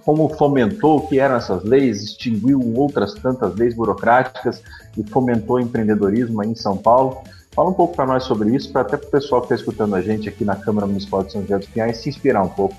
como 0.05 0.29
fomentou 0.37 0.99
o 0.99 1.09
que 1.09 1.19
eram 1.19 1.37
essas 1.37 1.64
leis, 1.64 2.03
extinguiu 2.03 2.61
outras 2.77 3.14
tantas 3.14 3.55
leis 3.55 3.75
burocráticas 3.75 4.62
e 4.99 5.03
fomentou 5.03 5.57
o 5.57 5.61
empreendedorismo 5.61 6.43
aí 6.43 6.51
em 6.51 6.55
São 6.55 6.77
Paulo. 6.77 7.23
Fala 7.53 7.71
um 7.71 7.73
pouco 7.73 7.97
para 7.97 8.05
nós 8.05 8.25
sobre 8.25 8.55
isso, 8.55 8.71
para 8.71 8.83
até 8.83 8.97
o 8.97 9.11
pessoal 9.11 9.41
que 9.41 9.47
está 9.47 9.55
escutando 9.55 9.95
a 9.95 10.03
gente 10.03 10.29
aqui 10.29 10.45
na 10.45 10.57
Câmara 10.57 10.87
Municipal 10.87 11.25
de 11.25 11.33
São 11.33 11.41
José 11.41 11.57
dos 11.57 11.69
Pinhais 11.69 11.97
se 11.97 12.11
inspirar 12.11 12.43
um 12.43 12.51
pouco. 12.51 12.77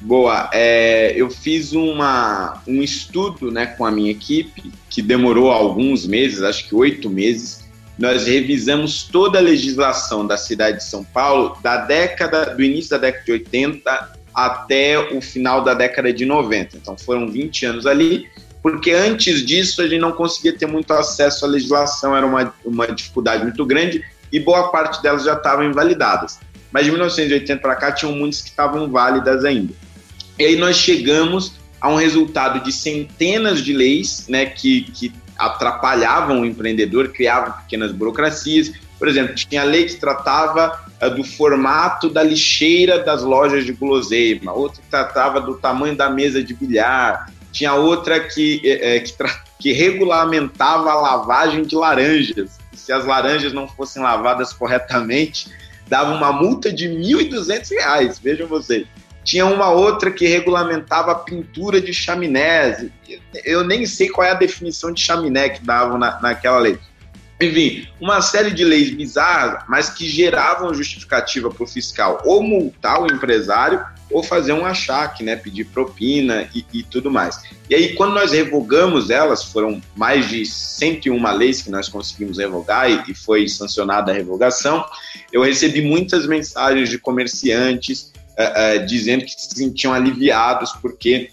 Boa, 0.00 0.50
é, 0.52 1.12
eu 1.14 1.30
fiz 1.30 1.72
uma, 1.72 2.62
um 2.66 2.82
estudo 2.82 3.50
né, 3.50 3.66
com 3.66 3.84
a 3.84 3.90
minha 3.90 4.10
equipe, 4.10 4.72
que 4.88 5.02
demorou 5.02 5.50
alguns 5.50 6.06
meses, 6.06 6.42
acho 6.42 6.68
que 6.68 6.74
oito 6.74 7.10
meses, 7.10 7.63
nós 7.98 8.26
revisamos 8.26 9.04
toda 9.04 9.38
a 9.38 9.42
legislação 9.42 10.26
da 10.26 10.36
cidade 10.36 10.78
de 10.78 10.84
São 10.84 11.04
Paulo 11.04 11.56
da 11.62 11.78
década 11.78 12.46
do 12.46 12.62
início 12.62 12.90
da 12.90 12.98
década 12.98 13.24
de 13.24 13.32
80 13.32 14.12
até 14.34 14.98
o 14.98 15.20
final 15.20 15.62
da 15.62 15.74
década 15.74 16.12
de 16.12 16.26
90. 16.26 16.76
Então 16.76 16.96
foram 16.98 17.28
20 17.28 17.66
anos 17.66 17.86
ali, 17.86 18.26
porque 18.62 18.90
antes 18.90 19.46
disso 19.46 19.80
a 19.80 19.86
gente 19.86 20.00
não 20.00 20.12
conseguia 20.12 20.52
ter 20.52 20.66
muito 20.66 20.92
acesso 20.92 21.44
à 21.44 21.48
legislação, 21.48 22.16
era 22.16 22.26
uma, 22.26 22.52
uma 22.64 22.86
dificuldade 22.88 23.44
muito 23.44 23.64
grande 23.64 24.04
e 24.32 24.40
boa 24.40 24.70
parte 24.70 25.00
delas 25.00 25.24
já 25.24 25.34
estavam 25.34 25.64
invalidadas. 25.64 26.40
Mas 26.72 26.84
de 26.84 26.90
1980 26.90 27.60
para 27.62 27.76
cá 27.76 27.92
tinham 27.92 28.12
muitas 28.12 28.42
que 28.42 28.48
estavam 28.48 28.90
válidas 28.90 29.44
ainda. 29.44 29.72
E 30.36 30.44
aí 30.44 30.56
nós 30.56 30.76
chegamos 30.76 31.54
a 31.80 31.88
um 31.88 31.94
resultado 31.94 32.64
de 32.64 32.72
centenas 32.72 33.62
de 33.62 33.72
leis 33.72 34.26
né, 34.28 34.46
que, 34.46 34.82
que 34.82 35.12
atrapalhavam 35.46 36.40
o 36.40 36.44
empreendedor, 36.44 37.08
criavam 37.08 37.52
pequenas 37.62 37.92
burocracias. 37.92 38.72
Por 38.98 39.08
exemplo, 39.08 39.34
tinha 39.34 39.62
a 39.62 39.64
lei 39.64 39.86
que 39.86 39.96
tratava 39.96 40.80
uh, 41.02 41.10
do 41.10 41.24
formato 41.24 42.08
da 42.08 42.22
lixeira 42.22 42.98
das 42.98 43.22
lojas 43.22 43.64
de 43.64 43.72
guloseima, 43.72 44.52
outra 44.52 44.80
que 44.82 44.88
tratava 44.88 45.40
do 45.40 45.54
tamanho 45.54 45.96
da 45.96 46.08
mesa 46.08 46.42
de 46.42 46.54
bilhar, 46.54 47.28
tinha 47.54 47.74
outra 47.74 48.20
que, 48.20 48.60
é, 48.64 48.98
que, 48.98 49.14
que 49.60 49.72
regulamentava 49.72 50.90
a 50.90 50.94
lavagem 50.94 51.62
de 51.62 51.76
laranjas. 51.76 52.58
Se 52.72 52.92
as 52.92 53.06
laranjas 53.06 53.52
não 53.52 53.68
fossem 53.68 54.02
lavadas 54.02 54.52
corretamente, 54.52 55.48
dava 55.86 56.12
uma 56.14 56.32
multa 56.32 56.72
de 56.72 56.88
R$ 56.88 56.96
1.200, 56.96 58.20
vejam 58.20 58.48
vocês. 58.48 58.86
Tinha 59.24 59.46
uma 59.46 59.70
outra 59.70 60.10
que 60.10 60.26
regulamentava 60.26 61.12
a 61.12 61.16
pintura 61.16 61.80
de 61.80 61.92
chaminés. 61.92 62.86
Eu 63.44 63.64
nem 63.64 63.86
sei 63.86 64.08
qual 64.08 64.26
é 64.26 64.30
a 64.30 64.34
definição 64.34 64.92
de 64.92 65.00
chaminé 65.00 65.48
que 65.48 65.64
davam 65.64 65.98
na, 65.98 66.20
naquela 66.20 66.58
lei. 66.58 66.78
Enfim, 67.40 67.88
uma 68.00 68.22
série 68.22 68.52
de 68.52 68.64
leis 68.64 68.90
bizarras, 68.90 69.64
mas 69.68 69.90
que 69.90 70.08
geravam 70.08 70.72
justificativa 70.72 71.50
para 71.50 71.64
o 71.64 71.66
fiscal 71.66 72.22
ou 72.24 72.42
multar 72.42 73.02
o 73.02 73.06
empresário 73.06 73.84
ou 74.10 74.22
fazer 74.22 74.52
um 74.52 74.64
achaque, 74.64 75.24
né, 75.24 75.34
pedir 75.34 75.64
propina 75.64 76.48
e, 76.54 76.64
e, 76.72 76.82
tudo 76.84 77.10
mais. 77.10 77.42
E 77.68 77.74
aí, 77.74 77.94
quando 77.94 78.14
nós 78.14 78.32
revogamos 78.32 79.10
elas, 79.10 79.44
foram 79.44 79.82
mais 79.96 80.28
de 80.28 80.46
101 80.46 81.36
leis 81.36 81.62
que 81.62 81.70
nós 81.70 81.88
conseguimos 81.88 82.38
revogar 82.38 82.88
e, 82.88 83.10
e 83.10 83.14
foi 83.14 83.48
sancionada 83.48 84.12
a 84.12 84.14
revogação, 84.14 84.84
eu 85.32 85.42
recebi 85.42 85.82
muitas 85.82 86.26
mensagens 86.26 86.88
de 86.88 86.98
comerciantes 86.98 88.12
uh, 88.38 88.82
uh, 88.82 88.86
dizendo 88.86 89.24
que 89.24 89.30
se 89.30 89.54
sentiam 89.54 89.92
aliviados 89.92 90.72
porque 90.80 91.30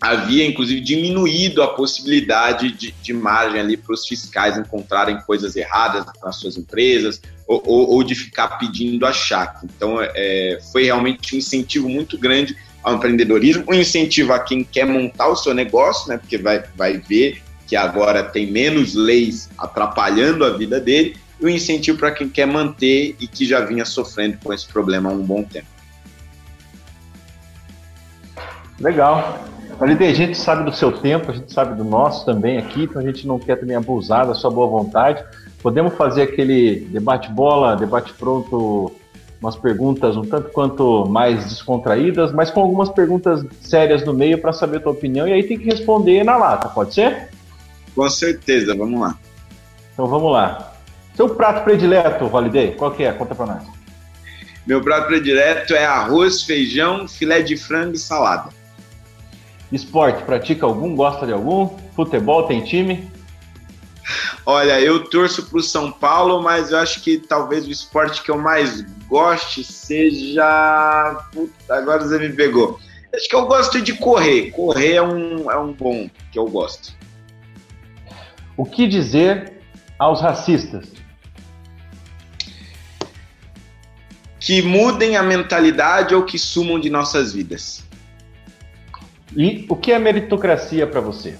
havia 0.00 0.44
inclusive 0.44 0.80
diminuído 0.80 1.62
a 1.62 1.74
possibilidade 1.74 2.72
de, 2.72 2.90
de 2.90 3.12
margem 3.12 3.60
ali 3.60 3.76
para 3.76 3.94
os 3.94 4.06
fiscais 4.06 4.58
encontrarem 4.58 5.20
coisas 5.20 5.54
erradas 5.54 6.04
nas 6.22 6.36
suas 6.36 6.56
empresas 6.56 7.20
ou, 7.46 7.62
ou, 7.64 7.90
ou 7.90 8.02
de 8.02 8.16
ficar 8.16 8.58
pedindo 8.58 9.06
achaque. 9.06 9.64
Então, 9.64 9.98
é, 10.00 10.58
foi 10.72 10.84
realmente 10.84 11.34
um 11.34 11.38
incentivo 11.38 11.88
muito 11.88 12.18
grande 12.18 12.56
ao 12.82 12.96
empreendedorismo, 12.96 13.64
um 13.68 13.74
incentivo 13.74 14.32
a 14.32 14.40
quem 14.40 14.64
quer 14.64 14.86
montar 14.86 15.28
o 15.28 15.36
seu 15.36 15.54
negócio, 15.54 16.08
né, 16.08 16.18
porque 16.18 16.36
vai, 16.36 16.64
vai 16.74 16.98
ver 16.98 17.40
que 17.68 17.76
agora 17.76 18.24
tem 18.24 18.50
menos 18.50 18.94
leis 18.94 19.48
atrapalhando 19.56 20.44
a 20.44 20.50
vida 20.50 20.80
dele, 20.80 21.16
e 21.40 21.46
um 21.46 21.48
incentivo 21.48 21.98
para 21.98 22.10
quem 22.10 22.28
quer 22.28 22.46
manter 22.46 23.14
e 23.20 23.26
que 23.26 23.44
já 23.46 23.60
vinha 23.60 23.84
sofrendo 23.84 24.38
com 24.42 24.52
esse 24.52 24.66
problema 24.66 25.10
há 25.10 25.12
um 25.12 25.22
bom 25.22 25.42
tempo. 25.44 25.68
Legal. 28.82 29.38
Ali 29.80 29.92
a 30.04 30.14
gente 30.14 30.36
sabe 30.36 30.64
do 30.64 30.74
seu 30.74 30.92
tempo, 30.92 31.30
a 31.30 31.34
gente 31.34 31.52
sabe 31.52 31.74
do 31.74 31.84
nosso 31.84 32.26
também 32.26 32.58
aqui, 32.58 32.84
então 32.84 33.00
a 33.00 33.04
gente 33.04 33.26
não 33.26 33.38
quer 33.38 33.56
também 33.56 33.76
abusar 33.76 34.26
da 34.26 34.34
sua 34.34 34.50
boa 34.50 34.66
vontade. 34.66 35.24
Podemos 35.62 35.94
fazer 35.94 36.22
aquele 36.22 36.80
debate-bola, 36.90 37.76
debate 37.76 38.12
pronto, 38.12 38.92
umas 39.40 39.56
perguntas 39.56 40.16
um 40.16 40.22
tanto 40.22 40.50
quanto 40.50 41.06
mais 41.06 41.44
descontraídas, 41.44 42.32
mas 42.32 42.50
com 42.50 42.60
algumas 42.60 42.90
perguntas 42.90 43.44
sérias 43.60 44.04
no 44.04 44.12
meio 44.12 44.38
para 44.38 44.52
saber 44.52 44.76
a 44.78 44.80
tua 44.80 44.92
opinião, 44.92 45.26
e 45.26 45.32
aí 45.32 45.42
tem 45.42 45.58
que 45.58 45.64
responder 45.64 46.22
na 46.22 46.36
lata, 46.36 46.68
pode 46.68 46.94
ser? 46.94 47.28
Com 47.94 48.08
certeza, 48.08 48.74
vamos 48.74 49.00
lá. 49.00 49.16
Então 49.92 50.06
vamos 50.06 50.32
lá. 50.32 50.74
Seu 51.16 51.28
prato 51.28 51.64
predileto, 51.64 52.24
Holiday, 52.32 52.72
qual 52.72 52.90
que 52.90 53.04
é? 53.04 53.12
Conta 53.12 53.34
para 53.34 53.46
nós. 53.46 53.62
Meu 54.66 54.80
prato 54.80 55.08
predileto 55.08 55.74
é 55.74 55.84
arroz, 55.84 56.42
feijão, 56.42 57.08
filé 57.08 57.42
de 57.42 57.56
frango 57.56 57.94
e 57.94 57.98
salada. 57.98 58.61
Esporte, 59.72 60.22
pratica 60.24 60.66
algum? 60.66 60.94
Gosta 60.94 61.26
de 61.26 61.32
algum? 61.32 61.68
Futebol, 61.96 62.46
tem 62.46 62.62
time? 62.62 63.10
Olha, 64.44 64.78
eu 64.80 65.04
torço 65.08 65.46
para 65.46 65.58
o 65.58 65.62
São 65.62 65.90
Paulo, 65.90 66.42
mas 66.42 66.70
eu 66.70 66.78
acho 66.78 67.00
que 67.00 67.16
talvez 67.16 67.66
o 67.66 67.70
esporte 67.70 68.22
que 68.22 68.30
eu 68.30 68.36
mais 68.36 68.82
goste 69.08 69.64
seja. 69.64 71.24
Puta, 71.32 71.74
agora 71.74 72.04
você 72.04 72.18
me 72.18 72.30
pegou. 72.34 72.78
Acho 73.14 73.28
que 73.28 73.36
eu 73.36 73.46
gosto 73.46 73.80
de 73.80 73.94
correr. 73.94 74.50
Correr 74.50 74.94
é 74.94 75.02
um, 75.02 75.50
é 75.50 75.58
um 75.58 75.72
bom 75.72 76.10
que 76.30 76.38
eu 76.38 76.46
gosto. 76.46 76.94
O 78.56 78.66
que 78.66 78.86
dizer 78.86 79.52
aos 79.98 80.20
racistas? 80.20 80.86
Que 84.38 84.60
mudem 84.60 85.16
a 85.16 85.22
mentalidade 85.22 86.14
ou 86.14 86.24
que 86.24 86.38
sumam 86.38 86.80
de 86.80 86.90
nossas 86.90 87.32
vidas. 87.32 87.84
E 89.36 89.66
o 89.68 89.76
que 89.76 89.92
é 89.92 89.98
meritocracia 89.98 90.86
para 90.86 91.00
você? 91.00 91.36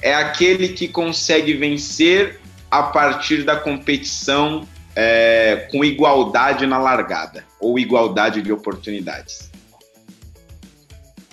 É 0.00 0.14
aquele 0.14 0.68
que 0.68 0.86
consegue 0.86 1.54
vencer 1.54 2.40
a 2.70 2.82
partir 2.84 3.42
da 3.44 3.56
competição 3.56 4.66
é, 4.94 5.68
com 5.70 5.84
igualdade 5.84 6.66
na 6.66 6.78
largada 6.78 7.44
ou 7.60 7.78
igualdade 7.78 8.42
de 8.42 8.52
oportunidades. 8.52 9.50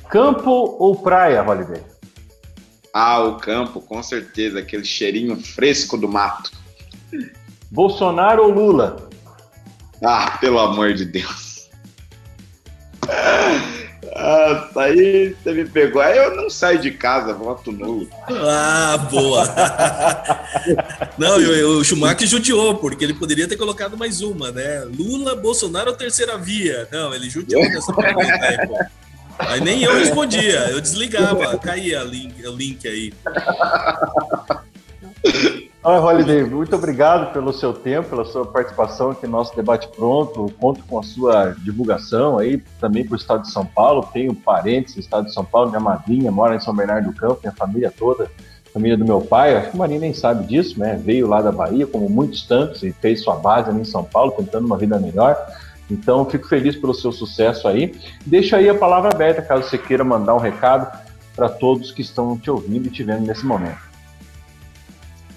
Campo 0.09 0.51
ou 0.51 0.95
praia, 0.95 1.43
Holiday? 1.43 1.81
Ah, 2.93 3.19
o 3.19 3.37
campo, 3.37 3.81
com 3.81 4.03
certeza, 4.03 4.59
aquele 4.59 4.85
cheirinho 4.85 5.35
fresco 5.35 5.97
do 5.97 6.07
mato. 6.07 6.51
Bolsonaro 7.71 8.43
ou 8.43 8.51
Lula? 8.51 9.09
Ah, 10.03 10.37
pelo 10.39 10.59
amor 10.59 10.93
de 10.93 11.05
Deus. 11.05 11.69
Ah, 14.15 14.69
aí 14.77 15.35
você 15.35 15.53
me 15.53 15.65
pegou. 15.65 16.01
Aí 16.01 16.17
eu 16.17 16.35
não 16.35 16.49
saio 16.49 16.79
de 16.79 16.91
casa, 16.91 17.33
voto 17.33 17.71
nulo. 17.71 18.07
Ah, 18.29 18.97
boa. 19.09 19.43
não, 21.17 21.39
eu, 21.39 21.79
o 21.79 21.83
Schumacher 21.83 22.27
judiou, 22.27 22.75
porque 22.75 23.03
ele 23.03 23.13
poderia 23.13 23.47
ter 23.47 23.57
colocado 23.57 23.97
mais 23.97 24.21
uma, 24.21 24.51
né? 24.51 24.85
Lula, 24.85 25.35
Bolsonaro 25.35 25.91
ou 25.91 25.97
terceira 25.97 26.37
via? 26.37 26.87
Não, 26.91 27.13
ele 27.13 27.29
judiou 27.29 27.63
nessa 27.63 27.91
pergunta 27.93 28.45
aí, 28.45 28.67
pô. 28.67 28.77
Aí 29.39 29.59
nem 29.59 29.83
eu 29.83 29.95
respondia, 29.95 30.69
eu 30.69 30.79
desligava, 30.79 31.57
caía 31.57 32.03
o 32.03 32.07
link, 32.07 32.45
o 32.45 32.55
link 32.55 32.87
aí. 32.87 33.11
Oi, 35.85 35.97
Holiday, 35.97 36.45
muito 36.45 36.73
obrigado 36.77 37.33
pelo 37.33 37.51
seu 37.51 37.73
tempo, 37.73 38.11
pela 38.11 38.23
sua 38.23 38.45
participação 38.45 39.11
aqui 39.11 39.25
no 39.25 39.33
nosso 39.33 39.53
debate 39.53 39.89
pronto. 39.89 40.49
Conto 40.57 40.81
com 40.85 40.97
a 40.97 41.03
sua 41.03 41.53
divulgação 41.57 42.39
aí 42.39 42.63
também 42.79 43.03
para 43.05 43.15
o 43.15 43.17
estado 43.17 43.41
de 43.41 43.51
São 43.51 43.65
Paulo. 43.65 44.07
Tenho 44.13 44.33
parentes 44.33 44.95
no 44.95 45.01
estado 45.01 45.25
de 45.25 45.33
São 45.33 45.43
Paulo, 45.43 45.71
minha 45.71 45.81
madrinha 45.81 46.31
mora 46.31 46.55
em 46.55 46.59
São 46.61 46.73
Bernardo 46.73 47.11
do 47.11 47.13
Campo, 47.13 47.41
minha 47.43 47.51
família 47.51 47.91
toda, 47.91 48.31
família 48.73 48.95
do 48.95 49.03
meu 49.03 49.19
pai. 49.19 49.57
Acho 49.57 49.71
que 49.71 49.75
o 49.75 49.79
Marinho 49.79 49.99
nem 49.99 50.13
sabe 50.13 50.45
disso, 50.45 50.79
né? 50.79 50.97
Veio 51.03 51.27
lá 51.27 51.41
da 51.41 51.51
Bahia, 51.51 51.85
como 51.85 52.07
muitos 52.07 52.43
tantos, 52.43 52.81
e 52.81 52.93
fez 52.93 53.21
sua 53.21 53.35
base 53.35 53.69
ali 53.69 53.81
em 53.81 53.85
São 53.85 54.05
Paulo, 54.05 54.31
tentando 54.37 54.65
uma 54.65 54.77
vida 54.77 54.97
melhor. 54.97 55.35
Então, 55.91 56.23
fico 56.23 56.47
feliz 56.47 56.77
pelo 56.77 56.93
seu 56.93 57.11
sucesso 57.11 57.67
aí. 57.67 57.93
Deixa 58.25 58.55
aí 58.55 58.69
a 58.69 58.75
palavra 58.75 59.09
aberta, 59.13 59.41
caso 59.41 59.63
você 59.63 59.77
queira 59.77 60.05
mandar 60.05 60.33
um 60.33 60.39
recado 60.39 60.97
para 61.35 61.49
todos 61.49 61.91
que 61.91 62.01
estão 62.01 62.37
te 62.37 62.49
ouvindo 62.49 62.87
e 62.87 62.89
te 62.89 63.03
vendo 63.03 63.27
nesse 63.27 63.45
momento. 63.45 63.92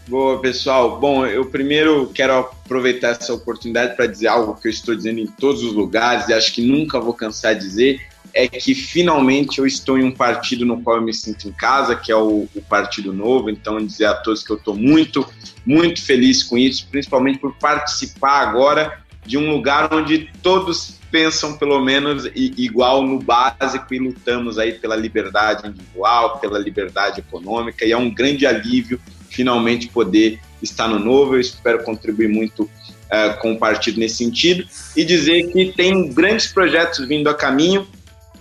Boa, 0.09 0.41
pessoal. 0.41 1.01
Bom, 1.01 1.27
eu 1.27 1.47
primeiro 1.47 2.07
quero 2.15 2.33
aproveitar 2.39 3.09
essa 3.09 3.35
oportunidade 3.35 3.97
para 3.97 4.07
dizer 4.07 4.29
algo 4.29 4.55
que 4.55 4.69
eu 4.69 4.71
estou 4.71 4.95
dizendo 4.95 5.19
em 5.19 5.27
todos 5.27 5.65
os 5.65 5.73
lugares 5.73 6.29
e 6.29 6.33
acho 6.33 6.55
que 6.55 6.63
nunca 6.63 7.01
vou 7.01 7.13
cansar 7.13 7.57
de 7.57 7.63
dizer, 7.63 8.01
é 8.33 8.47
que 8.47 8.73
finalmente 8.73 9.59
eu 9.59 9.67
estou 9.67 9.99
em 9.99 10.05
um 10.05 10.13
partido 10.13 10.65
no 10.65 10.81
qual 10.81 10.97
eu 10.97 11.03
me 11.03 11.13
sinto 11.13 11.49
em 11.49 11.53
casa, 11.53 11.97
que 11.97 12.13
é 12.13 12.17
o, 12.17 12.49
o 12.55 12.63
Partido 12.63 13.13
Novo. 13.13 13.51
Então, 13.51 13.85
dizer 13.85 14.05
a 14.05 14.15
todos 14.15 14.45
que 14.45 14.53
eu 14.53 14.57
estou 14.57 14.77
muito, 14.77 15.27
muito 15.65 16.01
feliz 16.05 16.45
com 16.45 16.57
isso, 16.57 16.87
principalmente 16.89 17.41
por 17.41 17.57
participar 17.57 18.43
agora 18.43 19.01
de 19.25 19.37
um 19.37 19.51
lugar 19.51 19.93
onde 19.93 20.31
todos 20.41 21.01
pensam 21.11 21.57
pelo 21.57 21.81
menos 21.81 22.31
igual 22.35 23.03
no 23.03 23.19
básico 23.19 23.93
e 23.93 23.99
lutamos 23.99 24.57
aí 24.57 24.73
pela 24.75 24.95
liberdade 24.95 25.67
individual, 25.67 26.39
pela 26.39 26.59
liberdade 26.59 27.21
econômica 27.21 27.85
e 27.85 27.91
é 27.91 27.97
um 27.97 28.13
grande 28.13 28.47
alívio 28.47 29.01
finalmente 29.29 29.89
poder 29.89 30.41
estar 30.62 30.89
no 30.89 30.99
novo. 30.99 31.35
Eu 31.35 31.41
espero 31.41 31.83
contribuir 31.85 32.29
muito 32.29 32.62
uh, 32.62 33.41
com 33.41 33.53
o 33.53 33.59
partido 33.59 33.99
nesse 33.99 34.16
sentido 34.16 34.66
e 34.97 35.05
dizer 35.05 35.51
que 35.53 35.72
tem 35.72 36.12
grandes 36.12 36.47
projetos 36.49 37.07
vindo 37.07 37.29
a 37.29 37.35
caminho. 37.35 37.87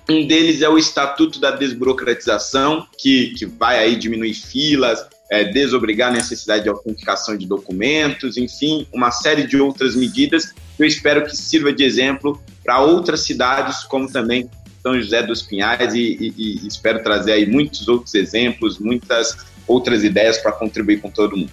Um 0.08 0.28
deles 0.28 0.62
é 0.62 0.70
o 0.70 0.78
Estatuto 0.78 1.40
da 1.40 1.52
Desburocratização, 1.52 2.86
que, 2.98 3.34
que 3.38 3.46
vai 3.46 3.80
aí 3.80 3.96
diminuir 3.96 4.36
filas, 4.36 5.04
é, 5.32 5.44
desobrigar 5.46 6.12
a 6.12 6.14
necessidade 6.14 6.64
de 6.64 6.70
autenticação 6.70 7.36
de 7.36 7.48
documentos, 7.48 8.38
enfim, 8.38 8.88
uma 8.94 9.10
série 9.10 9.48
de 9.48 9.58
outras 9.58 9.96
medidas 9.96 10.54
que 10.78 10.84
eu 10.84 10.86
espero 10.86 11.26
que 11.26 11.36
sirva 11.36 11.74
de 11.74 11.84
exemplo 11.84 12.40
para 12.64 12.80
outras 12.80 13.22
cidades, 13.22 13.84
como 13.84 14.12
também 14.12 14.50
São 14.84 15.00
José 15.00 15.24
dos 15.24 15.42
Pinhais, 15.42 15.96
e, 15.96 16.00
e, 16.00 16.34
e 16.38 16.68
espero 16.68 17.02
trazer 17.02 17.32
aí 17.32 17.50
muitos 17.50 17.88
outros 17.88 18.14
exemplos, 18.14 18.78
muitas 18.78 19.36
outras 19.68 20.04
ideias 20.04 20.38
para 20.38 20.52
contribuir 20.52 21.02
com 21.02 21.10
todo 21.10 21.36
mundo. 21.38 21.52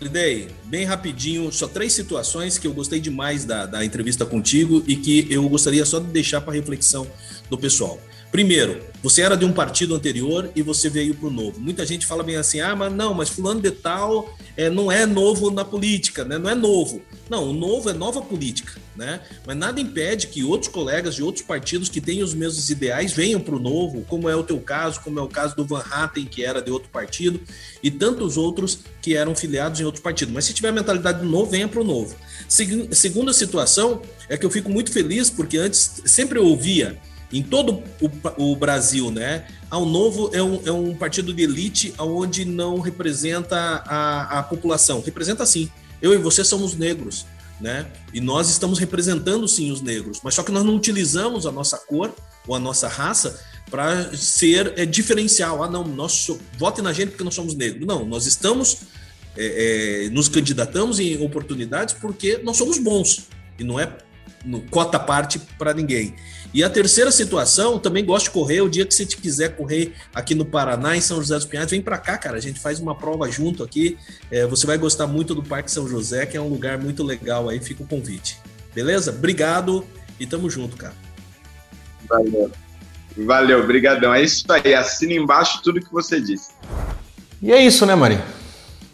Lidei, 0.00 0.48
bem 0.64 0.84
rapidinho, 0.84 1.50
só 1.50 1.66
três 1.66 1.92
situações 1.92 2.56
que 2.56 2.68
eu 2.68 2.72
gostei 2.72 3.00
demais 3.00 3.44
da, 3.44 3.66
da 3.66 3.84
entrevista 3.84 4.24
contigo 4.24 4.82
e 4.86 4.94
que 4.94 5.26
eu 5.28 5.48
gostaria 5.48 5.84
só 5.84 5.98
de 5.98 6.06
deixar 6.06 6.40
para 6.40 6.54
reflexão 6.54 7.06
do 7.50 7.58
pessoal. 7.58 8.00
Primeiro, 8.30 8.82
você 9.02 9.22
era 9.22 9.36
de 9.36 9.44
um 9.44 9.52
partido 9.52 9.94
anterior 9.94 10.50
e 10.54 10.60
você 10.60 10.90
veio 10.90 11.14
para 11.14 11.28
o 11.28 11.30
novo. 11.30 11.58
Muita 11.58 11.86
gente 11.86 12.04
fala 12.04 12.22
bem 12.22 12.36
assim, 12.36 12.60
ah, 12.60 12.76
mas 12.76 12.92
não, 12.92 13.14
mas 13.14 13.30
fulano 13.30 13.60
de 13.60 13.70
tal 13.70 14.36
é, 14.54 14.68
não 14.68 14.92
é 14.92 15.06
novo 15.06 15.50
na 15.50 15.64
política, 15.64 16.24
né? 16.24 16.36
não 16.36 16.50
é 16.50 16.54
novo. 16.54 17.00
Não, 17.30 17.50
o 17.50 17.52
novo 17.52 17.88
é 17.88 17.92
nova 17.92 18.20
política, 18.22 18.80
né? 18.96 19.20
Mas 19.46 19.56
nada 19.56 19.78
impede 19.80 20.28
que 20.28 20.42
outros 20.42 20.72
colegas 20.72 21.14
de 21.14 21.22
outros 21.22 21.44
partidos 21.44 21.88
que 21.88 22.00
têm 22.00 22.22
os 22.22 22.32
mesmos 22.32 22.70
ideais 22.70 23.12
venham 23.12 23.38
para 23.38 23.54
o 23.54 23.58
novo, 23.58 24.02
como 24.08 24.30
é 24.30 24.34
o 24.34 24.42
teu 24.42 24.58
caso, 24.58 25.00
como 25.00 25.18
é 25.18 25.22
o 25.22 25.28
caso 25.28 25.54
do 25.54 25.64
Van 25.64 25.84
Hatten, 25.90 26.24
que 26.24 26.42
era 26.42 26.62
de 26.62 26.70
outro 26.70 26.88
partido, 26.88 27.38
e 27.82 27.90
tantos 27.90 28.38
outros 28.38 28.78
que 29.02 29.14
eram 29.14 29.36
filiados 29.36 29.78
em 29.78 29.84
outro 29.84 30.00
partido. 30.00 30.32
Mas 30.32 30.46
se 30.46 30.54
tiver 30.54 30.70
a 30.70 30.72
mentalidade 30.72 31.20
do 31.20 31.26
novo, 31.26 31.50
venha 31.50 31.68
para 31.68 31.80
o 31.80 31.84
novo. 31.84 32.16
Segunda 32.48 33.32
situação 33.34 34.00
é 34.26 34.36
que 34.36 34.46
eu 34.46 34.50
fico 34.50 34.70
muito 34.70 34.90
feliz 34.90 35.28
porque 35.28 35.58
antes 35.58 36.00
sempre 36.06 36.38
eu 36.38 36.46
ouvia 36.46 36.98
em 37.32 37.42
todo 37.42 37.82
o, 38.00 38.52
o 38.52 38.56
Brasil, 38.56 39.10
né? 39.10 39.46
Ao 39.70 39.84
Novo 39.84 40.30
é 40.32 40.42
um, 40.42 40.60
é 40.64 40.72
um 40.72 40.94
partido 40.94 41.32
de 41.32 41.42
elite 41.42 41.94
onde 41.98 42.44
não 42.44 42.80
representa 42.80 43.56
a, 43.86 44.38
a 44.38 44.42
população. 44.42 45.02
Representa 45.04 45.44
sim. 45.44 45.70
Eu 46.00 46.14
e 46.14 46.16
você 46.16 46.42
somos 46.42 46.74
negros, 46.74 47.26
né? 47.60 47.86
E 48.14 48.20
nós 48.20 48.48
estamos 48.48 48.78
representando 48.78 49.46
sim 49.46 49.70
os 49.70 49.82
negros, 49.82 50.20
mas 50.22 50.34
só 50.34 50.42
que 50.42 50.52
nós 50.52 50.64
não 50.64 50.74
utilizamos 50.76 51.44
a 51.44 51.52
nossa 51.52 51.76
cor 51.76 52.14
ou 52.46 52.54
a 52.54 52.58
nossa 52.58 52.88
raça 52.88 53.38
para 53.70 54.16
ser 54.16 54.72
é, 54.76 54.86
diferencial. 54.86 55.62
Ah, 55.62 55.68
não, 55.68 55.84
nós 55.84 56.30
vote 56.56 56.80
na 56.80 56.92
gente 56.92 57.10
porque 57.10 57.24
nós 57.24 57.34
somos 57.34 57.54
negros. 57.54 57.86
Não, 57.86 58.06
nós 58.06 58.26
estamos 58.26 58.78
é, 59.36 60.06
é, 60.06 60.10
nos 60.10 60.28
candidatamos 60.28 60.98
em 60.98 61.22
oportunidades 61.22 61.94
porque 61.94 62.38
nós 62.42 62.56
somos 62.56 62.78
bons 62.78 63.28
e 63.58 63.64
não 63.64 63.78
é 63.78 63.98
no, 64.44 64.62
cota 64.62 64.98
parte 64.98 65.38
para 65.58 65.74
ninguém. 65.74 66.14
E 66.52 66.64
a 66.64 66.70
terceira 66.70 67.10
situação, 67.10 67.78
também 67.78 68.04
gosto 68.04 68.26
de 68.26 68.30
correr. 68.30 68.62
O 68.62 68.68
dia 68.68 68.86
que 68.86 68.94
você 68.94 69.04
te 69.04 69.16
quiser 69.16 69.54
correr 69.56 69.92
aqui 70.14 70.34
no 70.34 70.44
Paraná, 70.44 70.96
em 70.96 71.00
São 71.00 71.18
José 71.18 71.34
dos 71.34 71.44
Pinhais, 71.44 71.70
vem 71.70 71.82
para 71.82 71.98
cá, 71.98 72.16
cara. 72.16 72.38
A 72.38 72.40
gente 72.40 72.58
faz 72.58 72.80
uma 72.80 72.94
prova 72.94 73.30
junto 73.30 73.62
aqui. 73.62 73.98
É, 74.30 74.46
você 74.46 74.66
vai 74.66 74.78
gostar 74.78 75.06
muito 75.06 75.34
do 75.34 75.42
Parque 75.42 75.70
São 75.70 75.86
José, 75.86 76.24
que 76.24 76.36
é 76.36 76.40
um 76.40 76.48
lugar 76.48 76.78
muito 76.78 77.04
legal 77.04 77.48
aí. 77.48 77.60
Fica 77.60 77.82
o 77.82 77.86
convite. 77.86 78.38
Beleza? 78.74 79.10
Obrigado 79.10 79.84
e 80.18 80.26
tamo 80.26 80.48
junto, 80.48 80.76
cara. 80.76 80.94
Valeu. 82.08 82.50
Valeu, 83.16 83.66
brigadão. 83.66 84.14
É 84.14 84.22
isso 84.22 84.46
aí. 84.50 84.74
Assina 84.74 85.12
embaixo 85.12 85.60
tudo 85.62 85.80
que 85.80 85.92
você 85.92 86.20
disse. 86.20 86.50
E 87.42 87.52
é 87.52 87.62
isso, 87.62 87.84
né, 87.84 87.94
Marinho? 87.94 88.22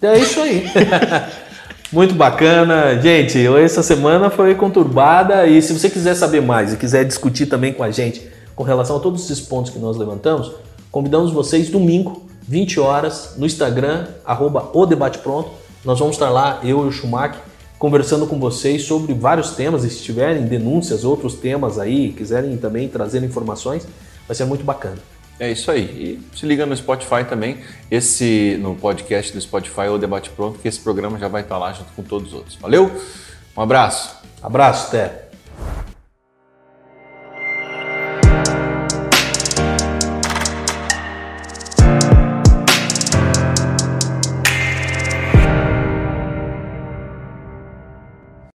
É 0.03 0.19
isso 0.19 0.41
aí. 0.41 0.65
Muito 1.93 2.15
bacana. 2.15 3.01
Gente, 3.01 3.47
essa 3.59 3.83
semana 3.83 4.31
foi 4.31 4.55
conturbada 4.55 5.47
e 5.47 5.63
se 5.63 5.73
você 5.73 5.89
quiser 5.89 6.15
saber 6.15 6.41
mais 6.43 6.73
e 6.73 6.77
quiser 6.77 7.05
discutir 7.05 7.47
também 7.47 7.73
com 7.73 7.83
a 7.83 7.91
gente 7.91 8.29
com 8.55 8.63
relação 8.63 8.97
a 8.97 9.01
todos 9.01 9.25
esses 9.25 9.41
pontos 9.41 9.71
que 9.71 9.79
nós 9.79 9.97
levantamos, 9.97 10.53
convidamos 10.91 11.33
vocês 11.33 11.69
domingo, 11.69 12.25
20 12.47 12.79
horas, 12.81 13.35
no 13.37 13.47
Instagram, 13.47 14.07
arroba 14.25 14.71
o 14.73 14.87
Debate 14.87 15.19
Pronto. 15.19 15.51
Nós 15.85 15.99
vamos 15.99 16.15
estar 16.15 16.31
lá, 16.31 16.61
eu 16.63 16.85
e 16.85 16.89
o 16.89 16.93
Schumacher, 16.93 17.41
conversando 17.79 18.27
com 18.27 18.39
vocês 18.39 18.85
sobre 18.85 19.13
vários 19.13 19.51
temas, 19.51 19.85
e 19.85 19.91
se 19.91 20.03
tiverem 20.03 20.45
denúncias, 20.45 21.05
outros 21.05 21.35
temas 21.35 21.79
aí, 21.79 22.13
quiserem 22.13 22.57
também 22.57 22.89
trazer 22.89 23.23
informações, 23.23 23.87
vai 24.27 24.35
ser 24.35 24.45
muito 24.45 24.65
bacana. 24.65 24.99
É 25.39 25.51
isso 25.51 25.71
aí. 25.71 25.83
E 26.33 26.37
se 26.37 26.47
liga 26.47 26.65
no 26.65 26.77
Spotify 26.77 27.25
também, 27.29 27.59
esse 27.91 28.57
no 28.61 28.75
podcast 28.77 29.33
do 29.33 29.41
Spotify 29.41 29.89
ou 29.89 29.99
Debate 29.99 30.31
Pronto, 30.31 30.59
que 30.59 30.69
esse 30.69 30.81
programa 30.81 31.19
já 31.19 31.29
vai 31.29 31.43
estar 31.43 31.59
lá 31.59 31.73
junto 31.73 31.93
com 31.93 32.03
todos 32.03 32.29
os 32.29 32.35
outros. 32.35 32.57
Valeu? 32.57 32.91
Um 33.57 33.63
abraço. 33.63 34.17
Abraço, 34.43 34.89
até. 34.89 35.25